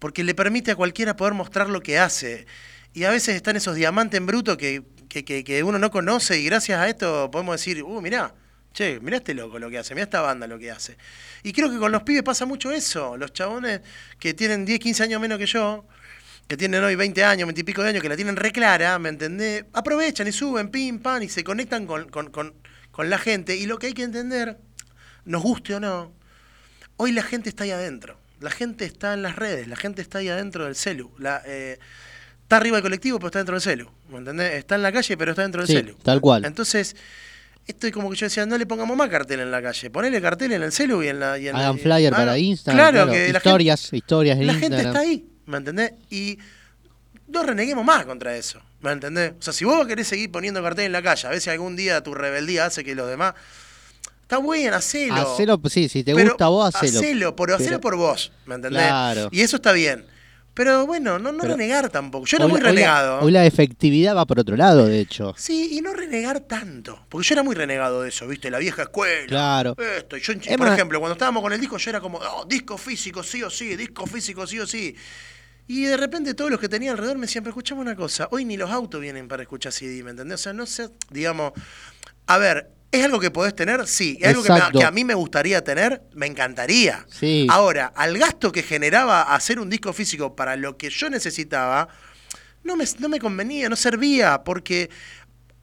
Porque 0.00 0.24
le 0.24 0.34
permite 0.34 0.72
a 0.72 0.76
cualquiera 0.76 1.14
poder 1.14 1.34
mostrar 1.34 1.68
lo 1.70 1.80
que 1.82 1.98
hace. 2.00 2.46
Y 2.94 3.04
a 3.04 3.10
veces 3.10 3.36
están 3.36 3.54
esos 3.54 3.76
diamantes 3.76 4.18
en 4.18 4.26
bruto 4.26 4.56
que, 4.56 4.82
que, 5.08 5.24
que- 5.24 5.44
que 5.44 5.62
uno 5.62 5.78
no 5.78 5.90
conoce 5.92 6.40
y 6.40 6.44
gracias 6.46 6.80
a 6.80 6.88
esto 6.88 7.30
podemos 7.30 7.54
decir, 7.54 7.82
uh, 7.84 8.00
mirá, 8.00 8.34
che, 8.72 8.98
mirá 9.00 9.18
este 9.18 9.34
loco 9.34 9.58
lo 9.60 9.70
que 9.70 9.78
hace, 9.78 9.94
mirá 9.94 10.04
esta 10.04 10.20
banda 10.20 10.46
lo 10.48 10.58
que 10.58 10.70
hace. 10.72 10.96
Y 11.44 11.52
creo 11.52 11.70
que 11.70 11.78
con 11.78 11.92
los 11.92 12.02
pibes 12.02 12.24
pasa 12.24 12.44
mucho 12.44 12.72
eso. 12.72 13.16
Los 13.16 13.32
chabones 13.32 13.80
que 14.18 14.34
tienen 14.34 14.64
10, 14.64 14.80
15 14.80 15.04
años 15.04 15.20
menos 15.20 15.38
que 15.38 15.46
yo, 15.46 15.86
que 16.48 16.56
tienen 16.56 16.82
hoy 16.82 16.96
20 16.96 17.22
años, 17.22 17.46
20 17.46 17.60
y 17.60 17.64
pico 17.64 17.82
de 17.84 17.90
años, 17.90 18.02
que 18.02 18.08
la 18.08 18.16
tienen 18.16 18.34
re 18.36 18.50
clara, 18.50 18.98
¿me 18.98 19.10
entendés? 19.10 19.64
Aprovechan 19.74 20.26
y 20.26 20.32
suben, 20.32 20.70
pim, 20.70 20.98
pam, 20.98 21.22
y 21.22 21.28
se 21.28 21.44
conectan 21.44 21.86
con, 21.86 22.08
con- 22.08 22.30
con- 22.30 22.54
con 22.90 23.10
la 23.10 23.18
gente. 23.18 23.54
Y 23.56 23.66
lo 23.66 23.78
que 23.78 23.86
hay 23.88 23.92
que 23.94 24.02
entender, 24.02 24.58
nos 25.28 25.42
guste 25.42 25.74
o 25.74 25.80
no, 25.80 26.12
hoy 26.96 27.12
la 27.12 27.22
gente 27.22 27.48
está 27.48 27.64
ahí 27.64 27.70
adentro. 27.70 28.18
La 28.40 28.50
gente 28.50 28.84
está 28.84 29.14
en 29.14 29.22
las 29.22 29.36
redes, 29.36 29.66
la 29.68 29.76
gente 29.76 30.00
está 30.02 30.18
ahí 30.18 30.28
adentro 30.28 30.64
del 30.64 30.74
celu. 30.76 31.10
La, 31.18 31.42
eh, 31.46 31.78
está 32.42 32.56
arriba 32.56 32.76
del 32.76 32.82
colectivo, 32.82 33.18
pero 33.18 33.28
está 33.28 33.38
dentro 33.40 33.54
del 33.56 33.62
celu. 33.62 33.90
¿Me 34.10 34.18
entendés? 34.18 34.54
Está 34.54 34.74
en 34.76 34.82
la 34.82 34.92
calle, 34.92 35.16
pero 35.16 35.32
está 35.32 35.42
dentro 35.42 35.60
del 35.60 35.66
Sí, 35.68 35.74
celu. 35.74 35.94
tal 36.02 36.20
cual. 36.20 36.44
Entonces, 36.44 36.94
esto 37.66 37.86
es 37.88 37.92
como 37.92 38.08
que 38.10 38.16
yo 38.16 38.26
decía, 38.26 38.46
no 38.46 38.56
le 38.56 38.64
pongamos 38.64 38.96
más 38.96 39.08
cartel 39.10 39.40
en 39.40 39.50
la 39.50 39.60
calle. 39.60 39.90
Ponele 39.90 40.20
cartel 40.22 40.52
en 40.52 40.62
el 40.62 40.72
celu 40.72 41.02
y 41.02 41.08
en 41.08 41.18
la. 41.20 41.36
y 41.38 41.48
en 41.48 41.54
la- 41.54 41.60
hagan 41.60 41.76
y- 41.76 41.80
flyer 41.80 42.12
para 42.12 42.38
Instagram, 42.38 42.76
Claro, 42.78 42.92
claro, 43.06 43.12
que 43.12 43.18
la 43.18 43.24
gente, 43.26 43.38
historias, 43.38 43.92
historias 43.92 44.38
en 44.38 44.46
la 44.46 44.52
Instagram. 44.54 44.78
gente 44.80 44.88
está 44.88 45.00
ahí, 45.00 45.26
¿me 45.46 45.56
entendés? 45.58 45.92
Y 46.10 46.38
no 47.26 47.42
reneguemos 47.42 47.84
más 47.84 48.06
contra 48.06 48.36
eso, 48.36 48.62
¿me 48.80 48.92
entendés? 48.92 49.32
O 49.38 49.42
sea, 49.42 49.52
si 49.52 49.64
vos 49.64 49.84
querés 49.86 50.06
seguir 50.08 50.30
poniendo 50.30 50.62
cartel 50.62 50.86
en 50.86 50.92
la 50.92 51.02
calle, 51.02 51.26
a 51.26 51.30
ver 51.30 51.40
si 51.40 51.50
algún 51.50 51.74
día 51.76 52.00
tu 52.02 52.14
rebeldía 52.14 52.66
hace 52.66 52.84
que 52.84 52.94
los 52.94 53.08
demás. 53.08 53.34
Está 54.30 54.40
bien, 54.40 54.74
hacelo. 54.74 55.14
Hacelo, 55.14 55.58
sí, 55.70 55.88
si 55.88 56.04
te 56.04 56.14
Pero 56.14 56.28
gusta 56.28 56.44
a 56.44 56.48
vos, 56.48 56.74
hacelo. 56.74 56.98
Hacelo, 57.00 57.34
pero 57.34 57.54
hacelo 57.56 57.80
por 57.80 57.96
vos, 57.96 58.30
¿me 58.44 58.56
entendés? 58.56 58.82
Claro. 58.82 59.28
Y 59.32 59.40
eso 59.40 59.56
está 59.56 59.72
bien. 59.72 60.04
Pero 60.52 60.86
bueno, 60.86 61.18
no, 61.18 61.32
no 61.32 61.42
Pero- 61.42 61.54
renegar 61.56 61.88
tampoco. 61.88 62.26
Yo 62.26 62.36
era 62.36 62.44
Hoy 62.46 62.50
muy 62.52 62.60
la- 62.60 62.68
hoy 62.68 62.74
la- 62.74 62.80
renegado. 62.80 63.20
Hoy 63.20 63.32
la 63.32 63.46
efectividad 63.46 64.14
va 64.16 64.26
por 64.26 64.38
otro 64.40 64.54
lado, 64.56 64.84
de 64.86 64.98
hecho. 65.00 65.32
Sí, 65.38 65.70
y 65.78 65.80
no 65.80 65.94
renegar 65.94 66.40
tanto. 66.40 67.06
Porque 67.08 67.26
yo 67.28 67.34
era 67.36 67.42
muy 67.42 67.54
renegado 67.54 68.02
de 68.02 68.08
eso, 68.10 68.26
¿viste? 68.26 68.50
La 68.50 68.58
vieja 68.58 68.82
escuela. 68.82 69.26
Claro. 69.28 69.74
Esto. 69.96 70.16
Y 70.16 70.20
yo, 70.20 70.32
Es 70.34 70.48
por 70.58 70.66
más- 70.66 70.74
ejemplo, 70.74 70.98
cuando 70.98 71.12
estábamos 71.14 71.42
con 71.42 71.52
el 71.54 71.60
disco, 71.60 71.78
yo 71.78 71.88
era 71.90 72.00
como, 72.00 72.18
oh, 72.18 72.44
disco 72.44 72.76
físico, 72.76 73.22
sí 73.22 73.42
o 73.42 73.48
sí, 73.48 73.76
disco 73.76 74.04
físico, 74.06 74.46
sí 74.46 74.58
o 74.58 74.66
sí. 74.66 74.94
Y 75.68 75.84
de 75.84 75.96
repente 75.96 76.34
todos 76.34 76.50
los 76.50 76.58
que 76.60 76.68
tenía 76.68 76.90
alrededor 76.90 77.16
me 77.18 77.26
decían, 77.26 77.44
pero 77.44 77.52
escuchame 77.52 77.80
una 77.80 77.94
cosa, 77.96 78.26
hoy 78.32 78.44
ni 78.44 78.56
los 78.58 78.70
autos 78.70 79.00
vienen 79.00 79.26
para 79.28 79.42
escuchar 79.44 79.72
CD, 79.72 80.02
¿me 80.02 80.10
entendés? 80.10 80.40
O 80.40 80.42
sea, 80.42 80.52
no 80.52 80.66
sé, 80.66 80.88
digamos, 81.10 81.52
a 82.26 82.36
ver, 82.38 82.72
¿es 82.92 83.04
algo 83.04 83.20
que 83.20 83.30
podés 83.30 83.54
tener? 83.54 83.86
Sí. 83.86 84.18
¿Es 84.20 84.28
algo 84.28 84.42
que, 84.42 84.48
me- 84.50 84.56
Exacto. 84.58 84.78
que 84.78 84.84
a 84.84 84.90
mí 84.90 85.04
me 85.04 85.14
gustaría 85.14 85.62
tener? 85.62 86.02
Me 86.14 86.26
encantaría. 86.26 87.04
Sí. 87.10 87.46
Ahora, 87.50 87.92
al 87.94 88.16
gasto 88.18 88.50
que 88.52 88.62
generaba 88.62 89.22
hacer 89.34 89.60
un 89.60 89.68
disco 89.70 89.92
físico 89.92 90.34
para 90.36 90.56
lo 90.56 90.76
que 90.76 90.90
yo 90.90 91.10
necesitaba, 91.10 91.88
no 92.64 92.76
me, 92.76 92.84
no 92.98 93.08
me 93.08 93.18
convenía, 93.18 93.68
no 93.68 93.76
servía, 93.76 94.42
porque, 94.44 94.90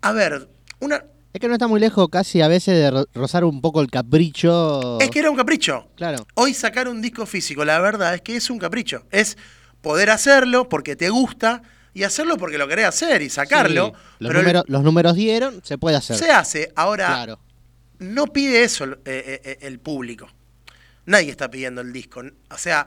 a 0.01 0.11
ver, 0.11 0.47
una, 0.79 1.03
Es 1.33 1.41
que 1.41 1.47
no 1.47 1.53
está 1.53 1.67
muy 1.67 1.79
lejos 1.79 2.07
casi 2.09 2.41
a 2.41 2.47
veces 2.47 2.77
de 2.79 2.91
ro- 2.91 3.07
rozar 3.13 3.43
un 3.43 3.59
poco 3.61 3.81
el 3.81 3.89
capricho. 3.91 4.99
es 5.01 5.09
que 5.09 5.19
era 5.19 5.29
un 5.29 5.35
capricho. 5.37 5.89
Claro. 5.95 6.25
Hoy 6.35 6.53
sacar 6.53 6.87
un 6.87 7.01
disco 7.01 7.25
físico, 7.25 7.65
la 7.65 7.79
verdad 7.79 8.13
es 8.15 8.21
que 8.21 8.35
es 8.37 8.49
un 8.49 8.57
capricho. 8.59 9.05
Es 9.11 9.37
poder 9.81 10.09
hacerlo 10.09 10.69
porque 10.69 10.95
te 10.95 11.09
gusta 11.09 11.61
y 11.95 12.03
hacerlo 12.03 12.37
porque 12.37 12.59
lo 12.59 12.67
querés 12.67 12.85
hacer 12.85 13.23
y 13.23 13.29
sacarlo. 13.31 13.87
Sí, 13.87 13.91
los, 14.19 14.29
pero 14.29 14.41
números, 14.41 14.63
los 14.67 14.83
números 14.83 15.15
dieron, 15.15 15.61
se 15.63 15.79
puede 15.79 15.95
hacer. 15.95 16.17
se 16.17 16.29
hace. 16.29 16.71
Ahora, 16.75 17.07
Claro. 17.07 17.39
no 17.99 18.27
pide 18.27 18.63
eso 18.63 18.83
el, 18.83 18.91
eh, 19.05 19.41
eh, 19.43 19.57
el 19.61 19.79
público. 19.79 20.27
Nadie 21.07 21.29
está 21.31 21.49
pidiendo 21.49 21.81
el 21.81 21.93
disco. 21.93 22.21
O 22.49 22.57
sea, 22.57 22.85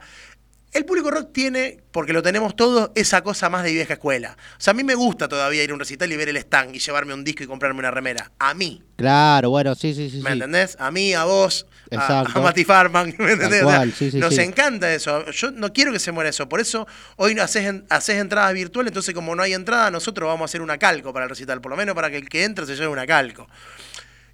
El 0.72 0.84
público 0.84 1.10
rock 1.10 1.32
tiene, 1.32 1.78
porque 1.92 2.12
lo 2.12 2.22
tenemos 2.22 2.54
todos, 2.54 2.90
esa 2.94 3.22
cosa 3.22 3.48
más 3.48 3.64
de 3.64 3.72
vieja 3.72 3.94
escuela. 3.94 4.36
O 4.58 4.60
sea, 4.60 4.72
a 4.72 4.74
mí 4.74 4.84
me 4.84 4.94
gusta 4.94 5.26
todavía 5.26 5.64
ir 5.64 5.70
a 5.70 5.72
un 5.74 5.80
recital 5.80 6.12
y 6.12 6.16
ver 6.16 6.28
el 6.28 6.36
stand 6.36 6.74
y 6.74 6.78
llevarme 6.78 7.14
un 7.14 7.24
disco 7.24 7.42
y 7.42 7.46
comprarme 7.46 7.78
una 7.78 7.90
remera. 7.90 8.30
A 8.38 8.52
mí. 8.52 8.82
Claro, 8.96 9.48
bueno, 9.50 9.74
sí, 9.74 9.94
sí, 9.94 10.10
sí. 10.10 10.20
¿Me 10.20 10.32
entendés? 10.32 10.76
A 10.78 10.90
mí, 10.90 11.14
a 11.14 11.24
vos, 11.24 11.66
a, 11.90 12.20
a 12.20 12.40
Mati 12.40 12.64
Farman. 12.64 13.14
¿Me 13.18 13.32
entendés? 13.32 13.62
O 13.62 13.68
sea, 13.68 13.78
cual, 13.78 13.92
sí, 13.94 14.10
sí, 14.10 14.18
nos 14.18 14.36
encanta 14.36 14.92
eso. 14.92 15.30
Yo 15.30 15.50
no 15.52 15.72
quiero 15.72 15.90
que 15.90 15.98
se 15.98 16.12
muera 16.12 16.28
eso. 16.28 16.48
Por 16.48 16.60
eso 16.60 16.86
hoy 17.16 17.38
haces, 17.38 17.82
haces 17.88 18.16
entradas 18.16 18.52
virtuales. 18.52 18.90
Entonces, 18.90 19.14
como 19.14 19.34
no 19.34 19.42
hay 19.42 19.54
entrada, 19.54 19.90
nosotros 19.90 20.28
vamos 20.28 20.42
a 20.42 20.44
hacer 20.46 20.60
una 20.60 20.76
calco 20.76 21.14
para 21.14 21.24
el 21.24 21.30
recital. 21.30 21.62
Por 21.62 21.70
lo 21.70 21.76
menos 21.76 21.94
para 21.94 22.10
que 22.10 22.18
el 22.18 22.28
que 22.28 22.44
entre 22.44 22.66
se 22.66 22.74
lleve 22.74 22.88
una 22.88 23.06
calco. 23.06 23.48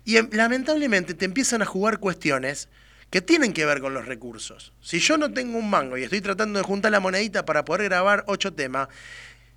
Y 0.05 0.17
em, 0.17 0.29
lamentablemente 0.33 1.15
te 1.15 1.25
empiezan 1.25 1.63
a 1.63 1.65
jugar 1.65 1.99
cuestiones 1.99 2.69
que 3.15 3.23
tienen 3.23 3.53
que 3.53 3.65
ver 3.65 3.81
con 3.81 3.95
los 3.95 4.07
recursos. 4.07 4.73
Si 4.81 4.99
yo 4.99 5.17
no 5.17 5.33
tengo 5.33 5.57
un 5.57 5.71
mango 5.71 5.97
y 5.97 6.03
estoy 6.03 6.21
tratando 6.21 6.59
de 6.59 6.65
juntar 6.65 6.91
la 6.91 6.99
monedita 6.99 7.45
para 7.45 7.65
poder 7.65 7.85
grabar 7.85 8.25
ocho 8.27 8.53
temas, 8.55 8.89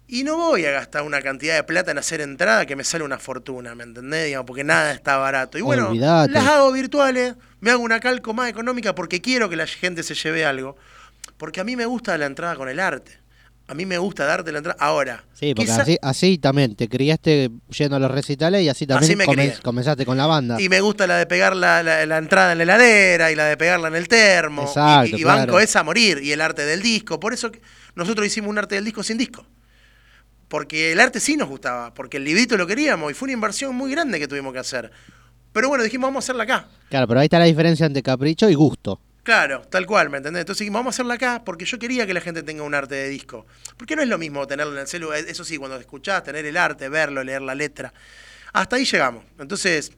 y 0.07 0.23
no 0.23 0.37
voy 0.37 0.63
a 0.65 0.69
gastar 0.69 1.01
una 1.01 1.23
cantidad 1.23 1.55
de 1.55 1.63
plata 1.63 1.89
en 1.89 1.97
hacer 1.97 2.21
entrada 2.21 2.67
que 2.67 2.75
me 2.75 2.83
sale 2.83 3.03
una 3.03 3.17
fortuna, 3.17 3.73
¿me 3.73 3.83
entendés? 3.83 4.27
Digamos, 4.27 4.45
porque 4.45 4.63
nada 4.63 4.91
está 4.91 5.17
barato. 5.17 5.57
Y 5.57 5.61
bueno, 5.61 5.91
las 5.95 6.45
hago 6.45 6.71
virtuales, 6.71 7.33
me 7.59 7.71
hago 7.71 7.81
una 7.81 7.99
calco 7.99 8.31
más 8.31 8.47
económica 8.47 8.93
porque 8.93 9.21
quiero 9.21 9.49
que 9.49 9.55
la 9.55 9.65
gente 9.65 10.03
se 10.03 10.13
lleve 10.13 10.45
algo. 10.45 10.77
Porque 11.37 11.59
a 11.59 11.63
mí 11.63 11.75
me 11.75 11.87
gusta 11.87 12.15
la 12.19 12.27
entrada 12.27 12.57
con 12.57 12.69
el 12.69 12.79
arte. 12.79 13.17
A 13.69 13.73
mí 13.73 13.85
me 13.85 13.97
gusta 13.97 14.25
darte 14.25 14.49
la 14.53 14.59
entrada. 14.59 14.77
Ahora, 14.79 15.25
Sí, 15.33 15.53
porque 15.53 15.69
quizá- 15.69 15.81
así, 15.81 15.97
así 16.01 16.37
también 16.37 16.75
te 16.77 16.87
criaste 16.87 17.49
yendo 17.77 17.97
a 17.97 17.99
los 17.99 18.09
recitales 18.09 18.61
y 18.63 18.69
así 18.69 18.87
también 18.87 19.09
Así 19.11 19.15
me 19.17 19.25
comen- 19.25 19.61
comenzaste 19.61 20.05
con 20.05 20.15
la 20.17 20.25
banda. 20.25 20.61
Y 20.61 20.69
me 20.69 20.79
gusta 20.79 21.05
la 21.05 21.17
de 21.17 21.25
pegar 21.25 21.53
la, 21.53 21.83
la- 21.83 22.05
la 22.05 22.17
entrada 22.17 22.53
en 22.53 22.59
la 22.59 22.63
heladera 22.63 23.29
y 23.29 23.35
la 23.35 23.43
de 23.45 23.57
pegarla 23.57 23.89
en 23.89 23.95
el 23.95 24.07
termo. 24.07 24.61
Y- 24.63 24.65
Exacto, 24.67 25.17
y, 25.17 25.19
y 25.19 25.23
banco 25.25 25.43
claro. 25.47 25.59
esa 25.59 25.81
a 25.81 25.83
morir. 25.83 26.19
Y 26.23 26.31
el 26.31 26.39
arte 26.39 26.65
del 26.65 26.81
disco. 26.81 27.19
Por 27.19 27.33
eso 27.33 27.51
que 27.51 27.61
nosotros 27.95 28.25
hicimos 28.25 28.49
un 28.49 28.57
arte 28.57 28.75
del 28.75 28.85
disco 28.85 29.03
sin 29.03 29.17
disco. 29.17 29.45
Porque 30.47 30.93
el 30.93 30.99
arte 31.01 31.19
sí 31.19 31.35
nos 31.35 31.49
gustaba. 31.49 31.93
Porque 31.93 32.17
el 32.17 32.23
librito 32.23 32.55
lo 32.55 32.65
queríamos. 32.67 33.11
Y 33.11 33.15
fue 33.15 33.25
una 33.25 33.33
inversión 33.33 33.75
muy 33.75 33.91
grande 33.91 34.17
que 34.17 34.29
tuvimos 34.29 34.53
que 34.53 34.59
hacer. 34.59 34.91
Pero 35.51 35.67
bueno, 35.67 35.83
dijimos, 35.83 36.07
vamos 36.07 36.23
a 36.23 36.25
hacerla 36.25 36.43
acá. 36.43 36.67
Claro, 36.89 37.07
pero 37.07 37.19
ahí 37.19 37.25
está 37.25 37.37
la 37.39 37.45
diferencia 37.45 37.85
entre 37.85 38.01
capricho 38.01 38.49
y 38.49 38.53
gusto. 38.53 39.01
Claro, 39.27 39.61
tal 39.69 39.85
cual, 39.85 40.09
¿me 40.09 40.19
entendés? 40.19 40.39
Entonces 40.39 40.59
dijimos, 40.61 40.79
vamos 40.79 40.93
a 40.93 40.95
hacerla 40.95 41.15
acá 41.15 41.43
porque 41.43 41.65
yo 41.65 41.77
quería 41.77 42.07
que 42.07 42.13
la 42.13 42.21
gente 42.21 42.43
tenga 42.43 42.63
un 42.63 42.73
arte 42.73 42.95
de 42.95 43.09
disco. 43.09 43.45
Porque 43.75 43.93
no 43.93 44.01
es 44.01 44.07
lo 44.07 44.17
mismo 44.17 44.47
tenerlo 44.47 44.71
en 44.71 44.79
el 44.79 44.87
celular, 44.87 45.17
eso 45.19 45.43
sí, 45.43 45.57
cuando 45.57 45.75
escuchás, 45.75 46.23
tener 46.23 46.45
el 46.45 46.55
arte, 46.55 46.87
verlo, 46.87 47.21
leer 47.25 47.41
la 47.41 47.53
letra. 47.53 47.93
Hasta 48.53 48.77
ahí 48.77 48.85
llegamos. 48.85 49.25
Entonces, 49.37 49.91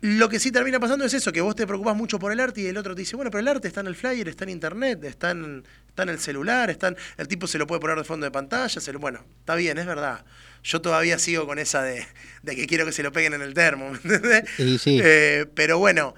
lo 0.00 0.30
que 0.30 0.40
sí 0.40 0.50
termina 0.50 0.80
pasando 0.80 1.04
es 1.04 1.12
eso, 1.12 1.32
que 1.32 1.42
vos 1.42 1.54
te 1.54 1.66
preocupás 1.66 1.94
mucho 1.94 2.18
por 2.18 2.32
el 2.32 2.40
arte 2.40 2.62
y 2.62 2.66
el 2.66 2.78
otro 2.78 2.94
te 2.94 3.00
dice, 3.02 3.14
bueno, 3.14 3.30
pero 3.30 3.40
el 3.40 3.48
arte 3.48 3.68
está 3.68 3.82
en 3.82 3.88
el 3.88 3.94
flyer, 3.94 4.26
está 4.26 4.44
en 4.44 4.50
internet, 4.50 5.04
está 5.04 5.32
en, 5.32 5.62
está 5.86 6.04
en 6.04 6.08
el 6.08 6.18
celular, 6.18 6.70
está 6.70 6.88
en- 6.88 6.96
el 7.18 7.28
tipo 7.28 7.46
se 7.46 7.58
lo 7.58 7.66
puede 7.66 7.82
poner 7.82 7.98
de 7.98 8.04
fondo 8.04 8.24
de 8.24 8.30
pantalla, 8.30 8.80
se 8.80 8.90
lo- 8.90 9.00
bueno, 9.00 9.22
está 9.40 9.54
bien, 9.54 9.76
es 9.76 9.84
verdad. 9.84 10.24
Yo 10.62 10.80
todavía 10.80 11.18
sigo 11.18 11.46
con 11.46 11.58
esa 11.58 11.82
de, 11.82 12.06
de 12.42 12.56
que 12.56 12.66
quiero 12.66 12.86
que 12.86 12.92
se 12.92 13.02
lo 13.02 13.12
peguen 13.12 13.34
en 13.34 13.42
el 13.42 13.52
termo, 13.52 13.90
¿me 13.90 13.98
entendés? 13.98 14.44
Sí, 14.56 14.78
sí. 14.78 14.98
Eh, 15.02 15.44
pero 15.54 15.78
bueno, 15.78 16.14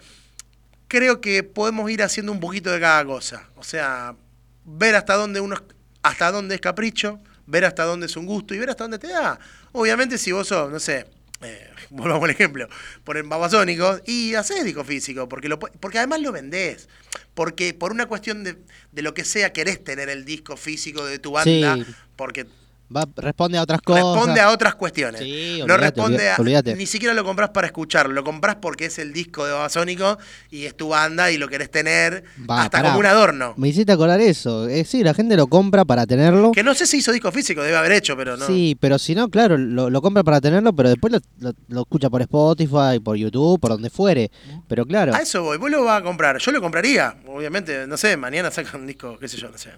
creo 0.96 1.20
que 1.20 1.42
podemos 1.42 1.90
ir 1.90 2.02
haciendo 2.02 2.32
un 2.32 2.40
poquito 2.40 2.70
de 2.70 2.80
cada 2.80 3.04
cosa. 3.04 3.48
O 3.56 3.62
sea, 3.64 4.16
ver 4.64 4.94
hasta 4.94 5.14
dónde 5.14 5.40
uno, 5.40 5.56
hasta 6.02 6.30
dónde 6.32 6.54
es 6.54 6.60
capricho, 6.60 7.20
ver 7.46 7.64
hasta 7.64 7.84
dónde 7.84 8.06
es 8.06 8.16
un 8.16 8.24
gusto 8.26 8.54
y 8.54 8.58
ver 8.58 8.70
hasta 8.70 8.84
dónde 8.84 8.98
te 8.98 9.08
da. 9.08 9.38
Obviamente, 9.72 10.16
si 10.18 10.32
vos 10.32 10.48
sos, 10.48 10.70
no 10.72 10.80
sé, 10.80 11.06
eh, 11.42 11.70
volvamos 11.90 12.24
al 12.24 12.30
ejemplo, 12.30 12.66
ponen 13.04 13.28
babasónicos 13.28 14.00
y 14.06 14.34
haces 14.34 14.64
disco 14.64 14.84
físico, 14.84 15.28
porque, 15.28 15.48
lo, 15.48 15.58
porque 15.58 15.98
además 15.98 16.20
lo 16.20 16.32
vendés. 16.32 16.88
Porque 17.34 17.74
por 17.74 17.92
una 17.92 18.06
cuestión 18.06 18.42
de, 18.44 18.56
de 18.92 19.02
lo 19.02 19.12
que 19.12 19.24
sea, 19.24 19.52
querés 19.52 19.84
tener 19.84 20.08
el 20.08 20.24
disco 20.24 20.56
físico 20.56 21.04
de 21.04 21.18
tu 21.18 21.32
banda, 21.32 21.76
Sí. 21.76 21.86
porque 22.16 22.46
Va, 22.94 23.04
responde 23.16 23.58
a 23.58 23.62
otras 23.62 23.80
cosas. 23.80 24.04
responde 24.04 24.40
a 24.40 24.50
otras 24.50 24.74
cuestiones. 24.76 25.20
Sí, 25.20 25.56
no 25.58 25.64
olvídate, 25.74 26.00
responde 26.00 26.30
a. 26.30 26.74
Ni 26.76 26.86
siquiera 26.86 27.14
lo 27.14 27.24
compras 27.24 27.50
para 27.50 27.66
escucharlo, 27.66 28.12
lo 28.12 28.22
compras 28.22 28.56
porque 28.60 28.86
es 28.86 28.98
el 28.98 29.12
disco 29.12 29.44
de 29.44 29.52
Babasónico 29.52 30.18
y 30.50 30.66
es 30.66 30.76
tu 30.76 30.88
banda 30.88 31.30
y 31.30 31.36
lo 31.36 31.48
querés 31.48 31.70
tener 31.70 32.24
Va, 32.48 32.62
hasta 32.62 32.78
pará. 32.78 32.88
como 32.90 33.00
un 33.00 33.06
adorno. 33.06 33.54
Me 33.56 33.68
hiciste 33.68 33.90
acordar 33.92 34.20
eso. 34.20 34.68
Eh, 34.68 34.84
sí, 34.84 35.02
la 35.02 35.14
gente 35.14 35.36
lo 35.36 35.48
compra 35.48 35.84
para 35.84 36.06
tenerlo. 36.06 36.52
Que 36.52 36.62
no 36.62 36.74
sé 36.74 36.86
si 36.86 36.98
hizo 36.98 37.10
disco 37.12 37.32
físico, 37.32 37.62
debe 37.62 37.76
haber 37.76 37.92
hecho, 37.92 38.16
pero 38.16 38.36
no. 38.36 38.46
Sí, 38.46 38.76
pero 38.80 38.98
si 38.98 39.14
no, 39.14 39.28
claro, 39.30 39.58
lo, 39.58 39.90
lo 39.90 40.00
compra 40.02 40.22
para 40.22 40.40
tenerlo, 40.40 40.72
pero 40.74 40.88
después 40.90 41.12
lo, 41.12 41.18
lo- 41.40 41.54
lo 41.68 41.80
escucha 41.82 42.08
por 42.08 42.20
Spotify, 42.22 43.00
por 43.02 43.16
YouTube, 43.16 43.58
por 43.60 43.70
donde 43.72 43.90
fuere. 43.90 44.30
Pero 44.68 44.86
claro, 44.86 45.14
A 45.14 45.18
eso 45.22 45.42
voy, 45.42 45.58
vos 45.58 45.70
lo 45.70 45.82
vas 45.84 46.00
a 46.00 46.04
comprar. 46.04 46.38
Yo 46.38 46.52
lo 46.52 46.60
compraría, 46.60 47.16
obviamente, 47.26 47.86
no 47.86 47.96
sé, 47.96 48.16
mañana 48.16 48.50
sacan 48.50 48.82
un 48.82 48.86
disco, 48.86 49.18
qué 49.18 49.28
sé 49.28 49.36
yo, 49.38 49.50
no 49.50 49.58
sé. 49.58 49.70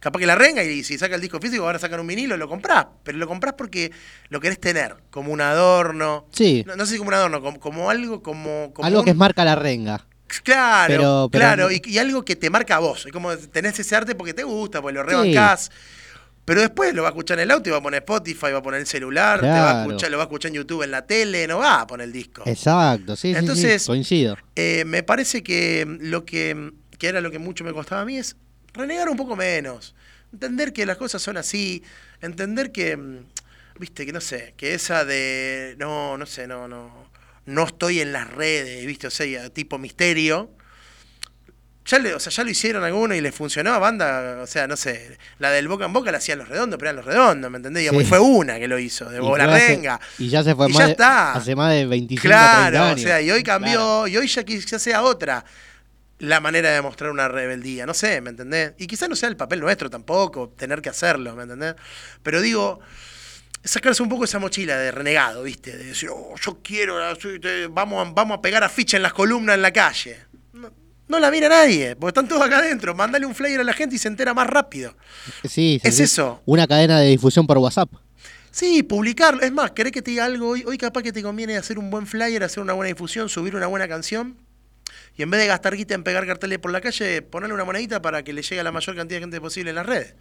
Capaz 0.00 0.18
que 0.18 0.26
la 0.26 0.34
renga 0.34 0.62
y 0.64 0.82
si 0.84 0.96
saca 0.98 1.14
el 1.14 1.20
disco 1.20 1.40
físico, 1.40 1.64
ahora 1.64 1.78
sacan 1.78 2.00
un 2.00 2.06
vinilo, 2.06 2.36
lo 2.36 2.48
comprás. 2.54 2.86
Pero 3.02 3.18
lo 3.18 3.26
comprás 3.28 3.54
porque 3.56 3.92
lo 4.30 4.40
querés 4.40 4.58
tener, 4.60 4.96
como 5.10 5.32
un 5.32 5.40
adorno. 5.40 6.26
sí, 6.32 6.64
No, 6.66 6.76
no 6.76 6.86
sé 6.86 6.92
si 6.92 6.98
como 6.98 7.08
un 7.08 7.14
adorno, 7.14 7.40
como, 7.42 7.60
como 7.60 7.90
algo, 7.90 8.22
como. 8.22 8.72
como 8.74 8.86
algo 8.86 9.00
un- 9.00 9.04
que 9.04 9.10
es 9.10 9.16
marca 9.16 9.44
la 9.44 9.54
renga. 9.56 10.06
Claro, 10.42 10.88
Pero- 10.88 11.28
pero- 11.30 11.40
claro, 11.42 11.70
y, 11.70 11.80
y 11.84 11.98
algo 11.98 12.24
que 12.24 12.34
te 12.34 12.50
marca 12.50 12.76
a 12.76 12.78
vos. 12.80 13.06
Es 13.06 13.12
como 13.12 13.36
tenés 13.36 13.78
ese 13.78 13.94
arte 13.94 14.14
porque 14.14 14.34
te 14.34 14.42
gusta, 14.42 14.80
porque 14.82 14.94
lo 14.94 15.02
rebancás. 15.04 15.70
Pero 16.44 16.60
después 16.60 16.92
lo 16.92 17.02
va 17.02 17.08
a 17.08 17.12
escuchar 17.12 17.38
en 17.38 17.44
el 17.44 17.50
auto 17.52 17.70
y 17.70 17.72
va 17.72 17.78
a 17.78 17.82
poner 17.82 18.02
Spotify, 18.02 18.52
va 18.52 18.58
a 18.58 18.62
poner 18.62 18.80
el 18.80 18.86
celular, 18.86 19.40
te 19.40 19.46
va 19.46 19.52
a 19.52 19.72
Claro. 19.72 19.88
escuchar, 19.88 20.10
lo 20.10 20.18
va 20.18 20.24
a 20.24 20.26
escuchar 20.26 20.50
en 20.50 20.56
YouTube, 20.56 20.82
en 20.82 20.90
la 20.90 21.06
tele, 21.06 21.46
no 21.46 21.58
va 21.58 21.80
a 21.80 21.86
poner 21.86 22.04
el 22.06 22.12
disco. 22.12 22.42
Exacto, 22.44 23.16
sí, 23.16 23.28
sí, 23.28 23.32
sí, 23.34 23.38
Entonces- 23.38 23.86
coincido. 23.86 24.36
Eh, 24.56 24.84
me 24.86 25.02
parece 25.02 25.42
que 25.42 25.86
lo 26.00 26.24
que, 26.26 26.72
que 26.98 27.06
era 27.08 27.20
lo 27.22 27.30
que 27.30 27.38
mucho 27.38 27.64
me 27.64 27.72
costaba 27.72 28.02
a 28.02 28.04
mí 28.04 28.18
es 28.18 28.36
renegar 28.74 29.08
un 29.08 29.16
poco 29.16 29.36
menos. 29.36 29.94
Entender 30.34 30.72
que 30.74 30.84
las 30.84 30.96
cosas 30.98 31.22
son 31.22 31.36
así. 31.38 31.82
Entender 32.24 32.72
que, 32.72 32.96
mm, 32.96 33.18
viste, 33.78 34.06
que 34.06 34.12
no 34.12 34.20
sé, 34.20 34.54
que 34.56 34.74
esa 34.74 35.04
de, 35.04 35.74
no, 35.78 36.16
no 36.16 36.26
sé, 36.26 36.46
no, 36.46 36.66
no, 36.68 37.08
no 37.46 37.64
estoy 37.64 38.00
en 38.00 38.12
las 38.12 38.30
redes, 38.32 38.86
viste, 38.86 39.06
o 39.06 39.10
sea, 39.10 39.50
tipo 39.50 39.78
misterio. 39.78 40.50
Ya, 41.86 41.98
le, 41.98 42.14
o 42.14 42.18
sea, 42.18 42.32
ya 42.32 42.44
lo 42.44 42.50
hicieron 42.50 42.82
algunos 42.82 43.14
y 43.14 43.20
les 43.20 43.34
funcionó 43.34 43.74
a 43.74 43.78
banda, 43.78 44.38
o 44.42 44.46
sea, 44.46 44.66
no 44.66 44.74
sé, 44.74 45.18
la 45.38 45.50
del 45.50 45.68
boca 45.68 45.84
en 45.84 45.92
boca 45.92 46.10
la 46.10 46.16
hacían 46.16 46.38
los 46.38 46.48
redondos, 46.48 46.78
pero 46.78 46.92
eran 46.92 46.96
los 46.96 47.04
redondos, 47.04 47.50
¿me 47.50 47.58
entendés? 47.58 47.90
Sí. 47.90 47.94
Y 47.94 48.04
fue 48.06 48.18
una 48.20 48.58
que 48.58 48.66
lo 48.68 48.78
hizo, 48.78 49.04
de 49.10 49.20
Bola 49.20 49.46
Renga. 49.46 50.00
y 50.18 50.30
ya 50.30 50.42
se 50.42 50.54
fue 50.54 50.70
Y 50.70 50.72
más 50.72 50.78
ya 50.78 50.86
de- 50.86 50.92
está. 50.92 51.32
hace 51.34 51.54
más 51.54 51.74
de 51.74 51.84
25 51.84 52.22
Claro, 52.26 52.70
30 52.70 52.86
años. 52.88 53.00
o 53.00 53.02
sea, 53.02 53.20
y 53.20 53.30
hoy 53.30 53.42
cambió, 53.42 53.72
Claro. 53.72 54.08
y 54.08 54.16
hoy 54.16 54.26
ya 54.28 54.42
quizás 54.44 54.80
sea 54.80 55.02
otra 55.02 55.44
la 56.28 56.40
manera 56.40 56.70
de 56.72 56.82
mostrar 56.82 57.10
una 57.10 57.28
rebeldía, 57.28 57.86
no 57.86 57.94
sé, 57.94 58.20
¿me 58.20 58.30
entendés? 58.30 58.72
Y 58.78 58.86
quizás 58.86 59.08
no 59.08 59.16
sea 59.16 59.28
el 59.28 59.36
papel 59.36 59.60
nuestro 59.60 59.88
tampoco, 59.90 60.48
tener 60.56 60.80
que 60.82 60.88
hacerlo, 60.88 61.34
¿me 61.36 61.44
entendés? 61.44 61.74
Pero 62.22 62.40
digo, 62.40 62.80
sacarse 63.62 64.02
un 64.02 64.08
poco 64.08 64.24
esa 64.24 64.38
mochila 64.38 64.76
de 64.76 64.90
renegado, 64.90 65.42
¿viste? 65.44 65.76
De 65.76 65.84
decir, 65.84 66.10
oh, 66.12 66.34
yo 66.40 66.58
quiero, 66.62 66.96
te- 67.16 67.66
vamos, 67.68 68.06
a- 68.06 68.10
vamos 68.12 68.38
a 68.38 68.40
pegar 68.42 68.62
afiche 68.64 68.96
en 68.96 69.02
las 69.02 69.12
columnas 69.12 69.54
en 69.56 69.62
la 69.62 69.72
calle. 69.72 70.18
No, 70.52 70.70
no 71.08 71.18
la 71.18 71.30
mira 71.30 71.48
nadie, 71.48 71.96
porque 71.96 72.08
están 72.10 72.28
todos 72.28 72.42
acá 72.42 72.58
adentro. 72.58 72.94
Mándale 72.94 73.26
un 73.26 73.34
flyer 73.34 73.60
a 73.60 73.64
la 73.64 73.72
gente 73.72 73.96
y 73.96 73.98
se 73.98 74.08
entera 74.08 74.34
más 74.34 74.46
rápido. 74.46 74.94
Sí, 75.44 75.78
sí, 75.82 75.88
Es 75.88 76.00
eso. 76.00 76.42
Una 76.44 76.66
cadena 76.66 77.00
de 77.00 77.08
difusión 77.08 77.46
por 77.46 77.58
WhatsApp. 77.58 77.90
Sí, 78.50 78.82
publicarlo. 78.84 79.40
Es 79.42 79.50
más, 79.52 79.72
¿querés 79.72 79.92
que 79.92 80.00
te 80.00 80.12
diga 80.12 80.26
algo 80.26 80.50
hoy? 80.50 80.62
Hoy 80.64 80.78
capaz 80.78 81.02
que 81.02 81.12
te 81.12 81.22
conviene 81.22 81.56
hacer 81.56 81.76
un 81.78 81.90
buen 81.90 82.06
flyer, 82.06 82.44
hacer 82.44 82.62
una 82.62 82.72
buena 82.72 82.88
difusión, 82.88 83.28
subir 83.28 83.56
una 83.56 83.66
buena 83.66 83.88
canción. 83.88 84.36
Y 85.16 85.22
en 85.22 85.30
vez 85.30 85.40
de 85.40 85.46
gastar 85.46 85.76
guita 85.76 85.94
en 85.94 86.02
pegar 86.02 86.26
carteles 86.26 86.58
por 86.58 86.72
la 86.72 86.80
calle, 86.80 87.22
ponerle 87.22 87.54
una 87.54 87.64
monedita 87.64 88.02
para 88.02 88.22
que 88.24 88.32
le 88.32 88.42
llegue 88.42 88.60
a 88.60 88.64
la 88.64 88.72
mayor 88.72 88.96
cantidad 88.96 89.18
de 89.18 89.22
gente 89.22 89.40
posible 89.40 89.70
en 89.70 89.76
las 89.76 89.86
redes. 89.86 90.14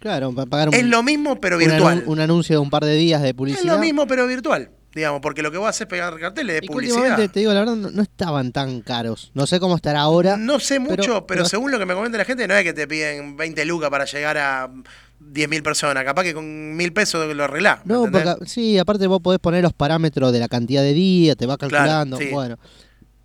Claro, 0.00 0.32
para 0.34 0.46
pagar 0.48 0.68
un, 0.70 0.74
Es 0.74 0.84
lo 0.84 1.02
mismo, 1.02 1.40
pero 1.40 1.58
virtual. 1.58 2.04
un 2.06 2.20
anuncio 2.20 2.56
de 2.56 2.60
un 2.60 2.70
par 2.70 2.84
de 2.84 2.94
días 2.96 3.20
de 3.22 3.28
Es 3.28 3.34
publicidad. 3.34 3.74
lo 3.74 3.78
mismo, 3.78 4.06
pero 4.06 4.26
virtual. 4.26 4.70
Digamos, 4.92 5.20
porque 5.20 5.40
lo 5.42 5.52
que 5.52 5.58
vos 5.58 5.68
haces 5.68 5.82
es 5.82 5.86
pegar 5.86 6.18
carteles 6.18 6.58
de 6.60 6.64
Y 6.64 6.68
publicidad. 6.68 7.16
te 7.30 7.38
digo 7.40 7.52
la 7.52 7.60
verdad, 7.60 7.76
no, 7.76 7.90
no 7.92 8.02
estaban 8.02 8.50
tan 8.50 8.80
caros. 8.80 9.30
No 9.34 9.46
sé 9.46 9.60
cómo 9.60 9.76
estará 9.76 10.00
ahora. 10.00 10.36
No 10.36 10.58
sé 10.58 10.80
mucho, 10.80 10.96
pero, 10.96 11.26
pero- 11.26 11.44
según 11.44 11.70
lo 11.70 11.78
que 11.78 11.86
me 11.86 11.94
comenta 11.94 12.18
la 12.18 12.24
gente, 12.24 12.48
no 12.48 12.56
es 12.56 12.64
que 12.64 12.72
te 12.72 12.88
piden 12.88 13.36
20 13.36 13.64
lucas 13.66 13.88
para 13.88 14.04
llegar 14.04 14.36
a 14.38 14.68
10.000 15.20 15.62
personas. 15.62 16.02
Capaz 16.02 16.24
que 16.24 16.34
con 16.34 16.74
mil 16.76 16.92
pesos 16.92 17.32
lo 17.36 17.44
arreglás. 17.44 17.84
¿me 17.86 17.94
No, 17.94 18.10
porque 18.10 18.34
sí, 18.46 18.78
aparte 18.78 19.06
vos 19.06 19.20
podés 19.20 19.38
poner 19.38 19.62
los 19.62 19.74
parámetros 19.74 20.32
de 20.32 20.40
la 20.40 20.48
cantidad 20.48 20.82
de 20.82 20.92
días, 20.92 21.36
te 21.36 21.46
va 21.46 21.56
calculando. 21.56 22.16
sí. 22.16 22.30
Bueno, 22.32 22.58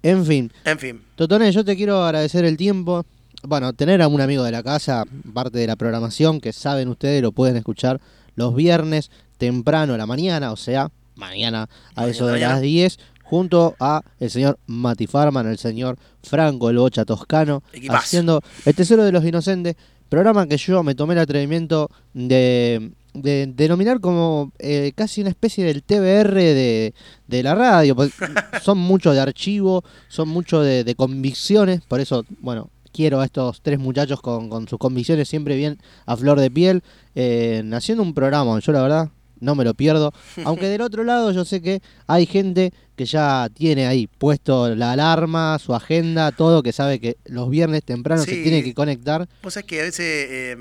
en 0.05 0.25
fin. 0.25 0.53
En 0.65 0.77
fin. 0.77 1.01
Totones, 1.15 1.55
yo 1.55 1.65
te 1.65 1.75
quiero 1.75 2.03
agradecer 2.03 2.45
el 2.45 2.57
tiempo. 2.57 3.05
Bueno, 3.41 3.73
tener 3.73 4.01
a 4.03 4.07
un 4.07 4.21
amigo 4.21 4.43
de 4.43 4.51
la 4.51 4.61
casa, 4.61 5.03
parte 5.33 5.57
de 5.57 5.65
la 5.65 5.75
programación, 5.75 6.39
que 6.39 6.53
saben 6.53 6.89
ustedes, 6.89 7.23
lo 7.23 7.31
pueden 7.31 7.57
escuchar 7.57 7.99
los 8.35 8.55
viernes 8.55 9.09
temprano 9.37 9.95
a 9.95 9.97
la 9.97 10.05
mañana, 10.05 10.51
o 10.51 10.55
sea, 10.55 10.91
mañana 11.15 11.67
a 11.95 12.07
eso 12.07 12.27
de 12.27 12.39
las 12.39 12.61
10, 12.61 12.99
junto 13.23 13.75
a 13.79 14.03
el 14.19 14.29
señor 14.29 14.59
Mati 14.67 15.07
Farman, 15.07 15.47
el 15.47 15.57
señor 15.57 15.97
Franco, 16.21 16.69
el 16.69 16.77
Bocha 16.77 17.03
Toscano, 17.03 17.63
Equipazo. 17.73 17.99
haciendo 17.99 18.41
El 18.65 18.75
Tesoro 18.75 19.03
de 19.03 19.11
los 19.11 19.25
Inocentes, 19.25 19.75
programa 20.07 20.47
que 20.47 20.57
yo 20.57 20.83
me 20.83 20.93
tomé 20.93 21.13
el 21.13 21.19
atrevimiento 21.19 21.89
de, 22.13 22.91
de 23.15 23.51
denominar 23.55 23.99
como 23.99 24.51
eh, 24.59 24.91
casi 24.95 25.21
una 25.21 25.29
especie 25.29 25.63
del 25.63 25.83
TBR 25.83 26.33
de, 26.33 26.93
de 27.27 27.43
la 27.43 27.55
radio, 27.55 27.95
porque 27.95 28.13
son 28.61 28.77
mucho 28.77 29.11
de 29.13 29.19
archivo, 29.19 29.83
son 30.07 30.29
mucho 30.29 30.61
de, 30.61 30.83
de 30.83 30.95
convicciones, 30.95 31.81
por 31.81 31.99
eso, 31.99 32.25
bueno, 32.39 32.69
quiero 32.91 33.19
a 33.19 33.25
estos 33.25 33.61
tres 33.61 33.79
muchachos 33.79 34.21
con, 34.21 34.49
con 34.49 34.67
sus 34.67 34.79
convicciones 34.79 35.27
siempre 35.27 35.55
bien 35.55 35.79
a 36.05 36.15
flor 36.15 36.39
de 36.39 36.51
piel, 36.51 36.83
eh, 37.15 37.63
haciendo 37.73 38.03
un 38.03 38.13
programa, 38.13 38.59
yo 38.59 38.71
la 38.71 38.81
verdad 38.81 39.09
no 39.39 39.55
me 39.55 39.63
lo 39.63 39.73
pierdo, 39.73 40.13
aunque 40.45 40.67
del 40.67 40.81
otro 40.81 41.03
lado 41.03 41.31
yo 41.31 41.45
sé 41.45 41.61
que 41.61 41.81
hay 42.07 42.25
gente 42.25 42.73
que 42.95 43.05
ya 43.05 43.49
tiene 43.53 43.85
ahí 43.87 44.07
puesto 44.07 44.73
la 44.75 44.93
alarma, 44.93 45.59
su 45.59 45.75
agenda, 45.75 46.31
todo, 46.31 46.63
que 46.63 46.71
sabe 46.71 46.99
que 46.99 47.17
los 47.25 47.49
viernes 47.49 47.83
temprano 47.83 48.23
se 48.23 48.41
tiene 48.41 48.63
que 48.63 48.73
conectar. 48.73 49.27
Vos 49.43 49.53
sabés 49.53 49.67
que 49.67 49.79
a 49.81 49.83
veces 49.83 50.27
eh, 50.29 50.57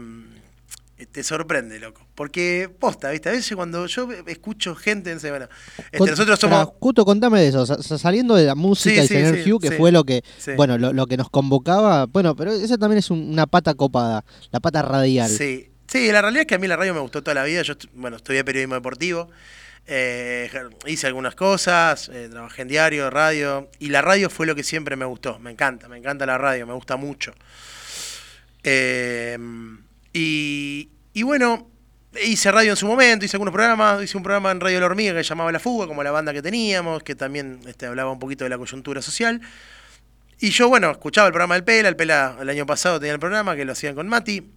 te 1.11 1.23
sorprende, 1.25 1.79
loco. 1.81 2.07
Porque 2.15 2.71
posta, 2.79 3.11
¿viste? 3.11 3.29
A 3.29 3.33
veces 3.33 3.55
cuando 3.57 3.87
yo 3.87 4.09
escucho 4.27 4.75
gente, 4.77 5.19
sé, 5.19 5.31
bueno, 5.31 5.49
este, 5.79 5.99
Con- 5.99 6.11
nosotros 6.11 6.39
somos. 6.39 6.69
Justo 6.81 7.05
contame 7.05 7.41
de 7.41 7.49
eso, 7.49 7.67
sa- 7.67 7.83
sa- 7.83 7.99
saliendo 7.99 8.35
de 8.37 8.45
la 8.45 8.55
música 8.55 9.01
Sí, 9.01 9.05
y 9.05 9.09
sí, 9.09 9.15
tener 9.15 9.43
sí, 9.43 9.53
Hugh, 9.53 9.61
que 9.61 9.73
fue 9.73 9.91
lo 9.93 10.05
que, 10.05 10.23
bueno, 10.57 10.79
lo, 10.79 10.93
lo 10.93 11.07
que 11.07 11.17
nos 11.17 11.31
convocaba, 11.31 12.07
bueno, 12.07 12.37
pero 12.37 12.53
esa 12.53 12.79
también 12.79 12.99
es 12.99 13.11
un- 13.11 13.29
una 13.31 13.47
pata 13.47 13.75
copada, 13.75 14.25
la 14.53 14.61
pata 14.61 14.83
radial. 14.83 15.29
Sí, 15.31 15.69
sí, 15.89 16.13
la 16.13 16.23
realidad 16.23 16.43
es 16.43 16.47
que 16.47 16.55
a 16.55 16.59
mí 16.59 16.69
la 16.69 16.77
radio 16.77 16.95
me 16.95 17.01
gustó 17.01 17.23
toda 17.23 17.35
la 17.35 17.45
vida. 17.45 17.63
Yo, 17.63 17.75
bueno, 17.95 18.17
estudié 18.17 18.45
periodismo 18.45 18.77
deportivo, 18.77 19.29
eh, 19.87 20.49
hice 20.87 21.07
algunas 21.09 21.35
cosas, 21.35 22.09
eh, 22.13 22.29
trabajé 22.31 22.63
en 22.63 22.69
diario, 22.69 23.11
radio, 23.11 23.69
y 23.81 23.89
la 23.89 24.01
radio 24.01 24.31
fue 24.31 24.47
lo 24.47 24.55
que 24.55 24.63
siempre 24.63 24.95
me 24.97 25.05
gustó. 25.05 25.39
Me 25.41 25.51
encanta, 25.51 25.89
me 25.89 25.99
encanta 25.99 26.25
la 26.25 26.39
radio, 26.39 26.67
me 26.69 26.73
gusta 26.75 26.97
mucho. 26.97 27.35
Eh, 28.63 29.37
y, 30.15 31.23
bueno, 31.25 31.69
hice 32.25 32.53
radio 32.53 32.71
en 32.71 32.77
su 32.77 32.87
momento, 32.87 33.25
hice 33.25 33.37
algunos 33.37 33.53
programas, 33.53 34.03
hice 34.03 34.17
un 34.17 34.23
programa 34.23 34.53
en 34.53 34.61
Radio 34.61 34.79
La 34.81 34.87
Hormiga 34.87 35.13
que 35.13 35.23
llamaba 35.23 35.51
La 35.51 35.59
Fuga, 35.59 35.89
como 35.89 36.03
la 36.05 36.13
banda 36.13 36.33
que 36.33 36.41
teníamos, 36.41 37.03
que 37.03 37.17
también 37.17 37.61
este, 37.67 37.87
hablaba 37.87 38.13
un 38.13 38.21
poquito 38.21 38.45
de 38.45 38.51
la 38.51 38.59
coyuntura 38.59 39.03
social. 39.03 39.41
Y 40.39 40.51
yo, 40.51 40.69
bueno, 40.69 40.91
escuchaba 40.91 41.27
el 41.27 41.33
programa 41.33 41.55
del 41.55 41.65
Pela, 41.65 41.89
el 41.89 41.97
Pela 41.97 42.37
el 42.41 42.49
año 42.49 42.65
pasado 42.67 43.01
tenía 43.01 43.13
el 43.13 43.21
programa 43.21 43.57
que 43.57 43.65
lo 43.65 43.73
hacían 43.73 43.95
con 43.95 44.09
Mati. 44.09 44.51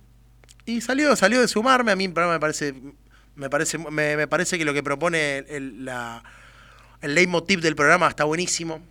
Y 0.65 0.81
salió, 0.81 1.15
salió 1.15 1.39
de 1.39 1.47
sumarme, 1.47 1.91
a 1.91 1.95
mí 1.95 2.05
el 2.05 2.13
programa 2.13 2.35
me 2.35 2.39
parece, 2.39 2.73
me 3.35 3.49
parece, 3.49 3.77
me, 3.77 4.17
me 4.17 4.27
parece 4.27 4.57
que 4.57 4.65
lo 4.65 4.73
que 4.73 4.83
propone 4.83 5.39
el, 5.47 5.85
la, 5.85 6.23
el 7.01 7.15
leitmotiv 7.15 7.61
del 7.61 7.75
programa 7.75 8.07
está 8.07 8.25
buenísimo. 8.25 8.81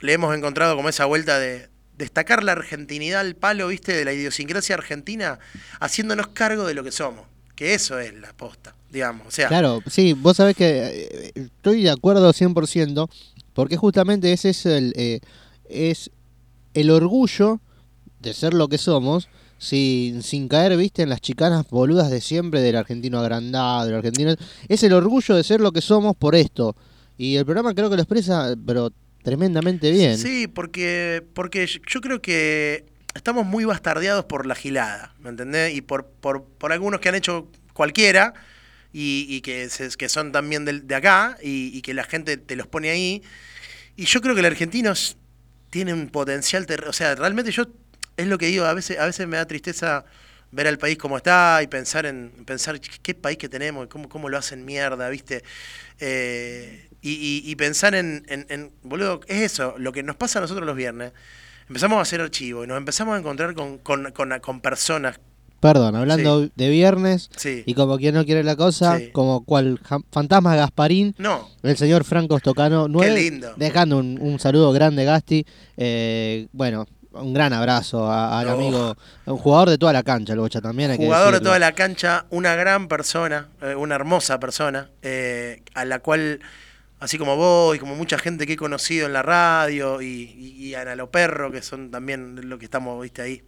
Le 0.00 0.12
hemos 0.12 0.34
encontrado 0.36 0.76
como 0.76 0.88
esa 0.88 1.04
vuelta 1.06 1.38
de 1.38 1.69
destacar 2.00 2.42
la 2.42 2.52
argentinidad 2.52 3.20
al 3.20 3.36
palo, 3.36 3.68
viste, 3.68 3.92
de 3.92 4.04
la 4.04 4.12
idiosincrasia 4.12 4.74
argentina, 4.74 5.38
haciéndonos 5.78 6.28
cargo 6.28 6.66
de 6.66 6.74
lo 6.74 6.82
que 6.82 6.90
somos. 6.90 7.26
Que 7.54 7.74
eso 7.74 8.00
es 8.00 8.14
la 8.14 8.32
posta, 8.32 8.74
digamos. 8.90 9.26
O 9.28 9.30
sea, 9.30 9.48
Claro, 9.48 9.82
sí, 9.86 10.14
vos 10.14 10.38
sabés 10.38 10.56
que 10.56 10.66
eh, 10.66 11.32
estoy 11.34 11.82
de 11.82 11.90
acuerdo 11.90 12.32
100%, 12.32 13.08
porque 13.52 13.76
justamente 13.76 14.32
ese 14.32 14.50
es 14.50 14.66
el, 14.66 14.94
eh, 14.96 15.20
es 15.68 16.10
el 16.72 16.90
orgullo 16.90 17.60
de 18.20 18.32
ser 18.32 18.54
lo 18.54 18.68
que 18.68 18.78
somos, 18.78 19.28
sin, 19.58 20.22
sin 20.22 20.48
caer, 20.48 20.74
viste, 20.78 21.02
en 21.02 21.10
las 21.10 21.20
chicanas 21.20 21.68
boludas 21.68 22.10
de 22.10 22.22
siempre 22.22 22.62
del 22.62 22.76
argentino 22.76 23.18
agrandado, 23.18 23.86
del 23.86 23.96
argentino... 23.96 24.34
Es 24.68 24.82
el 24.82 24.94
orgullo 24.94 25.36
de 25.36 25.44
ser 25.44 25.60
lo 25.60 25.70
que 25.70 25.82
somos 25.82 26.16
por 26.16 26.34
esto. 26.34 26.74
Y 27.18 27.36
el 27.36 27.44
programa 27.44 27.74
creo 27.74 27.90
que 27.90 27.96
lo 27.96 28.02
expresa, 28.02 28.54
pero 28.66 28.90
tremendamente 29.22 29.90
bien. 29.90 30.18
Sí, 30.18 30.46
porque, 30.46 31.22
porque 31.34 31.66
yo 31.66 32.00
creo 32.00 32.20
que 32.22 32.84
estamos 33.14 33.44
muy 33.46 33.64
bastardeados 33.64 34.24
por 34.24 34.46
la 34.46 34.54
gilada, 34.54 35.14
¿me 35.20 35.30
entendés? 35.30 35.74
Y 35.74 35.80
por, 35.82 36.06
por, 36.06 36.44
por 36.44 36.72
algunos 36.72 37.00
que 37.00 37.08
han 37.08 37.14
hecho 37.14 37.48
cualquiera 37.72 38.34
y, 38.92 39.26
y 39.28 39.40
que, 39.40 39.68
se- 39.68 39.90
que 39.96 40.08
son 40.08 40.32
también 40.32 40.64
del- 40.64 40.86
de, 40.86 40.94
acá 40.94 41.36
y, 41.42 41.70
y 41.76 41.82
que 41.82 41.94
la 41.94 42.04
gente 42.04 42.36
te 42.36 42.56
los 42.56 42.66
pone 42.66 42.90
ahí. 42.90 43.22
Y 43.96 44.06
yo 44.06 44.20
creo 44.20 44.34
que 44.34 44.40
el 44.40 44.46
argentino 44.46 44.92
es- 44.92 45.16
tiene 45.70 45.92
un 45.94 46.08
potencial, 46.08 46.66
o 46.86 46.92
sea, 46.92 47.14
realmente 47.14 47.52
yo, 47.52 47.64
es 48.16 48.26
lo 48.26 48.38
que 48.38 48.46
digo, 48.46 48.64
a 48.64 48.74
veces, 48.74 48.98
a 48.98 49.06
veces 49.06 49.26
me 49.28 49.36
da 49.36 49.46
tristeza 49.46 50.04
ver 50.52 50.66
al 50.66 50.78
país 50.78 50.98
como 50.98 51.16
está 51.16 51.60
y 51.62 51.68
pensar 51.68 52.06
en 52.06 52.30
pensar 52.44 52.80
qué 52.80 53.14
país 53.14 53.38
que 53.38 53.48
tenemos 53.48 53.86
cómo, 53.86 54.08
cómo 54.08 54.28
lo 54.28 54.36
hacen 54.36 54.64
mierda, 54.64 55.08
¿viste? 55.08 55.44
Eh, 56.00 56.89
y, 57.02 57.10
y- 57.12 57.42
y 57.50 57.56
pensar 57.56 57.94
en, 57.94 58.24
en, 58.28 58.46
en- 58.48 58.70
boludo, 58.82 59.20
es 59.26 59.40
eso, 59.52 59.74
lo 59.78 59.92
que 59.92 60.02
nos 60.02 60.16
pasa 60.16 60.38
a 60.38 60.42
nosotros 60.42 60.66
los 60.66 60.76
viernes. 60.76 61.12
Empezamos 61.68 61.98
a 61.98 62.02
hacer 62.02 62.20
archivo 62.20 62.64
y 62.64 62.66
nos 62.66 62.76
empezamos 62.78 63.14
a 63.14 63.18
encontrar 63.18 63.54
con, 63.54 63.78
con, 63.78 64.10
con, 64.12 64.38
con 64.40 64.60
personas. 64.60 65.20
Perdón, 65.60 65.94
hablando 65.94 66.48
de 66.56 66.68
viernes, 66.70 67.28
Sí. 67.36 67.62
y 67.66 67.74
como 67.74 67.98
quien 67.98 68.14
no 68.14 68.24
quiere 68.24 68.42
la 68.42 68.56
cosa, 68.56 68.98
Sí. 68.98 69.10
como 69.12 69.44
cual 69.44 69.78
fantasma 70.10 70.56
Gasparín, 70.56 71.14
No, 71.18 71.48
El 71.62 71.76
señor 71.76 72.04
Franco 72.04 72.38
Stocano 72.38 72.88
9. 72.88 73.14
lindo. 73.14 73.52
Dejando 73.56 73.98
un, 73.98 74.18
un 74.20 74.38
saludo 74.40 74.72
grande, 74.72 75.04
Gasti. 75.04 75.44
Eh, 75.76 76.48
bueno, 76.52 76.86
un 77.12 77.34
gran 77.34 77.52
abrazo 77.52 78.10
al 78.10 78.48
Oh. 78.48 78.52
amigo, 78.52 78.96
un 79.26 79.36
jugador 79.36 79.68
de 79.68 79.76
toda 79.76 79.92
la 79.92 80.02
cancha, 80.02 80.32
el 80.32 80.38
Bocha 80.40 80.62
también. 80.62 80.92
Hay 80.92 80.98
que 80.98 81.04
jugador 81.04 81.34
de 81.34 81.40
toda 81.40 81.58
la 81.58 81.72
cancha, 81.72 82.24
una 82.30 82.54
gran 82.54 82.88
persona, 82.88 83.48
eh, 83.60 83.74
una 83.74 83.96
hermosa 83.96 84.40
persona, 84.40 84.88
eh, 85.02 85.62
a 85.74 85.84
la 85.84 85.98
cual, 85.98 86.40
así 87.00 87.18
como 87.18 87.36
vos 87.36 87.76
y 87.76 87.78
como 87.78 87.96
mucha 87.96 88.18
gente 88.18 88.46
que 88.46 88.54
he 88.54 88.56
conocido 88.56 89.06
en 89.06 89.12
la 89.14 89.22
radio 89.22 90.00
y, 90.02 90.06
y, 90.06 90.66
y 90.68 90.74
Ana 90.74 90.94
que 91.52 91.62
son 91.62 91.90
también 91.90 92.48
lo 92.48 92.58
que 92.58 92.66
estamos, 92.66 93.00
viste, 93.02 93.22
ahí. 93.22 93.42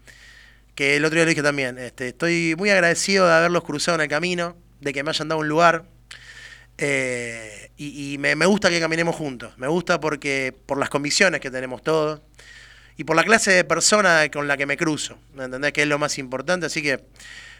Que 0.74 0.96
el 0.96 1.04
otro 1.04 1.16
día 1.16 1.24
lo 1.24 1.30
dije 1.30 1.42
también, 1.42 1.78
este, 1.78 2.08
estoy 2.08 2.54
muy 2.56 2.70
agradecido 2.70 3.26
de 3.26 3.34
haberlos 3.34 3.64
cruzado 3.64 3.96
en 3.96 4.02
el 4.02 4.08
camino, 4.08 4.56
de 4.80 4.92
que 4.92 5.02
me 5.04 5.10
hayan 5.10 5.28
dado 5.28 5.40
un 5.40 5.48
lugar. 5.48 5.84
eh, 6.78 7.70
y 7.76 8.14
y 8.14 8.18
me, 8.18 8.34
me 8.36 8.46
gusta 8.46 8.70
que 8.70 8.80
caminemos 8.80 9.16
juntos. 9.16 9.56
Me 9.58 9.68
gusta 9.68 10.00
porque 10.00 10.54
por 10.66 10.78
las 10.78 10.90
convicciones 10.90 11.40
que 11.40 11.50
tenemos 11.50 11.82
todos 11.82 12.20
y 12.96 13.04
por 13.04 13.16
la 13.16 13.24
clase 13.24 13.52
de 13.52 13.64
persona 13.64 14.28
con 14.32 14.48
la 14.48 14.56
que 14.56 14.66
me 14.66 14.76
cruzo. 14.76 15.18
¿Me 15.34 15.44
entendés? 15.44 15.72
Que 15.72 15.82
es 15.82 15.88
lo 15.88 15.98
más 15.98 16.18
importante. 16.18 16.66
Así 16.66 16.82
que 16.82 17.04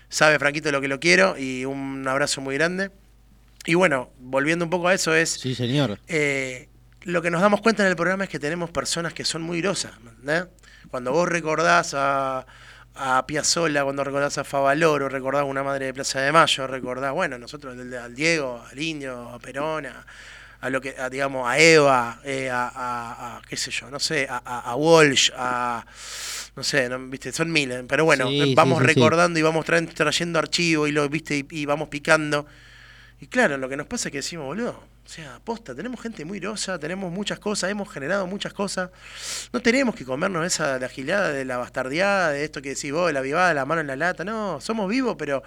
sabe 0.08 0.38
Franquito 0.38 0.70
lo 0.72 0.80
que 0.80 0.88
lo 0.88 1.00
quiero 1.00 1.36
y 1.38 1.64
un 1.64 2.06
abrazo 2.08 2.40
muy 2.40 2.54
grande. 2.56 2.90
Y 3.64 3.74
bueno, 3.74 4.10
volviendo 4.18 4.64
un 4.64 4.70
poco 4.70 4.88
a 4.88 4.94
eso, 4.94 5.14
es 5.14 5.30
Sí, 5.30 5.54
señor. 5.54 5.98
eh, 6.08 6.68
lo 7.02 7.20
que 7.22 7.30
nos 7.30 7.40
damos 7.40 7.60
cuenta 7.60 7.82
en 7.82 7.88
el 7.88 7.96
programa 7.96 8.24
es 8.24 8.30
que 8.30 8.38
tenemos 8.38 8.70
personas 8.70 9.12
que 9.12 9.24
son 9.24 9.42
muy 9.42 9.60
grosas. 9.60 9.92
¿me 10.02 10.10
entendés? 10.10 10.46
Cuando 10.90 11.12
vos 11.12 11.28
recordás 11.28 11.94
a, 11.94 12.46
a 12.94 13.26
Piazzolla, 13.26 13.82
cuando 13.84 14.04
recordás 14.04 14.38
a 14.38 14.44
Favaloro, 14.44 15.08
recordás 15.08 15.42
a 15.42 15.44
una 15.44 15.62
madre 15.62 15.86
de 15.86 15.94
Plaza 15.94 16.20
de 16.20 16.30
Mayo, 16.32 16.66
recordás, 16.66 17.12
bueno, 17.12 17.38
nosotros 17.38 17.76
al 17.78 18.14
Diego, 18.14 18.62
al 18.70 18.78
Indio, 18.78 19.28
a 19.30 19.38
Perón, 19.38 19.86
a, 19.86 20.06
a 20.60 20.70
lo 20.70 20.80
que, 20.80 20.94
a, 20.98 21.08
digamos, 21.08 21.48
a 21.48 21.58
Eva, 21.58 22.20
eh, 22.24 22.48
a, 22.52 23.40
qué 23.48 23.56
sé 23.56 23.70
yo, 23.70 23.90
no 23.90 23.98
sé, 23.98 24.28
a, 24.30 24.74
Walsh, 24.76 25.30
a 25.36 25.84
no 26.54 26.62
sé, 26.62 26.88
no, 26.88 26.98
viste, 27.08 27.32
son 27.32 27.50
miles, 27.50 27.82
pero 27.88 28.04
bueno, 28.04 28.28
Sí, 28.28 28.52
eh, 28.52 28.54
vamos 28.54 28.78
sí, 28.80 28.84
sí. 28.88 28.94
recordando 28.94 29.38
y 29.38 29.42
vamos 29.42 29.64
trayendo 29.64 30.38
archivo 30.38 30.86
y 30.86 30.92
lo 30.92 31.08
viste 31.08 31.36
y, 31.38 31.46
y 31.50 31.64
vamos 31.66 31.88
picando. 31.88 32.46
Y 33.22 33.28
claro, 33.28 33.56
lo 33.56 33.68
que 33.68 33.76
nos 33.76 33.86
pasa 33.86 34.08
es 34.08 34.10
que 34.10 34.18
decimos, 34.18 34.46
boludo, 34.46 34.70
o 34.70 35.08
sea, 35.08 35.38
posta, 35.44 35.76
tenemos 35.76 36.00
gente 36.00 36.24
muy 36.24 36.40
grosa, 36.40 36.76
tenemos 36.80 37.12
muchas 37.12 37.38
cosas, 37.38 37.70
hemos 37.70 37.88
generado 37.88 38.26
muchas 38.26 38.52
cosas. 38.52 38.90
No 39.52 39.62
tenemos 39.62 39.94
que 39.94 40.04
comernos 40.04 40.44
esa 40.44 40.76
la 40.80 40.88
gilada 40.88 41.28
de 41.28 41.44
la 41.44 41.56
bastardeada, 41.56 42.30
de 42.30 42.42
esto 42.42 42.60
que 42.60 42.70
decís 42.70 42.90
vos, 42.90 43.06
de 43.06 43.12
la 43.12 43.20
vivada, 43.20 43.54
la 43.54 43.64
mano 43.64 43.80
en 43.80 43.86
la 43.86 43.94
lata. 43.94 44.24
No, 44.24 44.60
somos 44.60 44.90
vivos, 44.90 45.14
pero 45.16 45.44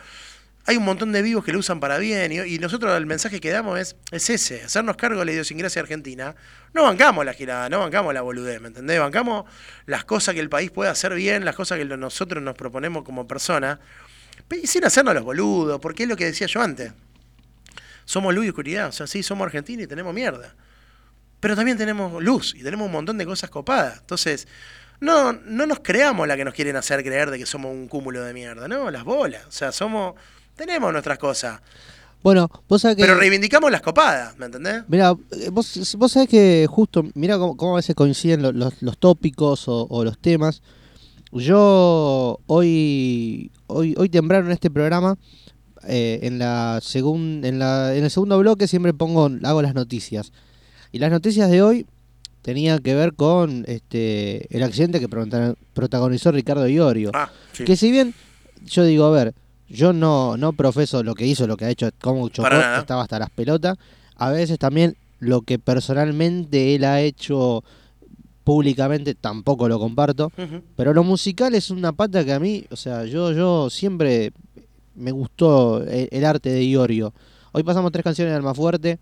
hay 0.65 0.77
un 0.77 0.85
montón 0.85 1.11
de 1.11 1.21
vivos 1.21 1.43
que 1.43 1.51
lo 1.51 1.59
usan 1.59 1.81
para 1.81 1.97
bien. 1.97 2.31
Y, 2.31 2.59
nosotros 2.59 2.95
el 2.95 3.05
mensaje 3.05 3.41
que 3.41 3.51
damos 3.51 3.77
es, 3.77 3.97
es 4.09 4.29
ese, 4.29 4.63
hacernos 4.63 4.95
cargo 4.95 5.19
de 5.19 5.25
la 5.25 5.31
idiosincrasia 5.33 5.81
argentina. 5.81 6.33
No 6.73 6.83
bancamos 6.83 7.25
la 7.25 7.33
gilada, 7.33 7.67
no 7.67 7.79
bancamos 7.79 8.13
la 8.13 8.21
boludez, 8.21 8.61
¿me 8.61 8.69
entendés? 8.69 9.01
Bancamos 9.01 9.51
las 9.85 10.05
cosas 10.05 10.33
que 10.33 10.39
el 10.39 10.47
país 10.47 10.71
puede 10.71 10.89
hacer 10.89 11.13
bien, 11.13 11.43
las 11.43 11.57
cosas 11.57 11.77
que 11.77 11.83
nosotros 11.83 12.41
nos 12.41 12.55
proponemos 12.55 13.03
como 13.03 13.27
personas, 13.27 13.79
y 14.49 14.65
sin 14.65 14.85
hacernos 14.85 15.13
los 15.13 15.25
boludos, 15.25 15.81
porque 15.81 16.03
es 16.03 16.09
lo 16.09 16.15
que 16.15 16.23
decía 16.23 16.47
yo 16.47 16.61
antes 16.61 16.93
somos 18.05 18.33
luz 18.33 18.45
y 18.45 18.49
oscuridad. 18.49 18.87
O 18.87 18.91
sea, 18.91 19.07
sí, 19.07 19.21
somos 19.23 19.45
argentinos 19.45 19.83
y 19.83 19.87
tenemos 19.87 20.13
mierda. 20.13 20.55
Pero 21.39 21.55
también 21.55 21.77
tenemos 21.77 22.23
luz 22.23 22.55
y 22.55 22.63
tenemos 22.63 22.85
un 22.87 22.91
montón 22.93 23.17
de 23.17 23.25
cosas 23.25 23.49
copadas. 23.49 23.99
Entonces, 23.99 24.47
no, 24.99 25.33
no 25.33 25.67
nos 25.67 25.79
creamos 25.79 26.27
la 26.27 26.37
que 26.37 26.45
nos 26.45 26.53
quieren 26.53 26.75
hacer 26.75 27.03
creer 27.03 27.29
de 27.29 27.37
que 27.37 27.45
somos 27.45 27.71
un 27.71 27.87
cúmulo 27.87 28.23
de 28.23 28.33
mierda. 28.33 28.67
No, 28.67 28.89
las 28.89 29.03
bolas. 29.03 29.45
O 29.47 29.51
sea, 29.51 29.71
somos. 29.71 30.15
Tenemos 30.55 30.91
nuestras 30.91 31.17
cosas. 31.19 31.59
Bueno, 32.23 32.49
vos 32.67 32.81
sabés 32.81 32.95
que. 32.97 33.03
Pero 33.03 33.15
reivindicamos 33.15 33.69
las 33.71 33.81
copadas, 33.81 34.35
¿me 34.37 34.47
entendés? 34.47 34.83
Mira, 34.87 35.13
vos, 35.51 35.95
vos 35.97 36.11
sabés 36.11 36.27
que 36.29 36.65
justo, 36.67 37.03
mira 37.13 37.37
cómo, 37.37 37.55
cómo 37.55 37.73
a 37.73 37.75
veces 37.75 37.93
coinciden 37.93 38.41
lo- 38.41 38.51
los, 38.51 38.81
los 38.81 38.97
tópicos 38.97 39.67
o, 39.67 39.85
o 39.89 40.03
los 40.03 40.17
temas. 40.17 40.63
Yo 41.31 42.39
hoy, 42.47 43.51
hoy, 43.67 43.93
hoy 43.97 44.09
temprano 44.09 44.45
en 44.47 44.53
este 44.53 44.71
programa, 44.71 45.17
eh, 45.87 46.19
en 46.23 46.39
la 46.39 46.79
segun- 46.81 47.43
en 47.45 47.59
la, 47.59 47.95
en 47.95 48.03
el 48.03 48.09
segundo 48.11 48.37
bloque 48.39 48.67
siempre 48.67 48.93
pongo, 48.93 49.29
hago 49.43 49.61
las 49.61 49.73
noticias. 49.73 50.31
Y 50.91 50.99
las 50.99 51.11
noticias 51.11 51.49
de 51.51 51.61
hoy 51.61 51.85
tenían 52.41 52.79
que 52.79 52.93
ver 52.95 53.13
con 53.13 53.63
este 53.67 54.47
el 54.55 54.63
accidente 54.63 54.99
que 54.99 55.09
prota- 55.09 55.55
protagonizó 55.73 56.31
Ricardo 56.31 56.67
Iorio. 56.67 57.11
Ah, 57.13 57.29
sí. 57.53 57.63
Que 57.65 57.75
si 57.75 57.91
bien 57.91 58.13
yo 58.65 58.83
digo, 58.85 59.05
a 59.05 59.11
ver, 59.11 59.33
yo 59.67 59.93
no, 59.93 60.37
no 60.37 60.53
profeso 60.53 61.03
lo 61.03 61.15
que 61.15 61.25
hizo, 61.25 61.47
lo 61.47 61.57
que 61.57 61.65
ha 61.65 61.69
hecho, 61.69 61.89
cómo 62.01 62.29
chocó, 62.29 62.47
estaba 62.79 63.01
hasta 63.01 63.19
las 63.19 63.29
pelotas. 63.31 63.77
A 64.15 64.29
veces 64.31 64.57
también 64.59 64.95
lo 65.19 65.41
que 65.41 65.57
personalmente 65.59 66.75
él 66.75 66.83
ha 66.85 67.01
hecho 67.01 67.63
públicamente 68.43 69.15
tampoco 69.15 69.67
lo 69.67 69.79
comparto. 69.79 70.31
Pero 70.75 70.93
lo 70.93 71.03
musical 71.03 71.55
es 71.55 71.71
una 71.71 71.91
pata 71.93 72.23
que 72.23 72.33
a 72.33 72.39
mí, 72.39 72.65
o 72.69 72.75
sea, 72.75 73.05
yo, 73.05 73.31
yo 73.31 73.69
siempre 73.69 74.31
me 74.95 75.11
gustó 75.11 75.81
el, 75.83 76.07
el 76.11 76.25
arte 76.25 76.49
de 76.49 76.63
Iorio. 76.63 77.13
Hoy 77.51 77.63
pasamos 77.63 77.91
tres 77.91 78.03
canciones 78.03 78.31
de 78.31 78.37
Almafuerte 78.37 78.99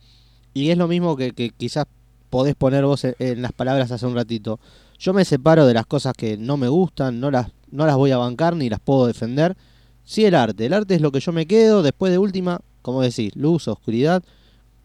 y 0.54 0.70
es 0.70 0.78
lo 0.78 0.88
mismo 0.88 1.16
que, 1.16 1.32
que 1.32 1.50
quizás 1.52 1.86
podés 2.30 2.56
poner 2.56 2.86
vos 2.86 3.04
en, 3.04 3.16
en 3.20 3.42
las 3.42 3.52
palabras 3.52 3.92
hace 3.92 4.06
un 4.06 4.16
ratito. 4.16 4.60
Yo 5.00 5.14
me 5.14 5.26
separo 5.26 5.66
de 5.66 5.74
las 5.74 5.86
cosas 5.86 6.14
que 6.16 6.38
no 6.38 6.58
me 6.58 6.68
gustan, 6.68 7.20
no 7.20 7.30
las, 7.32 7.48
no 7.72 7.86
las 7.86 7.96
voy 7.96 8.12
a 8.12 8.18
bancar 8.18 8.56
ni 8.56 8.70
las 8.70 8.80
puedo 8.80 9.08
defender. 9.08 9.56
Sí 10.06 10.26
el 10.26 10.36
arte, 10.36 10.66
el 10.66 10.74
arte 10.74 10.96
es 10.96 11.02
lo 11.02 11.12
que 11.12 11.20
yo 11.20 11.32
me 11.32 11.46
quedo, 11.46 11.82
después 11.84 12.12
de 12.12 12.18
última, 12.18 12.60
como 12.82 13.02
decís, 13.02 13.36
luz, 13.36 13.68
oscuridad. 13.68 14.24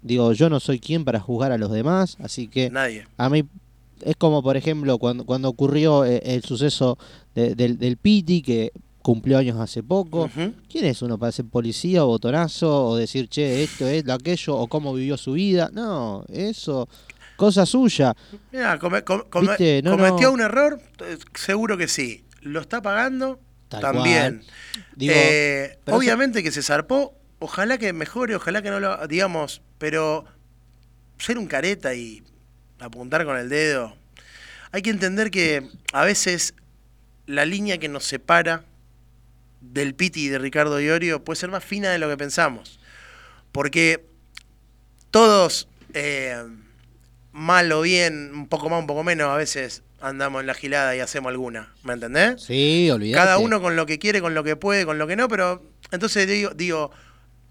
Digo, 0.03 0.33
yo 0.33 0.49
no 0.49 0.61
soy 0.61 0.79
quien 0.79 1.05
para 1.05 1.21
juzgar 1.21 1.51
a 1.53 1.59
los 1.59 1.71
demás, 1.73 2.17
así 2.21 2.47
que 2.49 2.71
Nadie. 2.71 3.07
a 3.17 3.29
mí 3.29 3.43
es 4.03 4.15
como, 4.17 4.43
por 4.45 4.57
ejemplo, 4.57 4.97
cuando, 4.99 5.25
cuando 5.27 5.49
ocurrió 5.49 6.05
eh, 6.05 6.21
el 6.25 6.45
suceso 6.45 6.99
de- 7.35 7.57
del, 7.57 7.79
del 7.79 7.97
Piti, 7.97 8.43
que 8.43 8.71
cumplió 9.09 9.39
años 9.39 9.59
hace 9.59 9.83
poco. 9.83 10.29
¿Quién 10.71 10.85
es 10.85 11.01
uno 11.01 11.17
para 11.19 11.33
ser 11.33 11.47
policía 11.47 12.05
o 12.05 12.09
botonazo 12.09 12.85
o 12.89 12.95
decir, 12.95 13.27
che, 13.31 13.63
esto 13.65 13.89
es 13.89 14.05
lo 14.05 14.13
aquello 14.13 14.55
o 14.55 14.67
cómo 14.69 14.93
vivió 14.93 15.17
su 15.17 15.33
vida? 15.33 15.71
No, 15.73 16.27
eso, 16.31 16.87
cosa 17.35 17.65
suya. 17.65 18.15
Mirá, 18.53 18.79
come- 18.79 19.05
come- 19.05 19.25
come- 19.31 19.49
Viste, 19.49 19.81
no, 19.83 19.93
cometió 19.93 20.29
no. 20.29 20.35
un 20.35 20.41
error, 20.43 20.79
Eh, 21.07 21.17
seguro 21.33 21.79
que 21.79 21.89
sí. 21.89 22.23
¿Lo 22.43 22.61
está 22.61 22.83
pagando? 22.83 23.41
Tal 23.71 23.81
También. 23.81 24.43
Digo, 24.95 25.15
Eh, 25.17 25.79
eso- 25.87 25.97
obviamente 25.97 26.43
que 26.43 26.53
se 26.53 26.63
zarpó, 26.63 27.15
ojalá 27.39 27.79
que 27.79 27.95
mejore, 27.95 28.37
ojalá 28.37 28.61
que 28.61 28.69
no 28.69 28.79
lo, 28.79 29.07
digamos, 29.09 29.63
pero 29.79 30.27
ser 31.19 31.39
un 31.39 31.47
careta 31.47 31.95
y 31.95 32.23
apuntar 32.79 33.25
con 33.25 33.39
el 33.39 33.49
dedo, 33.49 33.97
hay 34.71 34.83
que 34.83 34.91
entender 34.91 35.31
que 35.31 35.67
a 35.95 36.05
veces 36.05 36.53
la 37.25 37.47
línea 37.47 37.79
que 37.79 37.89
nos 37.89 38.05
separa 38.05 38.65
del 39.61 39.95
Piti 39.95 40.27
y 40.27 40.29
de 40.29 40.39
Ricardo 40.39 40.81
Iorio 40.81 41.25
puede 41.25 41.39
ser 41.41 41.51
más 41.51 41.65
fina 41.65 41.91
de 41.91 41.99
lo 41.99 42.09
que 42.09 42.17
pensamos. 42.17 42.79
Porque 43.53 44.05
todos, 45.11 45.69
eh, 45.95 46.37
mal 47.33 47.71
o 47.73 47.81
bien, 47.83 48.33
un 48.35 48.49
poco 48.49 48.69
más, 48.69 48.81
un 48.81 48.87
poco 48.87 49.03
menos, 49.05 49.29
a 49.29 49.37
veces 49.37 49.83
andamos 50.01 50.41
en 50.41 50.47
la 50.47 50.55
gilada 50.55 50.95
y 50.95 51.01
hacemos 51.01 51.31
alguna. 51.31 51.73
¿Me 51.83 51.95
entendés? 51.95 52.43
sí, 52.43 52.91
olvidate. 52.91 53.15
Cada 53.25 53.39
uno 53.39 53.61
con 53.61 53.75
lo 53.77 53.87
que 53.87 53.99
quiere, 53.99 54.21
con 54.21 54.35
lo 54.35 54.45
que 54.45 54.57
puede, 54.57 54.85
con 54.87 54.99
lo 54.99 55.07
que 55.07 55.17
no, 55.17 55.29
pero 55.29 55.63
entonces 55.91 56.27
digo, 56.29 56.51
digo 56.55 56.91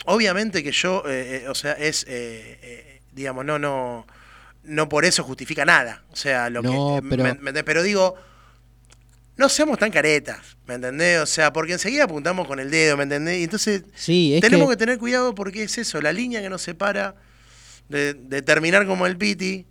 obviamente 0.05 0.63
que 0.63 0.71
yo, 0.71 1.03
eh, 1.07 1.41
eh, 1.43 1.49
o 1.49 1.55
sea, 1.55 1.73
es, 1.73 2.05
eh, 2.07 3.01
digamos, 3.11 3.43
no, 3.43 3.59
no, 3.59 4.05
no 4.63 4.87
por 4.89 5.03
eso 5.05 5.23
justifica 5.23 5.65
nada. 5.65 6.03
O 6.11 6.15
sea, 6.15 6.49
lo 6.49 6.61
No, 6.61 6.99
que, 7.01 7.09
pero- 7.09 7.35
me- 7.41 7.63
pero 7.63 7.83
digo, 7.83 8.15
no 9.37 9.49
seamos 9.49 9.77
tan 9.77 9.91
caretas, 9.91 10.57
¿me 10.65 10.73
entendés? 10.75 11.19
O 11.21 11.25
sea, 11.25 11.53
porque 11.53 11.73
enseguida 11.73 12.05
apuntamos 12.05 12.47
con 12.47 12.59
el 12.59 12.69
dedo, 12.71 12.97
¿me 12.97 13.03
entendés? 13.03 13.39
Y 13.39 13.43
entonces 13.43 13.83
Sí, 13.95 14.37
tenemos 14.41 14.67
que... 14.67 14.73
que, 14.73 14.77
tener 14.77 14.97
cuidado 14.97 15.33
porque 15.35 15.63
es 15.63 15.77
eso, 15.77 16.01
la 16.01 16.11
línea 16.11 16.41
que 16.41 16.49
nos 16.49 16.61
separa 16.63 17.15
de, 17.89 18.13
de 18.15 18.41
terminar 18.41 18.85
como 18.87 19.05
el 19.07 19.15
Piti, 19.17 19.65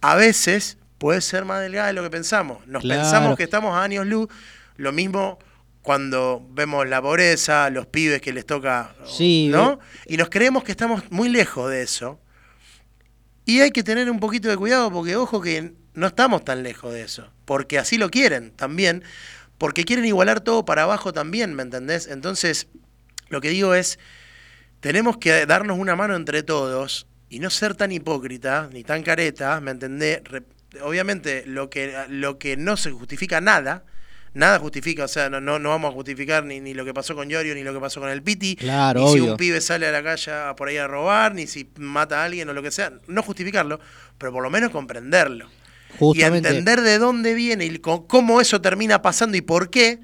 a 0.00 0.14
veces 0.14 0.78
puede 0.98 1.20
ser 1.20 1.44
más 1.44 1.60
delgada 1.60 1.88
de 1.88 1.92
lo 1.94 2.02
que 2.02 2.10
pensamos. 2.10 2.66
Nos 2.66 2.82
Claro. 2.82 3.02
pensamos 3.02 3.36
que 3.36 3.42
estamos 3.42 3.74
a 3.74 3.82
años 3.82 4.06
luz, 4.06 4.28
lo 4.76 4.92
mismo 4.92 5.38
cuando 5.82 6.46
vemos 6.52 6.88
la 6.88 7.02
pobreza, 7.02 7.68
los 7.68 7.86
pibes 7.86 8.22
que 8.22 8.32
les 8.32 8.46
toca, 8.46 8.94
Sí, 9.06 9.48
¿no? 9.50 9.78
Y 10.06 10.16
nos 10.16 10.30
creemos 10.30 10.64
que 10.64 10.70
estamos 10.72 11.02
muy 11.10 11.28
lejos 11.28 11.70
de 11.70 11.82
eso. 11.82 12.18
Y 13.44 13.60
hay 13.60 13.70
que 13.70 13.82
tener 13.82 14.10
un 14.10 14.18
poquito 14.20 14.48
de 14.48 14.56
cuidado 14.56 14.90
porque, 14.90 15.16
ojo, 15.16 15.42
que 15.42 15.74
no 15.94 16.06
estamos 16.06 16.44
tan 16.44 16.62
lejos 16.62 16.92
de 16.92 17.02
eso. 17.02 17.30
Porque 17.44 17.78
así 17.78 17.98
lo 17.98 18.10
quieren 18.10 18.50
también. 18.52 19.02
Porque 19.58 19.84
quieren 19.84 20.04
igualar 20.04 20.40
todo 20.40 20.64
para 20.64 20.82
abajo 20.82 21.12
también, 21.12 21.54
¿me 21.54 21.62
entendés? 21.62 22.08
Entonces, 22.08 22.66
lo 23.28 23.40
que 23.40 23.48
digo 23.50 23.74
es, 23.74 23.98
tenemos 24.80 25.16
que 25.18 25.46
darnos 25.46 25.78
una 25.78 25.96
mano 25.96 26.16
entre 26.16 26.42
todos 26.42 27.06
y 27.30 27.38
no 27.38 27.50
ser 27.50 27.74
tan 27.74 27.92
hipócritas 27.92 28.70
ni 28.70 28.84
tan 28.84 29.02
caretas, 29.02 29.62
¿me 29.62 29.70
entendés? 29.70 30.20
Obviamente, 30.82 31.44
lo 31.46 31.70
que, 31.70 31.94
lo 32.08 32.38
que 32.38 32.56
no 32.56 32.76
se 32.76 32.90
justifica 32.90 33.40
nada, 33.40 33.84
nada 34.34 34.58
justifica, 34.58 35.04
o 35.04 35.08
sea, 35.08 35.30
no, 35.30 35.40
no, 35.40 35.58
no 35.60 35.68
vamos 35.70 35.90
a 35.92 35.94
justificar 35.94 36.44
ni, 36.44 36.60
ni 36.60 36.74
lo 36.74 36.84
que 36.84 36.92
pasó 36.92 37.14
con 37.14 37.28
Yorio, 37.28 37.54
ni 37.54 37.62
lo 37.62 37.72
que 37.72 37.80
pasó 37.80 38.00
con 38.00 38.10
el 38.10 38.22
Piti, 38.22 38.56
Claro, 38.56 39.00
ni 39.00 39.12
si 39.12 39.20
un 39.20 39.36
pibe 39.36 39.60
sale 39.60 39.86
a 39.86 39.92
la 39.92 40.02
calle 40.02 40.32
a- 40.32 40.56
por 40.56 40.68
ahí 40.68 40.76
a 40.76 40.86
robar, 40.88 41.34
ni 41.34 41.46
si 41.46 41.70
mata 41.76 42.22
a 42.22 42.24
alguien 42.24 42.48
o 42.48 42.52
lo 42.52 42.62
que 42.62 42.72
sea, 42.72 42.92
no 43.06 43.22
justificarlo, 43.22 43.78
pero 44.18 44.32
por 44.32 44.42
lo 44.42 44.50
menos 44.50 44.70
comprenderlo. 44.70 45.48
Justamente, 45.98 46.48
Y 46.48 46.52
entender 46.52 46.80
de 46.82 46.98
dónde 46.98 47.34
viene 47.34 47.64
y 47.66 47.78
cómo 47.78 48.40
eso 48.40 48.60
termina 48.60 49.02
pasando 49.02 49.36
y 49.36 49.40
por 49.40 49.70
qué, 49.70 50.00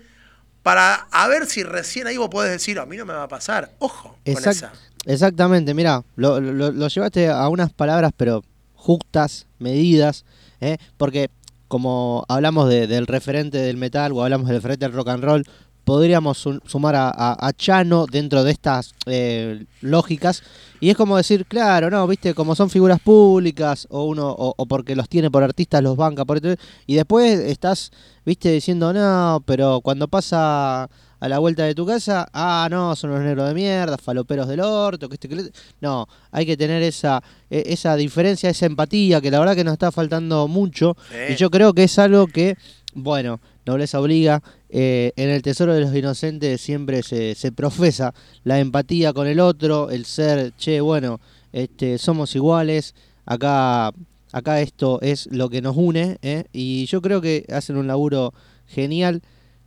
para 0.63 0.95
a 1.11 1.29
ver 1.29 1.47
si 1.47 1.63
recién 1.63 2.07
ahí 2.07 2.17
vos 2.17 2.29
podés 2.29 2.51
decir, 2.53 2.79
a 2.79 2.87
mí 2.87 2.97
no 2.97 3.07
me 3.07 3.15
va 3.15 3.25
a 3.25 3.29
pasar. 3.29 3.75
Ojo 3.79 4.17
con 4.25 4.35
esa. 4.51 4.73
Exactamente, 5.07 5.73
mira, 5.75 6.05
lo, 6.17 6.41
lo- 6.41 6.71
lo 6.73 6.89
llevaste 6.89 7.29
a 7.29 7.49
unas 7.49 7.73
palabras, 7.73 8.13
pero 8.17 8.45
justas, 8.75 9.47
medidas, 9.59 10.25
¿eh? 10.61 10.77
porque 10.99 11.31
como 11.69 12.25
hablamos 12.29 12.69
de- 12.69 12.87
del 12.87 13.07
referente 13.07 13.59
del 13.59 13.77
metal 13.79 14.13
o 14.13 14.23
hablamos 14.23 14.47
del 14.49 14.57
referente 14.57 14.85
del 14.85 14.93
rock 14.95 15.09
and 15.09 15.25
roll, 15.25 15.45
podríamos 15.91 16.39
su- 16.39 16.61
sumar 16.67 16.95
a, 16.95 17.09
a- 17.09 17.49
a 17.49 17.53
Chano 17.53 18.07
dentro 18.07 18.45
de 18.45 18.53
estas 18.53 18.93
eh, 19.07 19.65
lógicas, 19.81 20.45
y 20.79 20.89
es 20.89 20.97
como 20.97 21.17
decir, 21.17 21.47
claro, 21.47 21.91
no, 21.91 22.07
viste, 22.07 22.33
como 22.33 22.55
son 22.55 22.71
figuras 22.71 23.01
públicas, 23.01 23.89
o 23.91 24.05
uno, 24.05 24.31
o, 24.31 24.55
o 24.57 24.67
porque 24.67 24.95
los 24.95 25.09
tiene 25.09 25.33
por 25.33 25.43
artistas, 25.43 25.83
los 25.83 25.97
banca, 25.97 26.25
por 26.25 26.37
esto, 26.37 26.55
y 26.87 26.95
después 26.95 27.41
estás, 27.41 27.91
viste, 28.25 28.53
diciendo, 28.53 28.93
no, 28.93 29.43
pero 29.45 29.81
cuando 29.81 30.07
pasa 30.07 30.85
a 30.85 31.29
la 31.29 31.41
vuelta 31.41 31.65
de 31.65 31.75
tu 31.75 31.85
casa, 31.85 32.29
ah, 32.33 32.69
no, 32.71 32.95
son 32.95 33.11
unos 33.11 33.25
negros 33.25 33.49
de 33.49 33.55
mierda, 33.55 33.99
faloperos 33.99 34.47
del 34.47 34.61
orto, 34.61 35.09
que 35.09 35.15
este 35.17 35.29
que 35.29 35.51
No, 35.81 36.07
hay 36.31 36.47
que 36.47 36.57
tener 36.57 36.85
esa, 36.85 37.21
e- 37.51 37.65
esa 37.67 37.97
diferencia, 37.97 38.49
esa 38.49 38.67
empatía, 38.67 39.21
que 39.21 39.31
la 39.33 39.41
verdad 39.41 39.57
que 39.57 39.65
nos 39.65 39.73
está 39.73 39.91
faltando 39.91 40.47
mucho. 40.47 40.97
Sí. 41.11 41.33
Y 41.33 41.37
yo 41.37 41.51
creo 41.51 41.75
que 41.75 41.83
es 41.85 41.99
algo 41.99 42.27
que, 42.29 42.57
bueno, 42.95 43.41
nobleza 43.67 44.01
obliga. 44.01 44.43
eh, 44.69 45.13
en 45.17 45.29
el 45.31 45.43
Tesoro 45.43 45.75
de 45.75 45.81
los 45.81 45.95
Inocentes 45.95 46.61
siempre 46.61 47.03
se, 47.03 47.35
se 47.35 47.53
profesa 47.53 48.15
la 48.45 48.59
empatía 48.61 49.13
con 49.13 49.27
el 49.27 49.41
otro, 49.41 49.91
el 49.91 50.05
ser, 50.05 50.53
che, 50.57 50.81
bueno, 50.81 51.21
este, 51.53 51.99
somos 51.99 52.35
iguales, 52.37 52.95
acá, 53.27 53.93
acá 54.33 54.61
esto 54.61 55.01
es 55.03 55.29
lo 55.33 55.49
que 55.51 55.61
nos 55.63 55.77
une, 55.77 56.19
¿eh? 56.23 56.45
y 56.53 56.87
yo 56.87 57.03
creo 57.03 57.21
que 57.21 57.45
hacen 57.53 57.77
un 57.77 57.87
laburo 57.87 58.33
genial. 58.67 59.23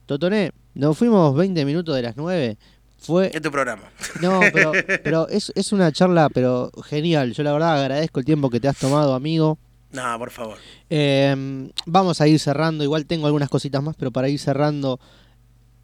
Totoné, 0.06 0.52
nos 0.74 0.98
fuimos 0.98 1.36
20 1.36 1.66
minutos 1.66 1.96
de 1.96 2.02
las 2.02 2.16
9. 2.18 2.58
Fue 2.98 3.32
Es 3.34 3.42
tu 3.42 3.52
programa. 3.52 3.84
no, 4.22 4.40
pero, 4.54 4.72
pero 5.04 5.28
es, 5.28 5.52
es 5.56 5.74
una 5.74 5.92
charla 5.92 6.30
pero 6.30 6.72
genial. 6.86 7.34
Yo 7.34 7.44
la 7.44 7.52
verdad 7.52 7.82
agradezco 7.82 8.20
el 8.22 8.26
tiempo 8.26 8.50
que 8.50 8.62
te 8.62 8.70
has 8.70 8.78
tomado, 8.78 9.14
amigo. 9.14 9.58
No, 9.94 10.20
por 10.20 10.32
favor. 10.32 10.58
Eh, 10.90 11.70
vamos 11.86 12.20
a 12.20 12.28
ir 12.28 12.40
cerrando. 12.40 12.84
Igual 12.84 13.06
tengo 13.06 13.28
algunas 13.28 13.48
cositas 13.50 13.82
más, 13.82 13.96
pero 13.96 14.12
para 14.12 14.28
ir 14.28 14.40
cerrando, 14.40 15.00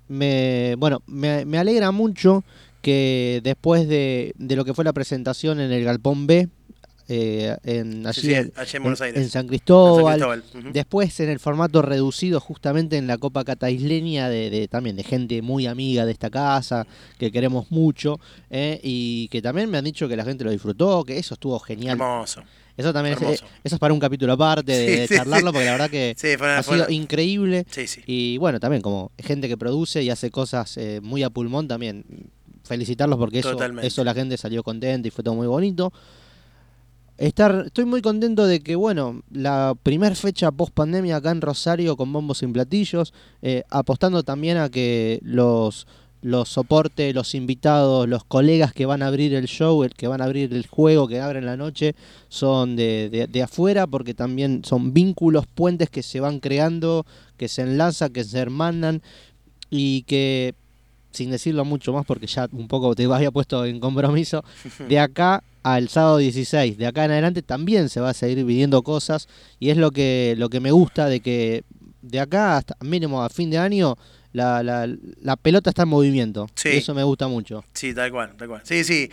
me, 0.08 0.76
bueno, 0.78 1.02
me, 1.08 1.46
me 1.46 1.58
alegra 1.58 1.92
mucho 1.92 2.44
que 2.82 3.42
después 3.44 3.88
de, 3.88 4.34
de 4.38 4.56
lo 4.56 4.66
que 4.66 4.74
fue 4.74 4.84
la 4.86 4.94
presentación 4.94 5.60
en 5.60 5.72
el 5.72 5.84
Galpón 5.84 6.26
B, 6.28 6.50
eh, 7.12 7.58
en, 7.64 8.06
allí 8.06 8.22
Sí, 8.22 8.28
sí, 8.28 8.34
en, 8.36 8.84
Buenos 8.84 9.02
en- 9.02 9.06
Aires. 9.08 9.22
en 9.24 9.30
San 9.30 9.48
Cristóbal, 9.48 10.20
San 10.20 10.30
Cristóbal. 10.32 10.64
Ujú. 10.66 10.74
Después 10.74 11.20
en 11.20 11.30
el 11.30 11.40
formato 11.40 11.82
reducido 11.82 12.40
justamente 12.40 12.98
en 12.98 13.08
la 13.08 13.18
Copa 13.18 13.44
Cata 13.44 13.70
Isleña 13.72 14.30
de, 14.30 14.50
de- 14.52 14.68
también 14.68 14.96
de 14.96 15.04
gente 15.04 15.42
muy 15.42 15.66
amiga 15.66 16.06
de 16.06 16.12
esta 16.12 16.30
casa, 16.30 16.86
que 17.18 17.32
queremos 17.32 17.72
mucho, 17.72 18.20
eh, 18.52 18.80
y 18.84 19.28
que 19.30 19.42
también 19.42 19.70
me 19.72 19.78
han 19.80 19.86
dicho 19.86 20.08
que 20.08 20.16
la 20.16 20.24
gente 20.24 20.44
lo 20.44 20.52
disfrutó, 20.52 21.04
que 21.04 21.18
eso 21.18 21.34
estuvo 21.34 21.60
genial. 21.60 21.94
Hermoso. 22.00 22.44
Eso 22.80 22.94
también 22.94 23.18
es, 23.20 23.22
eh, 23.42 23.46
eso 23.62 23.76
es 23.76 23.80
para 23.80 23.94
un 23.94 24.00
capítulo 24.00 24.32
aparte 24.32 24.72
de, 24.72 24.88
Sí, 24.88 25.14
de 25.14 25.18
charlarlo, 25.18 25.50
sí. 25.50 25.54
porque 25.54 25.66
la 25.66 25.72
verdad 25.74 25.90
que 25.90 26.16
Sí, 26.18 26.30
ha 26.42 26.64
sido 26.64 26.90
increíble. 26.90 27.66
Sí, 27.70 27.88
sí. 27.88 28.02
Y 28.06 28.38
bueno, 28.38 28.58
también 28.62 28.82
como 28.82 29.12
gente 29.18 29.50
que 29.50 29.58
produce 29.58 30.02
y 30.02 30.10
hace 30.10 30.32
cosas 30.32 30.78
eh, 30.78 31.02
muy 31.04 31.22
a 31.24 31.30
pulmón, 31.30 31.68
también 31.68 32.06
felicitarlos 32.64 33.20
porque 33.20 33.40
eso, 33.40 33.52
Totalmente. 33.52 33.86
eso 33.86 34.02
la 34.06 34.14
gente 34.14 34.38
salió 34.38 34.64
contenta 34.64 35.08
y 35.10 35.12
fue 35.12 35.26
todo 35.26 35.36
muy 35.36 35.48
bonito. 35.48 35.92
Estar, 37.18 37.64
estoy 37.66 37.84
muy 37.84 38.02
contento 38.02 38.48
de 38.48 38.62
que, 38.62 38.78
bueno, 38.78 39.24
la 39.30 39.76
primer 39.84 40.16
fecha 40.16 40.50
post 40.54 40.74
pandemia 40.74 41.18
acá 41.18 41.32
en 41.32 41.42
Rosario 41.42 41.98
con 41.98 42.14
bombos 42.14 42.38
sin 42.38 42.54
platillos, 42.54 43.14
eh, 43.42 43.64
apostando 43.70 44.24
también 44.24 44.56
a 44.56 44.70
que 44.70 45.20
los, 45.22 45.86
los 46.22 46.50
soportes, 46.50 47.16
los 47.16 47.34
invitados, 47.36 48.08
los 48.08 48.24
colegas 48.24 48.74
que 48.74 48.86
van 48.86 49.02
a 49.02 49.08
abrir 49.08 49.34
el 49.34 49.48
show, 49.48 49.84
el 49.84 49.94
que 49.94 50.08
van 50.08 50.22
a 50.22 50.26
abrir 50.26 50.54
el 50.54 50.68
juego, 50.68 51.08
que 51.08 51.22
abren 51.22 51.46
la 51.46 51.58
noche, 51.58 51.96
son 52.28 52.76
de, 52.76 53.10
de, 53.10 53.28
de 53.28 53.42
afuera, 53.42 53.88
porque 53.88 54.14
también 54.14 54.64
son 54.66 54.94
vínculos, 54.94 55.46
puentes 55.48 55.90
que 55.90 56.04
se 56.04 56.20
van 56.20 56.40
creando, 56.40 57.06
que 57.38 57.48
se 57.48 57.62
enlazan, 57.62 58.12
que 58.12 58.24
se 58.24 58.38
hermanan 58.38 59.02
y 59.70 60.04
que, 60.04 60.56
sin 61.12 61.32
decirlo 61.32 61.64
mucho 61.66 61.94
más, 61.94 62.06
porque 62.06 62.28
ya 62.28 62.48
un 62.52 62.68
poco 62.68 62.96
te 62.96 63.06
había 63.14 63.32
puesto 63.32 63.66
en 63.66 63.80
compromiso, 63.80 64.44
de 64.88 65.00
acá 65.00 65.44
al 65.64 65.90
sábado 65.90 66.18
16 66.18 66.78
de 66.78 66.88
acá 66.88 67.04
en 67.04 67.12
adelante 67.12 67.42
también 67.42 67.90
se 67.90 68.00
va 68.00 68.12
a 68.12 68.14
seguir 68.14 68.38
viviendo 68.46 68.82
cosas 68.82 69.28
y 69.60 69.70
es 69.72 69.78
lo 69.78 69.92
que, 69.92 70.36
lo 70.38 70.50
que 70.50 70.62
me 70.62 70.72
gusta 70.72 71.08
de 71.08 71.20
que 71.20 71.64
de 72.02 72.20
acá 72.20 72.58
hasta 72.58 72.78
mínimo 72.82 73.22
a 73.22 73.30
fin 73.30 73.50
de 73.50 73.58
año 73.58 73.98
la, 74.32 74.64
la, 74.64 74.88
la 75.22 75.36
pelota 75.36 75.70
está 75.70 75.84
en 75.84 75.90
movimiento. 75.90 76.50
Sí. 76.56 76.70
Y 76.70 76.78
eso 76.78 76.94
me 76.94 77.04
gusta 77.04 77.28
mucho. 77.28 77.64
Sí, 77.74 77.94
tal 77.94 78.12
cual, 78.12 78.36
tal 78.38 78.48
cual. 78.48 78.62
Sí, 78.64 78.84
sí, 78.84 79.10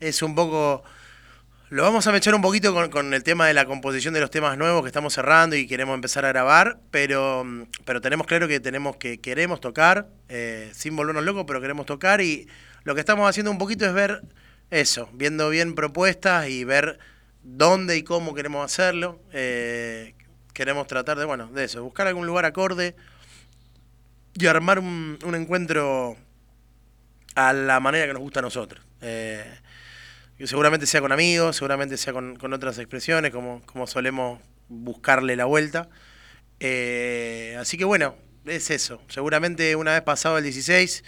es 0.00 0.22
un 0.22 0.34
poco... 0.34 0.82
Lo 1.70 1.82
vamos 1.82 2.06
a 2.06 2.12
mechar 2.12 2.34
un 2.34 2.42
poquito 2.42 2.72
con, 2.72 2.88
con 2.88 3.14
el 3.14 3.24
tema 3.24 3.48
de 3.48 3.54
la 3.54 3.64
composición 3.64 4.14
de 4.14 4.20
los 4.20 4.30
temas 4.30 4.56
nuevos 4.56 4.82
que 4.82 4.86
estamos 4.88 5.12
cerrando 5.12 5.56
y 5.56 5.66
queremos 5.66 5.94
empezar 5.94 6.24
a 6.24 6.28
grabar, 6.28 6.78
pero, 6.92 7.44
pero 7.84 8.00
tenemos 8.00 8.28
claro 8.28 8.46
que 8.46 8.60
tenemos 8.60 8.96
que 8.96 9.18
queremos 9.18 9.60
tocar, 9.60 10.06
eh, 10.28 10.70
sin 10.72 10.94
volvernos 10.94 11.24
locos, 11.24 11.44
pero 11.48 11.60
queremos 11.60 11.86
tocar 11.86 12.20
y 12.20 12.46
lo 12.84 12.94
que 12.94 13.00
estamos 13.00 13.28
haciendo 13.28 13.50
un 13.50 13.58
poquito 13.58 13.86
es 13.86 13.92
ver 13.92 14.22
eso, 14.70 15.08
viendo 15.14 15.48
bien 15.50 15.74
propuestas 15.74 16.48
y 16.48 16.62
ver 16.62 16.98
dónde 17.42 17.96
y 17.96 18.04
cómo 18.04 18.34
queremos 18.34 18.64
hacerlo. 18.64 19.18
Eh, 19.32 20.14
queremos 20.52 20.86
tratar 20.86 21.18
de, 21.18 21.24
bueno, 21.24 21.48
de 21.48 21.64
eso, 21.64 21.82
buscar 21.82 22.06
algún 22.06 22.26
lugar 22.26 22.44
acorde 22.44 22.94
y 24.34 24.46
armar 24.46 24.78
un, 24.78 25.18
un 25.24 25.34
encuentro 25.34 26.16
a 27.34 27.52
la 27.52 27.80
manera 27.80 28.06
que 28.06 28.12
nos 28.12 28.22
gusta 28.22 28.40
a 28.40 28.42
nosotros. 28.42 28.84
Eh, 29.00 29.44
seguramente 30.44 30.86
sea 30.86 31.00
con 31.00 31.12
amigos, 31.12 31.56
seguramente 31.56 31.96
sea 31.96 32.12
con, 32.12 32.36
con 32.36 32.52
otras 32.52 32.78
expresiones, 32.78 33.32
como, 33.32 33.62
como 33.66 33.86
solemos 33.86 34.40
buscarle 34.68 35.36
la 35.36 35.44
vuelta. 35.44 35.88
Eh, 36.60 37.56
así 37.58 37.76
que 37.76 37.84
bueno, 37.84 38.16
es 38.44 38.70
eso. 38.70 39.00
Seguramente 39.08 39.76
una 39.76 39.92
vez 39.92 40.02
pasado 40.02 40.38
el 40.38 40.44
16, 40.44 41.04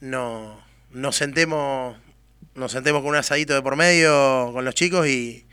no, 0.00 0.62
nos 0.90 1.16
sentemos 1.16 1.96
nos 2.54 2.72
sentemos 2.72 3.02
con 3.02 3.10
un 3.10 3.16
asadito 3.16 3.54
de 3.54 3.62
por 3.62 3.76
medio 3.76 4.50
con 4.52 4.64
los 4.64 4.74
chicos 4.74 5.06
y, 5.06 5.46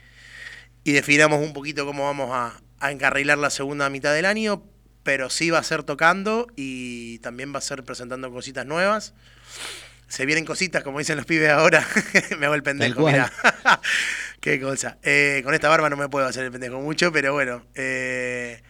y 0.84 0.91
definamos 0.93 1.39
un 1.41 1.53
poquito 1.53 1.86
cómo 1.86 2.05
vamos 2.05 2.32
a, 2.34 2.60
a 2.80 2.91
encarrilar 2.91 3.38
la 3.38 3.49
segunda 3.49 3.89
mitad 3.89 4.14
del 4.14 4.26
año, 4.26 4.64
pero 5.08 5.30
sí 5.30 5.51
va 5.51 5.60
a 5.60 5.64
ser 5.64 5.84
tocando 5.84 6.47
y 6.58 7.20
también 7.20 7.53
va 7.53 7.60
a 7.60 7.62
ser 7.62 7.82
presentando 7.86 8.30
cositas 8.30 8.66
nuevas. 8.66 9.14
Se 10.10 10.26
vienen 10.26 10.43
cositas, 10.43 10.84
como 10.84 10.99
dicen 10.99 11.16
los 11.16 11.26
pibes 11.26 11.49
ahora. 11.49 11.88
me 12.38 12.45
hago 12.45 12.55
el 12.55 12.62
pendejo, 12.62 13.08
mirá. 13.08 13.32
Qué 14.41 14.60
cosa. 14.60 14.97
Eh, 15.03 15.39
con 15.45 15.53
esta 15.53 15.70
barba 15.70 15.89
no 15.89 15.95
me 15.95 16.10
puedo 16.10 16.26
hacer 16.26 16.43
el 16.43 16.51
pendejo 16.51 16.82
mucho, 16.82 17.14
pero 17.14 17.32
bueno. 17.32 17.66
eh, 17.74 18.62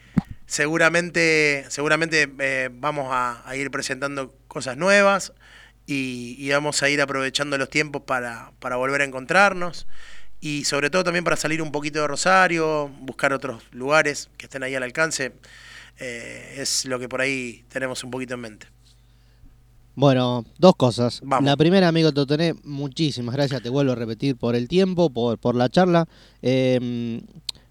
seguramente 0.45 1.65
seguramente 1.69 2.31
eh, 2.37 2.69
vamos 2.71 3.07
a, 3.09 3.41
a 3.43 3.55
ir 3.55 3.71
presentando 3.71 4.37
cosas 4.47 4.77
nuevas 4.77 5.33
y, 5.87 6.35
y 6.37 6.51
vamos 6.51 6.83
a 6.83 6.89
ir 6.89 7.01
aprovechando 7.01 7.57
los 7.57 7.71
tiempos 7.71 8.03
para, 8.03 8.51
para 8.59 8.75
volver 8.75 9.01
a 9.01 9.05
encontrarnos 9.05 9.87
y 10.39 10.65
sobre 10.65 10.91
todo 10.91 11.03
también 11.03 11.23
para 11.23 11.35
salir 11.35 11.63
un 11.63 11.71
poquito 11.71 11.99
de 11.99 12.07
Rosario, 12.07 12.89
buscar 12.99 13.33
otros 13.33 13.63
lugares 13.71 14.29
que 14.37 14.45
estén 14.45 14.61
ahí 14.61 14.75
al 14.75 14.83
alcance. 14.83 15.33
Eh, 15.99 16.55
es 16.57 16.85
lo 16.85 16.99
que 16.99 17.09
por 17.09 17.21
ahí 17.21 17.63
tenemos 17.69 18.03
un 18.03 18.11
poquito 18.11 18.35
en 18.35 18.39
mente. 18.41 18.67
Bueno, 19.95 20.45
dos 20.59 20.75
cosas. 20.75 21.21
Vamos. 21.23 21.45
La 21.49 21.57
primera, 21.57 21.87
amigo 21.87 22.11
Totoné, 22.11 22.53
muchísimas 22.63 23.33
gracias, 23.33 23.63
te 23.63 23.69
vuelvo 23.69 23.93
a 23.93 23.95
repetir 23.95 24.35
por 24.35 24.55
el 24.55 24.67
tiempo, 24.67 25.09
por, 25.09 25.39
por 25.39 25.55
la 25.55 25.69
charla. 25.69 26.07
Eh, 26.43 27.19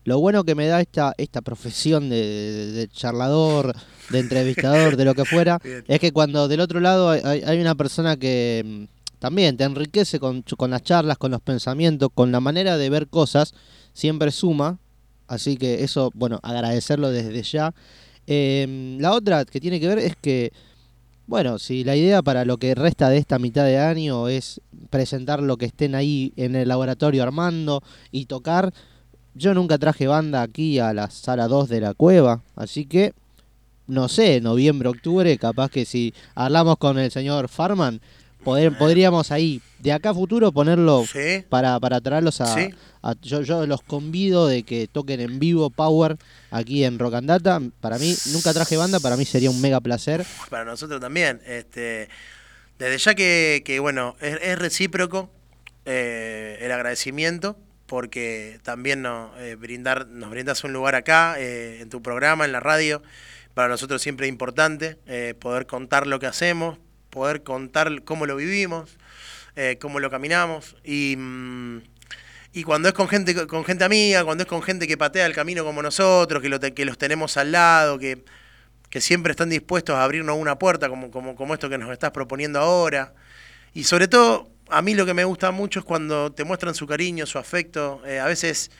lo 0.02 0.18
bueno 0.20 0.42
que 0.44 0.54
me 0.56 0.66
da 0.66 0.80
esta, 0.80 1.14
esta 1.18 1.40
profesión 1.40 2.08
de, 2.08 2.16
de- 2.16 2.72
de 2.72 2.88
charlador, 2.88 3.74
de 4.10 4.18
entrevistador, 4.20 4.96
de 4.96 5.04
lo 5.04 5.14
que 5.14 5.24
fuera, 5.24 5.58
Bien. 5.62 5.84
es 5.86 6.00
que 6.00 6.12
cuando 6.12 6.48
del 6.48 6.60
otro 6.60 6.80
lado 6.80 7.10
hay, 7.10 7.42
hay- 7.44 7.60
una 7.60 7.74
persona 7.76 8.16
que 8.16 8.62
mm, 8.64 9.18
también 9.20 9.56
te 9.56 9.64
enriquece 9.64 10.18
con, 10.20 10.42
con 10.42 10.70
las 10.70 10.82
charlas, 10.82 11.18
con 11.18 11.30
los 11.30 11.40
pensamientos, 11.40 12.08
con 12.12 12.30
la 12.32 12.40
manera 12.40 12.76
de 12.76 12.90
ver 12.90 13.06
cosas, 13.08 13.54
siempre 13.92 14.30
suma. 14.32 14.78
Así 15.28 15.56
que 15.56 15.82
eso, 15.82 16.10
bueno, 16.14 16.38
agradecerlo 16.42 17.10
desde 17.10 17.42
ya. 17.42 17.74
Eh, 18.26 18.96
la 19.00 19.12
otra 19.12 19.44
que 19.44 19.60
tiene 19.60 19.78
que 19.80 19.88
ver 19.88 19.98
es 19.98 20.16
que 20.16 20.52
bueno, 21.26 21.58
si 21.58 21.82
la 21.82 21.96
idea 21.96 22.22
para 22.22 22.44
lo 22.44 22.56
que 22.56 22.76
resta 22.76 23.08
de 23.08 23.18
esta 23.18 23.40
mitad 23.40 23.64
de 23.64 23.78
año 23.78 24.28
es 24.28 24.60
presentar 24.90 25.42
lo 25.42 25.56
que 25.56 25.66
estén 25.66 25.96
ahí 25.96 26.32
en 26.36 26.54
el 26.54 26.68
laboratorio 26.68 27.24
armando 27.24 27.82
y 28.12 28.26
tocar, 28.26 28.72
yo 29.34 29.52
nunca 29.52 29.76
traje 29.76 30.06
banda 30.06 30.42
aquí 30.42 30.78
a 30.78 30.94
la 30.94 31.10
sala 31.10 31.48
2 31.48 31.68
de 31.68 31.80
la 31.80 31.94
cueva, 31.94 32.42
así 32.54 32.86
que 32.86 33.12
no 33.88 34.08
sé, 34.08 34.40
noviembre, 34.40 34.88
octubre, 34.88 35.36
capaz 35.36 35.70
que 35.70 35.84
si 35.84 36.14
hablamos 36.34 36.76
con 36.78 36.98
el 36.98 37.10
señor 37.10 37.48
Farman, 37.48 38.00
poder- 38.46 38.78
podríamos 38.78 39.30
ahí, 39.32 39.60
de 39.80 39.92
acá 39.92 40.10
a 40.10 40.14
futuro, 40.14 40.52
ponerlo 40.52 41.04
Sí, 41.04 41.44
para, 41.50 41.78
para 41.80 42.00
traerlos 42.00 42.40
a, 42.40 42.46
Sí. 42.54 42.70
a- 43.02 43.14
yo, 43.20 43.42
yo 43.42 43.66
los 43.66 43.82
convido 43.82 44.46
de 44.48 44.62
que 44.62 44.86
toquen 44.88 45.20
en 45.20 45.38
vivo 45.38 45.68
Power 45.68 46.16
aquí 46.50 46.84
en 46.84 46.98
Rock 46.98 47.14
and 47.16 47.28
Data. 47.28 47.60
Para 47.80 47.98
mí, 47.98 48.14
nunca 48.32 48.54
traje 48.54 48.76
banda, 48.78 49.00
para 49.00 49.16
mí 49.18 49.24
sería 49.26 49.50
un 49.50 49.60
mega 49.60 49.80
placer. 49.80 50.24
para 50.48 50.64
nosotros 50.64 51.00
también. 51.00 51.42
Este, 51.46 52.08
desde 52.78 52.96
ya 52.98 53.14
que, 53.14 53.62
que, 53.64 53.80
bueno, 53.80 54.16
es, 54.20 54.38
es 54.40 54.58
recíproco 54.58 55.30
eh, 55.84 56.58
el 56.62 56.72
agradecimiento 56.72 57.56
porque 57.86 58.58
también 58.64 59.02
no, 59.02 59.30
eh, 59.38 59.54
brindar, 59.54 60.08
nos 60.08 60.30
brindas 60.30 60.64
un 60.64 60.72
lugar 60.72 60.94
acá, 60.96 61.36
eh, 61.38 61.78
en 61.80 61.88
tu 61.88 62.02
programa, 62.02 62.44
en 62.44 62.50
la 62.52 62.58
radio. 62.60 63.02
Para 63.54 63.68
nosotros 63.68 64.02
siempre 64.02 64.26
es 64.26 64.32
importante 64.32 64.98
eh, 65.06 65.34
poder 65.38 65.66
contar 65.66 66.06
lo 66.08 66.18
que 66.18 66.26
hacemos, 66.26 66.78
poder 67.16 67.42
contar 67.42 68.02
cómo 68.04 68.26
lo 68.26 68.36
vivimos, 68.36 68.98
eh, 69.56 69.78
cómo 69.80 70.00
lo 70.00 70.10
caminamos. 70.10 70.76
Y, 70.84 71.16
mm, 71.16 71.78
y 72.52 72.62
cuando 72.62 72.88
es 72.88 72.94
con 72.94 73.08
gente, 73.08 73.46
con 73.46 73.64
gente 73.64 73.84
amiga, 73.84 74.22
cuando 74.22 74.42
es 74.42 74.48
con 74.48 74.62
gente 74.62 74.86
que 74.86 74.98
patea 74.98 75.24
el 75.24 75.32
camino 75.34 75.64
como 75.64 75.80
nosotros, 75.82 76.42
que, 76.42 76.84
los 76.84 76.98
tenemos 76.98 77.38
al 77.38 77.52
lado, 77.52 77.98
que, 77.98 78.22
que 78.90 79.00
siempre 79.00 79.30
están 79.30 79.48
dispuestos 79.48 79.96
a 79.96 80.04
abrirnos 80.04 80.36
una 80.36 80.58
puerta 80.58 80.90
como, 80.90 81.10
como, 81.10 81.34
como 81.36 81.54
esto 81.54 81.70
que 81.70 81.78
nos 81.78 81.90
estás 81.90 82.10
proponiendo 82.10 82.58
ahora. 82.60 83.14
Y 83.72 83.84
sobre 83.84 84.08
todo, 84.08 84.50
a 84.68 84.82
mí 84.82 84.94
lo 84.94 85.06
que 85.06 85.14
me 85.14 85.24
gusta 85.24 85.50
mucho 85.52 85.78
es 85.80 85.86
cuando 85.86 86.32
te 86.32 86.44
muestran 86.44 86.74
su 86.74 86.86
cariño, 86.86 87.24
su 87.24 87.38
afecto, 87.38 88.02
eh, 88.06 88.20
a 88.20 88.26
veces 88.26 88.70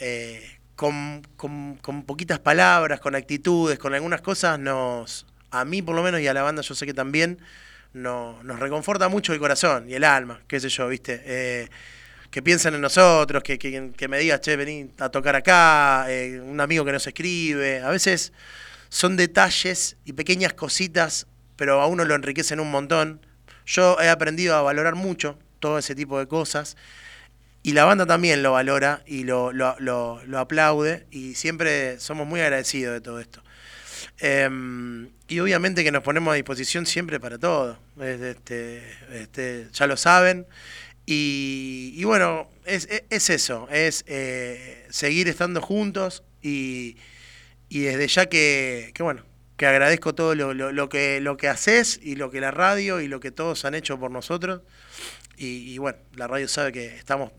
eh, 0.00 0.58
con, 0.74 1.22
con- 1.36 1.76
con 1.76 2.02
poquitas 2.04 2.40
palabras, 2.40 2.98
con 3.00 3.14
actitudes, 3.14 3.78
con 3.78 3.94
algunas 3.94 4.20
cosas, 4.20 4.58
nos, 4.58 5.26
a 5.52 5.64
mí 5.64 5.82
por 5.82 5.94
lo 5.94 6.02
menos 6.02 6.20
y 6.20 6.28
a 6.28 6.34
la 6.34 6.42
banda 6.42 6.62
yo 6.62 6.74
sé 6.74 6.86
que 6.86 6.94
también, 6.94 7.38
no- 7.92 8.42
nos 8.42 8.58
reconforta 8.60 9.08
mucho 9.08 9.32
el 9.34 9.38
corazón 9.38 9.88
y 9.90 9.94
el 9.94 10.04
alma, 10.04 10.40
qué 10.48 10.60
sé 10.60 10.68
yo, 10.70 10.88
¿viste? 10.88 11.22
Eh, 11.26 11.68
que 12.30 12.42
piensen 12.42 12.74
en 12.74 12.80
nosotros, 12.80 13.42
que, 13.42 13.58
que, 13.58 13.92
que 13.96 14.08
me 14.08 14.18
digas, 14.18 14.40
che, 14.40 14.56
vení 14.56 14.90
a 14.98 15.10
tocar 15.10 15.36
acá, 15.36 16.06
eh, 16.08 16.40
un 16.40 16.60
amigo 16.60 16.84
que 16.84 16.92
nos 16.92 17.06
escribe. 17.06 17.82
A 17.82 17.90
veces 17.90 18.32
son 18.88 19.16
detalles 19.16 19.96
y 20.06 20.14
pequeñas 20.14 20.54
cositas, 20.54 21.26
pero 21.56 21.80
a 21.82 21.86
uno 21.86 22.04
lo 22.04 22.14
enriquecen 22.14 22.60
un 22.60 22.70
montón. 22.70 23.20
Yo 23.66 23.98
he 24.00 24.08
aprendido 24.08 24.56
a 24.56 24.62
valorar 24.62 24.94
mucho 24.94 25.38
todo 25.60 25.78
ese 25.78 25.94
tipo 25.94 26.18
de 26.18 26.26
cosas 26.28 26.76
y 27.62 27.72
la 27.72 27.84
banda 27.84 28.06
también 28.06 28.42
lo 28.42 28.52
valora 28.52 29.02
y 29.06 29.24
lo, 29.24 29.52
lo- 29.52 29.76
lo 29.78 30.38
aplaude 30.38 31.06
y 31.10 31.34
siempre 31.34 32.00
somos 32.00 32.26
muy 32.26 32.40
agradecidos 32.40 32.94
de 32.94 33.00
todo 33.00 33.20
esto. 33.20 33.42
Em, 34.18 35.10
y 35.28 35.38
obviamente 35.40 35.84
que 35.84 35.92
nos 35.92 36.02
ponemos 36.02 36.32
a 36.32 36.36
disposición 36.36 36.86
siempre 36.86 37.20
para 37.20 37.38
todo. 37.38 37.78
Es- 38.00 38.20
Este, 38.20 38.82
este, 39.12 39.68
ya 39.72 39.86
lo 39.86 39.96
saben. 39.96 40.46
Y, 41.06 41.92
y 41.96 42.04
bueno, 42.04 42.48
es, 42.64 42.86
es- 42.90 43.02
es 43.10 43.30
eso, 43.30 43.68
es 43.70 44.04
eh, 44.06 44.86
seguir 44.90 45.28
estando 45.28 45.60
juntos 45.60 46.22
y, 46.42 46.96
y 47.68 47.80
desde 47.80 48.06
ya 48.08 48.26
que, 48.26 48.92
que 48.94 49.02
bueno, 49.02 49.24
que 49.56 49.66
agradezco 49.66 50.14
todo 50.14 50.34
lo, 50.34 50.54
lo- 50.54 50.70
lo 50.72 50.88
que, 50.88 51.20
lo 51.20 51.36
que 51.36 51.48
haces 51.48 51.98
y 52.02 52.14
lo 52.16 52.30
que 52.30 52.40
la 52.40 52.50
radio 52.52 53.00
y 53.00 53.08
lo 53.08 53.18
que 53.20 53.30
todos 53.32 53.64
han 53.64 53.74
hecho 53.74 53.98
por 53.98 54.10
nosotros. 54.10 54.60
Y, 55.36 55.72
y 55.72 55.78
bueno, 55.78 55.98
la 56.14 56.28
radio 56.28 56.46
sabe 56.46 56.70
que 56.72 56.86
estamos 56.96 57.32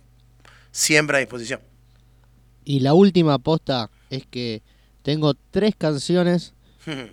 siempre 0.71 1.17
a 1.17 1.19
disposición. 1.21 1.61
Y 2.65 2.79
la 2.81 2.93
última 2.93 3.35
aposta 3.35 3.89
es 4.09 4.25
que 4.25 4.61
tengo 5.03 5.33
tres 5.51 5.75
canciones. 5.77 6.53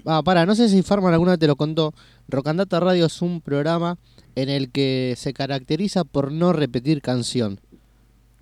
Ah, 0.04 0.20
para, 0.24 0.46
no 0.46 0.56
sé 0.56 0.68
si 0.68 0.82
Farman 0.82 1.12
alguna 1.12 1.30
vez 1.32 1.38
te 1.38 1.46
lo 1.46 1.54
contó. 1.54 1.94
Rocandata 2.26 2.80
Radio 2.80 3.06
es 3.06 3.22
un 3.22 3.40
programa 3.40 3.98
en 4.34 4.48
el 4.48 4.72
que 4.72 5.14
se 5.16 5.32
caracteriza 5.32 6.02
por 6.02 6.32
no 6.32 6.52
repetir 6.52 7.00
canción. 7.02 7.60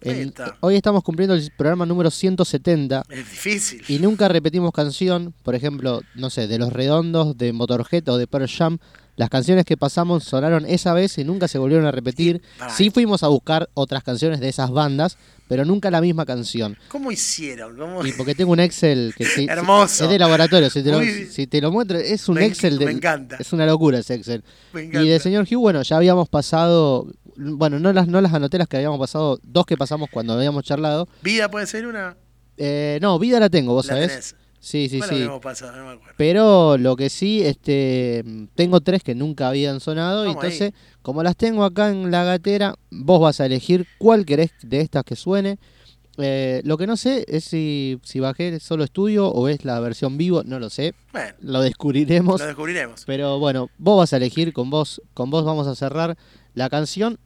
En- 0.01 0.33
hoy 0.61 0.77
estamos 0.77 1.03
cumpliendo 1.03 1.35
el 1.35 1.51
programa 1.59 1.85
número 1.85 2.11
170 2.11 3.03
Es 3.11 3.17
difícil. 3.31 3.83
y 3.89 3.99
nunca 3.99 4.29
repetimos 4.29 4.73
canción. 4.73 5.35
Por 5.43 5.55
ejemplo, 5.55 6.01
no 6.15 6.31
sé, 6.31 6.47
de 6.47 6.59
Los 6.59 6.73
Redondos, 6.73 7.37
de 7.37 7.53
Motorhead 7.53 8.09
o 8.09 8.17
de 8.17 8.27
Pearl 8.27 8.49
Jam. 8.49 8.79
Las 9.17 9.29
canciones 9.29 9.65
que 9.67 9.77
pasamos 9.77 10.25
sonaron 10.25 10.65
esa 10.65 10.95
vez 10.95 11.19
y 11.19 11.25
nunca 11.25 11.47
se 11.49 11.59
volvieron 11.59 11.85
a 11.87 11.91
repetir. 11.91 12.41
Sí 12.71 12.89
fuimos 12.91 13.23
a 13.25 13.29
buscar 13.29 13.69
otras 13.75 14.05
canciones 14.05 14.39
de 14.41 14.49
esas 14.49 14.71
bandas, 14.71 15.19
pero 15.49 15.65
nunca 15.65 15.91
la 15.91 16.01
misma 16.01 16.25
canción. 16.27 16.77
¿Cómo 16.89 17.11
hicieron? 17.11 17.77
¿Cómo? 17.77 18.07
Y 18.07 18.13
porque 18.13 18.35
tengo 18.35 18.53
un 18.53 18.61
Excel 18.61 19.15
que 19.17 19.25
Hermoso. 19.49 20.05
es 20.05 20.11
de 20.11 20.19
laboratorio, 20.19 20.71
si 20.71 20.83
te, 20.83 20.91
lo, 20.93 20.99
Muy- 20.99 21.27
si 21.27 21.47
te 21.47 21.61
lo 21.61 21.73
muestro, 21.73 21.99
es 21.99 22.29
un 22.29 22.37
Me- 22.37 22.47
Excel 22.47 22.79
de, 22.79 22.85
me 22.87 22.93
encanta. 22.93 23.37
es 23.39 23.53
una 23.53 23.67
locura 23.67 23.99
ese 23.99 24.15
Excel. 24.15 24.45
Me 24.73 24.85
Y 24.85 25.09
de 25.09 25.19
señor 25.21 25.47
Hugh, 25.51 25.59
bueno, 25.61 25.83
ya 25.83 25.97
habíamos 25.97 26.29
pasado, 26.29 27.07
bueno, 27.37 27.79
no 27.79 27.93
las 27.93 28.07
no 28.09 28.21
las 28.21 28.33
anoté 28.35 28.59
las 28.59 28.69
que 28.69 28.77
habíamos 28.77 28.99
pasado, 29.01 29.41
dos 29.43 29.65
que 29.67 29.77
pasamos 29.77 30.09
cuando 30.13 30.35
habíamos 30.35 30.63
charlado. 30.65 31.09
¿Vida 31.23 31.51
puede 31.51 31.67
ser 31.67 31.87
una? 31.87 32.17
Eh, 32.57 32.99
no, 33.01 33.19
vida 33.19 33.41
la 33.41 33.49
tengo, 33.49 33.73
vos 33.73 33.87
¿La 33.87 33.95
sabés. 33.95 34.09
tenés? 34.09 34.35
Sí, 34.61 34.89
sí, 34.89 34.99
¿Cuál 34.99 35.11
sí. 35.11 35.19
No 35.21 35.41
me 35.41 35.93
acuerdo. 35.93 36.15
Pero 36.17 36.77
lo 36.79 36.97
que 36.97 37.11
sí, 37.11 37.43
este, 37.43 38.25
tengo 38.55 38.81
tres 38.81 39.03
que 39.03 39.15
nunca 39.15 39.49
habían 39.49 39.81
sonado. 39.81 40.25
y 40.25 40.29
Vamos 40.29 40.45
ahí. 40.45 40.51
entonces, 40.53 40.73
como 41.03 41.23
las 41.23 41.37
tengo 41.37 41.65
acá 41.65 41.91
en 41.91 42.11
la 42.11 42.25
gatera, 42.25 42.75
vos 42.91 43.21
vas 43.21 43.41
a 43.41 43.47
elegir 43.47 43.87
cuál 43.99 44.25
querés 44.25 44.51
de 44.63 44.81
estas 44.81 45.05
que 45.05 45.17
suene. 45.17 45.59
Eh, 46.21 46.63
lo 46.65 46.77
que 46.77 46.89
no 46.89 46.97
sé 46.97 47.25
es 47.29 47.45
si, 47.45 48.01
si 48.03 48.19
bajé 48.19 48.59
solo 48.59 48.83
estudio 48.83 49.29
o 49.29 49.47
es 49.47 49.65
la 49.65 49.79
versión 49.79 50.19
vivo, 50.19 50.43
no 50.45 50.59
lo 50.59 50.69
sé. 50.69 50.93
Bueno, 51.13 51.35
Lo 51.41 51.61
descubriremos. 51.61 52.41
lo 52.41 52.47
descubriremos. 52.47 53.05
Pero 53.07 53.39
bueno, 53.39 53.71
vos 53.79 53.99
vas 53.99 54.13
a 54.13 54.17
elegir, 54.17 54.53
con 54.53 54.69
vos, 54.69 55.01
con 55.15 55.31
vos 55.31 55.45
vamos 55.45 55.69
a 55.69 55.77
cerrar 55.77 56.19
la 56.55 56.69
canción. 56.69 57.21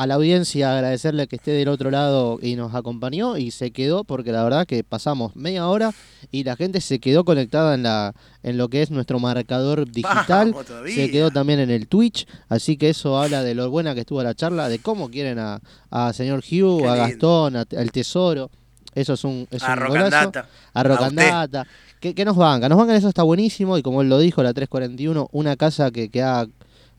A 0.00 0.06
la 0.06 0.14
audiencia 0.14 0.72
agradecerle 0.72 1.26
que 1.26 1.36
esté 1.36 1.50
del 1.50 1.68
otro 1.68 1.90
lado 1.90 2.38
y 2.40 2.56
nos 2.56 2.74
acompañó 2.74 3.36
y 3.36 3.50
se 3.50 3.70
quedó 3.70 4.02
porque 4.04 4.32
la 4.32 4.42
verdad 4.42 4.66
que 4.66 4.82
pasamos 4.82 5.36
media 5.36 5.68
hora 5.68 5.92
y 6.30 6.44
la 6.44 6.56
gente 6.56 6.80
se 6.80 7.00
quedó 7.00 7.24
conectada 7.24 7.74
en 7.74 7.82
la 7.82 8.14
en 8.42 8.56
lo 8.56 8.68
que 8.70 8.80
es 8.80 8.90
nuestro 8.90 9.18
marcador 9.18 9.84
digital. 9.92 10.54
Se 10.86 11.10
quedó 11.10 11.30
también 11.30 11.60
en 11.60 11.70
el 11.70 11.86
Twitch, 11.86 12.26
así 12.48 12.78
que 12.78 12.88
eso 12.88 13.18
habla 13.20 13.42
de 13.42 13.54
lo 13.54 13.68
buena 13.68 13.92
que 13.94 14.00
estuvo 14.00 14.22
la 14.22 14.34
charla, 14.34 14.70
de 14.70 14.78
cómo 14.78 15.10
quieren 15.10 15.38
a, 15.38 15.60
a 15.90 16.12
señor 16.14 16.38
Hugh, 16.38 16.80
Qué 16.80 16.88
a. 16.88 16.94
Gastón, 16.96 17.56
a- 17.56 17.66
al 17.76 17.92
Tesoro. 17.92 18.50
Eso 18.94 19.12
es 19.12 19.22
un, 19.24 19.46
es 19.50 19.62
A 19.62 19.74
un 19.74 19.86
golazo 19.88 20.32
a 20.72 20.82
Rock 20.82 21.00
A 21.02 21.04
and 21.06 21.18
usted. 21.18 21.30
Data. 21.30 21.66
¿Qué, 22.00 22.14
qué 22.14 22.24
nos 22.24 22.36
banca? 22.36 22.70
Nos 22.70 22.78
bancan, 22.78 22.96
eso 22.96 23.08
está 23.10 23.22
buenísimo. 23.22 23.76
Y 23.76 23.82
como 23.82 24.00
él 24.00 24.08
lo 24.08 24.18
dijo, 24.18 24.42
la 24.42 24.54
341, 24.54 25.28
una 25.32 25.56
casa 25.56 25.90
que, 25.90 26.08
que 26.08 26.22
ha 26.22 26.46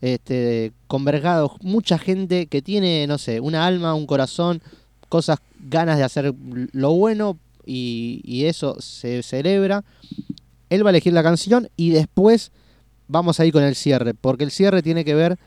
este, 0.02 0.72
convergado 0.88 1.56
mucha 1.62 1.96
gente 1.96 2.46
que 2.48 2.60
tiene, 2.60 3.06
no 3.06 3.16
sé, 3.16 3.40
una 3.40 3.64
alma, 3.66 3.94
un 3.94 4.06
corazón, 4.06 4.60
cosas, 5.08 5.38
ganas 5.60 5.96
de 5.96 6.04
hacer 6.04 6.34
lo 6.72 6.92
bueno 6.92 7.38
y, 7.64 8.20
y 8.24 8.44
eso 8.44 8.76
se 8.80 9.22
celebra. 9.22 9.84
Él 10.68 10.84
va 10.84 10.90
a 10.90 10.92
elegir 10.92 11.12
la 11.14 11.22
canción 11.22 11.68
y 11.76 11.90
después 11.90 12.50
vamos 13.08 13.40
a 13.40 13.46
ir 13.46 13.52
con 13.52 13.62
el 13.62 13.74
cierre, 13.76 14.12
porque 14.14 14.44
el 14.44 14.50
cierre 14.50 14.82
tiene 14.82 15.04
que 15.04 15.14
ver. 15.14 15.38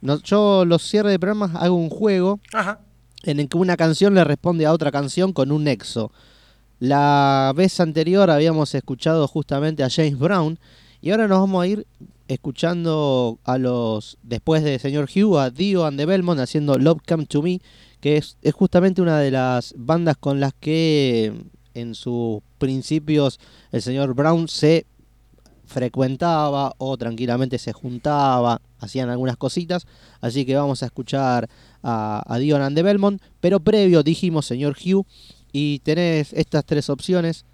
no- 0.00 0.20
yo 0.22 0.64
los 0.64 0.82
cierres 0.88 1.12
de 1.12 1.18
programas 1.18 1.54
hago 1.56 1.74
un 1.76 1.90
juego 1.90 2.40
Ajá. 2.52 2.80
en 3.24 3.40
el 3.40 3.48
que 3.48 3.56
una 3.58 3.76
canción 3.76 4.14
le 4.14 4.24
responde 4.24 4.64
a 4.66 4.72
otra 4.72 4.90
canción 4.92 5.32
con 5.32 5.52
un 5.52 5.64
nexo. 5.64 6.10
La 6.80 7.52
vez 7.56 7.80
anterior 7.80 8.30
habíamos 8.30 8.74
escuchado 8.74 9.26
justamente 9.26 9.82
a 9.82 9.90
James 9.90 10.16
Brown 10.18 10.58
y 11.02 11.10
ahora 11.10 11.26
nos 11.26 11.40
vamos 11.40 11.62
a 11.62 11.66
ir 11.66 11.86
escuchando 12.28 13.38
a 13.44 13.58
los, 13.58 14.18
después 14.22 14.62
de 14.62 14.78
Señor 14.78 15.08
Hugh, 15.14 15.38
a 15.38 15.50
Dio 15.50 15.84
and 15.84 15.98
the 15.98 16.06
Belmont 16.06 16.40
haciendo 16.40 16.78
Love 16.78 17.00
Come 17.06 17.26
to 17.26 17.42
Me, 17.42 17.60
que 18.00 18.18
es, 18.18 18.36
es 18.42 18.54
justamente 18.54 19.02
una 19.02 19.18
de 19.18 19.30
las 19.30 19.74
bandas 19.76 20.16
con 20.16 20.38
las 20.38 20.52
que 20.54 21.32
en 21.74 21.94
sus 21.94 22.40
principios 22.58 23.40
el 23.72 23.82
señor 23.82 24.14
Brown 24.14 24.48
se 24.48 24.86
frecuentaba 25.68 26.74
o 26.78 26.96
tranquilamente 26.96 27.58
se 27.58 27.72
juntaba, 27.72 28.60
hacían 28.78 29.10
algunas 29.10 29.36
cositas, 29.36 29.86
así 30.20 30.44
que 30.44 30.56
vamos 30.56 30.82
a 30.82 30.86
escuchar 30.86 31.48
a, 31.82 32.38
Dion 32.40 32.62
and 32.62 32.76
the 32.76 32.82
Belmont, 32.82 33.20
pero 33.40 33.60
previo 33.60 34.02
dijimos 34.02 34.46
señor 34.46 34.76
Hugh 34.76 35.06
y 35.52 35.80
tenés 35.80 36.32
estas 36.32 36.64
tres 36.64 36.90
opciones, 36.90 37.44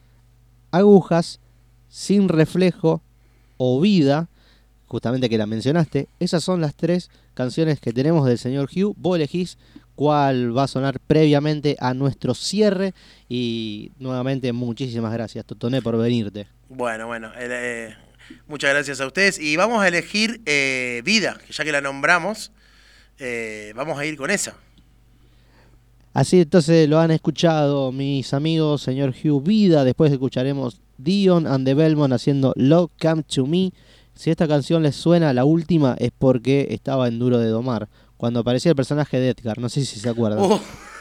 agujas, 0.70 1.40
sin 1.88 2.28
reflejo 2.28 3.02
o 3.56 3.80
vida, 3.80 4.28
justamente 4.94 5.28
que 5.28 5.36
la 5.36 5.46
mencionaste, 5.46 6.06
esas 6.20 6.44
son 6.44 6.60
las 6.60 6.76
tres 6.76 7.10
canciones 7.34 7.80
que 7.80 7.92
tenemos 7.92 8.24
del 8.28 8.38
señor 8.38 8.68
Hugh, 8.72 8.94
vos 8.96 9.16
elegís 9.16 9.58
cuál 9.96 10.56
va 10.56 10.62
a 10.62 10.68
sonar 10.68 11.00
previamente 11.00 11.74
a 11.80 11.94
nuestro 11.94 12.32
cierre 12.32 12.94
y 13.28 13.90
nuevamente 13.98 14.52
muchísimas 14.52 15.12
gracias 15.12 15.44
Totoné 15.46 15.82
por 15.82 15.98
venirte. 15.98 16.46
Bueno, 16.68 17.08
bueno. 17.08 17.32
eh, 17.36 17.96
muchas 18.46 18.70
gracias 18.70 19.00
a 19.00 19.08
ustedes. 19.08 19.40
Y 19.40 19.56
vamos 19.56 19.82
a 19.82 19.88
elegir 19.88 20.40
eh, 20.46 21.02
Vida, 21.04 21.40
que 21.44 21.52
ya 21.52 21.64
que 21.64 21.72
la 21.72 21.80
nombramos, 21.80 22.52
eh, 23.18 23.72
vamos 23.74 23.98
a 23.98 24.06
ir 24.06 24.16
con 24.16 24.30
esa. 24.30 24.54
Así 26.12 26.42
entonces 26.42 26.88
lo 26.88 27.00
han 27.00 27.10
escuchado 27.10 27.90
mis 27.90 28.32
amigos, 28.32 28.82
señor 28.82 29.12
Hugh 29.12 29.42
Vida. 29.42 29.82
Después 29.82 30.12
escucharemos 30.12 30.80
Dion 30.98 31.48
and 31.48 31.66
the 31.66 31.74
Belmont 31.74 32.12
haciendo 32.12 32.52
Love 32.54 32.92
Come 33.02 33.24
to 33.24 33.44
Me. 33.44 33.72
Si 34.14 34.30
esta 34.30 34.46
canción 34.46 34.82
les 34.82 34.94
suena, 34.96 35.32
la 35.32 35.44
última 35.44 35.96
es 35.98 36.10
porque 36.16 36.68
estaba 36.70 37.08
en 37.08 37.18
Duro 37.18 37.38
de 37.38 37.48
Domar. 37.48 37.88
Cuando 38.16 38.40
aparecía 38.40 38.70
el 38.70 38.76
personaje 38.76 39.18
de 39.18 39.30
Edgar, 39.30 39.58
no 39.58 39.68
sé 39.68 39.84
si 39.84 39.98
se 39.98 40.08
acuerdan. 40.08 40.38
Uh, 40.40 40.58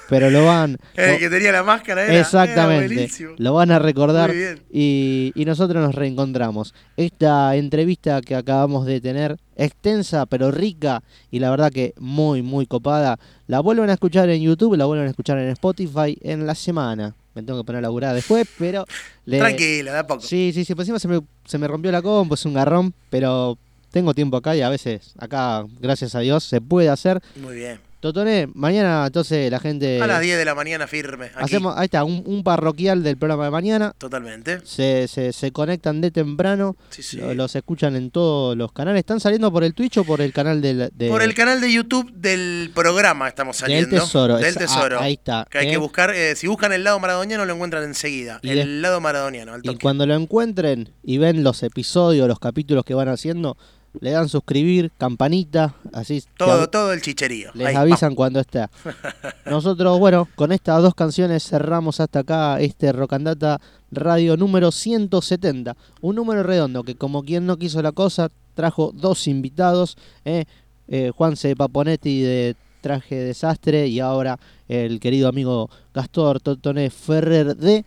Pero 0.10 0.30
lo 0.30 0.46
van. 0.46 0.78
el 0.96 1.20
que 1.20 1.30
tenía 1.30 1.52
la 1.52 1.64
máscara 1.64 2.04
era, 2.04 2.20
Exactamente. 2.20 3.06
era 3.06 3.32
lo 3.38 3.54
van 3.54 3.72
a 3.72 3.80
recordar 3.80 4.30
Muy 4.30 4.38
bien. 4.38 4.64
y, 4.72 5.32
y 5.36 5.46
nosotros 5.46 5.84
nos 5.84 5.96
reencontramos. 5.96 6.74
Esta 6.98 7.56
entrevista 7.56 8.20
que 8.22 8.36
acabamos 8.36 8.86
de 8.86 9.00
tener, 9.00 9.38
extensa 9.56 10.26
pero 10.26 10.52
rica 10.52 11.04
y 11.32 11.40
la 11.40 11.52
verdad 11.52 11.72
que 11.72 11.94
muy, 12.00 12.42
muy 12.42 12.66
copada, 12.66 13.20
la 13.48 13.60
vuelven 13.60 13.90
a 13.90 13.94
escuchar 13.94 14.30
en 14.30 14.42
YouTube, 14.42 14.76
la 14.76 14.86
vuelven 14.86 15.08
a 15.08 15.12
escuchar 15.12 15.38
en 15.38 15.50
Spotify 15.50 16.18
en 16.22 16.46
la 16.48 16.56
semana. 16.56 17.16
Me 17.34 17.44
tengo 17.44 17.60
que 17.62 17.66
poner 17.66 17.80
a 17.80 17.82
laburar 17.84 18.14
después, 18.16 18.46
pero... 18.58 18.86
le- 19.26 19.40
Tranquila, 19.40 19.92
da 19.92 20.06
poco. 20.08 20.22
Sí, 20.22 20.52
sí, 20.54 20.64
sí, 20.66 20.76
por 20.76 20.84
encima 20.84 21.00
se 21.00 21.08
me, 21.08 21.22
se 21.46 21.58
me 21.58 21.68
rompió 21.68 21.92
la 21.92 22.02
compu, 22.02 22.36
es 22.36 22.46
un 22.46 22.54
garrón, 22.54 22.94
pero 23.10 23.58
tengo 23.92 24.14
tiempo 24.14 24.38
acá 24.38 24.56
y 24.56 24.62
a 24.62 24.70
veces 24.70 25.14
acá, 25.18 25.66
gracias 25.80 26.16
a 26.16 26.20
Dios, 26.20 26.44
se 26.44 26.62
puede 26.62 26.90
hacer. 26.90 27.22
Muy 27.42 27.56
bien. 27.56 27.80
Totoné, 28.04 28.50
mañana 28.54 29.06
entonces 29.06 29.50
la 29.50 29.62
gente... 29.62 30.02
A 30.02 30.08
las 30.08 30.20
10 30.20 30.38
de 30.38 30.44
la 30.44 30.54
mañana 30.56 30.88
firme. 30.88 31.28
Aquí. 31.28 31.46
Hacemos, 31.46 31.74
ahí 31.78 31.86
está, 31.86 32.04
un, 32.04 32.22
un 32.26 32.44
parroquial 32.44 33.02
del 33.02 33.16
programa 33.16 33.46
de 33.46 33.52
mañana. 33.52 33.94
Totalmente. 33.98 34.60
Se, 34.66 35.08
se, 35.08 35.32
se 35.32 35.54
conectan 35.54 36.02
de 36.02 36.12
temprano, 36.12 36.76
Sí, 36.90 37.02
sí. 37.02 37.16
lo- 37.16 37.34
los 37.34 37.56
escuchan 37.56 37.96
en 37.96 38.12
todos 38.12 38.58
los 38.58 38.74
canales. 38.74 39.00
¿Están 39.00 39.22
saliendo 39.22 39.50
por 39.54 39.64
el 39.64 39.74
Twitch 39.74 40.00
o 40.00 40.04
por 40.04 40.20
el 40.20 40.34
canal 40.34 40.62
del, 40.62 40.90
de, 40.94 41.08
Por 41.08 41.22
el 41.22 41.34
canal 41.34 41.62
de 41.62 41.72
YouTube 41.72 42.12
del 42.12 42.72
programa 42.76 43.30
estamos 43.30 43.56
del 43.60 43.62
saliendo. 43.70 43.96
Tesoro? 44.02 44.36
Del 44.36 44.48
Es- 44.48 44.58
Tesoro. 44.58 44.98
ah, 45.00 45.04
ahí 45.04 45.14
está. 45.14 45.48
Que 45.50 45.60
hay 45.60 45.68
¿eh? 45.68 45.72
que 45.72 45.78
buscar, 45.78 46.12
eh, 46.14 46.36
si 46.36 46.48
buscan 46.48 46.74
el 46.74 46.84
lado 46.84 47.00
maradoniano 47.00 47.46
lo 47.46 47.54
encuentran 47.54 47.86
enseguida. 47.86 48.42
Y 48.44 48.50
el 48.50 48.82
lado 48.82 49.00
maradoniano, 49.00 49.54
al 49.54 49.62
Y 49.62 49.68
toque. 49.68 49.80
cuando 49.82 50.06
lo 50.06 50.16
encuentren 50.16 50.90
y 51.04 51.20
ven 51.20 51.42
los 51.42 51.64
episodios, 51.64 52.28
los 52.28 52.40
capítulos 52.40 52.84
que 52.84 52.96
van 52.96 53.08
haciendo, 53.08 53.56
le 54.00 54.12
dan 54.12 54.30
suscribir, 54.30 54.92
campanita, 54.98 55.76
así 55.92 56.24
Todo, 56.38 56.70
todo 56.70 56.94
el 56.94 57.02
chicherío. 57.02 57.52
les 57.54 57.68
Ahí, 57.68 57.76
avisan 57.76 58.16
cuando 58.16 58.40
está. 58.40 58.70
Nosotros, 59.46 60.00
bueno, 60.00 60.28
con 60.36 60.52
estas 60.52 60.82
dos 60.82 60.96
canciones 60.96 61.44
cerramos 61.44 62.00
hasta 62.00 62.20
acá 62.20 62.60
este 62.60 62.92
Rocandata 62.92 63.60
Radio 63.92 64.38
número 64.38 64.72
170. 64.72 65.76
Un 66.02 66.16
número 66.16 66.44
redondo 66.44 66.84
que 66.84 66.96
como 66.96 67.24
quien 67.24 67.46
no 67.46 67.58
quiso 67.58 67.82
la 67.82 67.92
cosa, 67.92 68.30
trajo 68.56 68.92
dos 68.94 69.28
invitados. 69.28 69.98
eh, 70.26 70.46
eh, 70.88 71.12
Juanse 71.16 71.56
Paponetti 71.56 72.22
de 72.22 72.56
Traje 72.82 73.16
Desastre 73.16 73.88
y 73.88 74.02
ahora 74.02 74.38
el 74.68 75.00
querido 75.00 75.30
amigo 75.30 75.70
Gastor 75.94 76.42
Totoné 76.42 76.90
Ferrer 76.90 77.56
de 77.56 77.86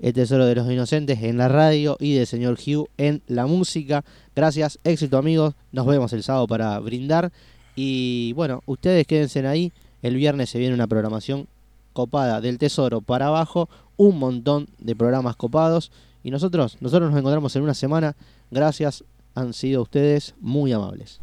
El 0.00 0.12
Tesoro 0.12 0.44
de 0.44 0.54
los 0.54 0.70
Inocentes 0.70 1.22
en 1.22 1.38
la 1.38 1.48
radio 1.48 1.96
y 1.98 2.14
de 2.14 2.26
Señor 2.26 2.58
Hugh 2.58 2.88
en 2.98 3.22
la 3.26 3.46
música. 3.46 4.04
Gracias, 4.34 4.78
éxito 4.84 5.16
amigos. 5.16 5.54
Nos 5.72 5.86
vemos 5.86 6.12
el 6.12 6.22
sábado 6.22 6.46
para 6.46 6.78
brindar. 6.80 7.32
Y 7.74 8.32
bueno, 8.34 8.62
ustedes 8.66 9.06
quédense 9.06 9.46
ahí. 9.46 9.72
El 10.02 10.16
viernes 10.16 10.50
se 10.50 10.58
viene 10.58 10.74
una 10.74 10.86
programación 10.86 11.46
copada 11.92 12.40
del 12.40 12.58
Tesoro 12.58 13.00
para 13.00 13.28
abajo. 13.28 13.68
Un 13.96 14.18
montón 14.18 14.68
de 14.78 14.94
programas 14.94 15.36
copados. 15.36 15.90
Y 16.22 16.30
nosotros, 16.30 16.76
nosotros 16.80 17.10
nos 17.10 17.18
encontramos 17.18 17.56
en 17.56 17.62
una 17.62 17.74
semana. 17.74 18.16
Gracias, 18.50 19.04
han 19.34 19.52
sido 19.54 19.82
ustedes 19.82 20.34
muy 20.40 20.72
amables. 20.72 21.20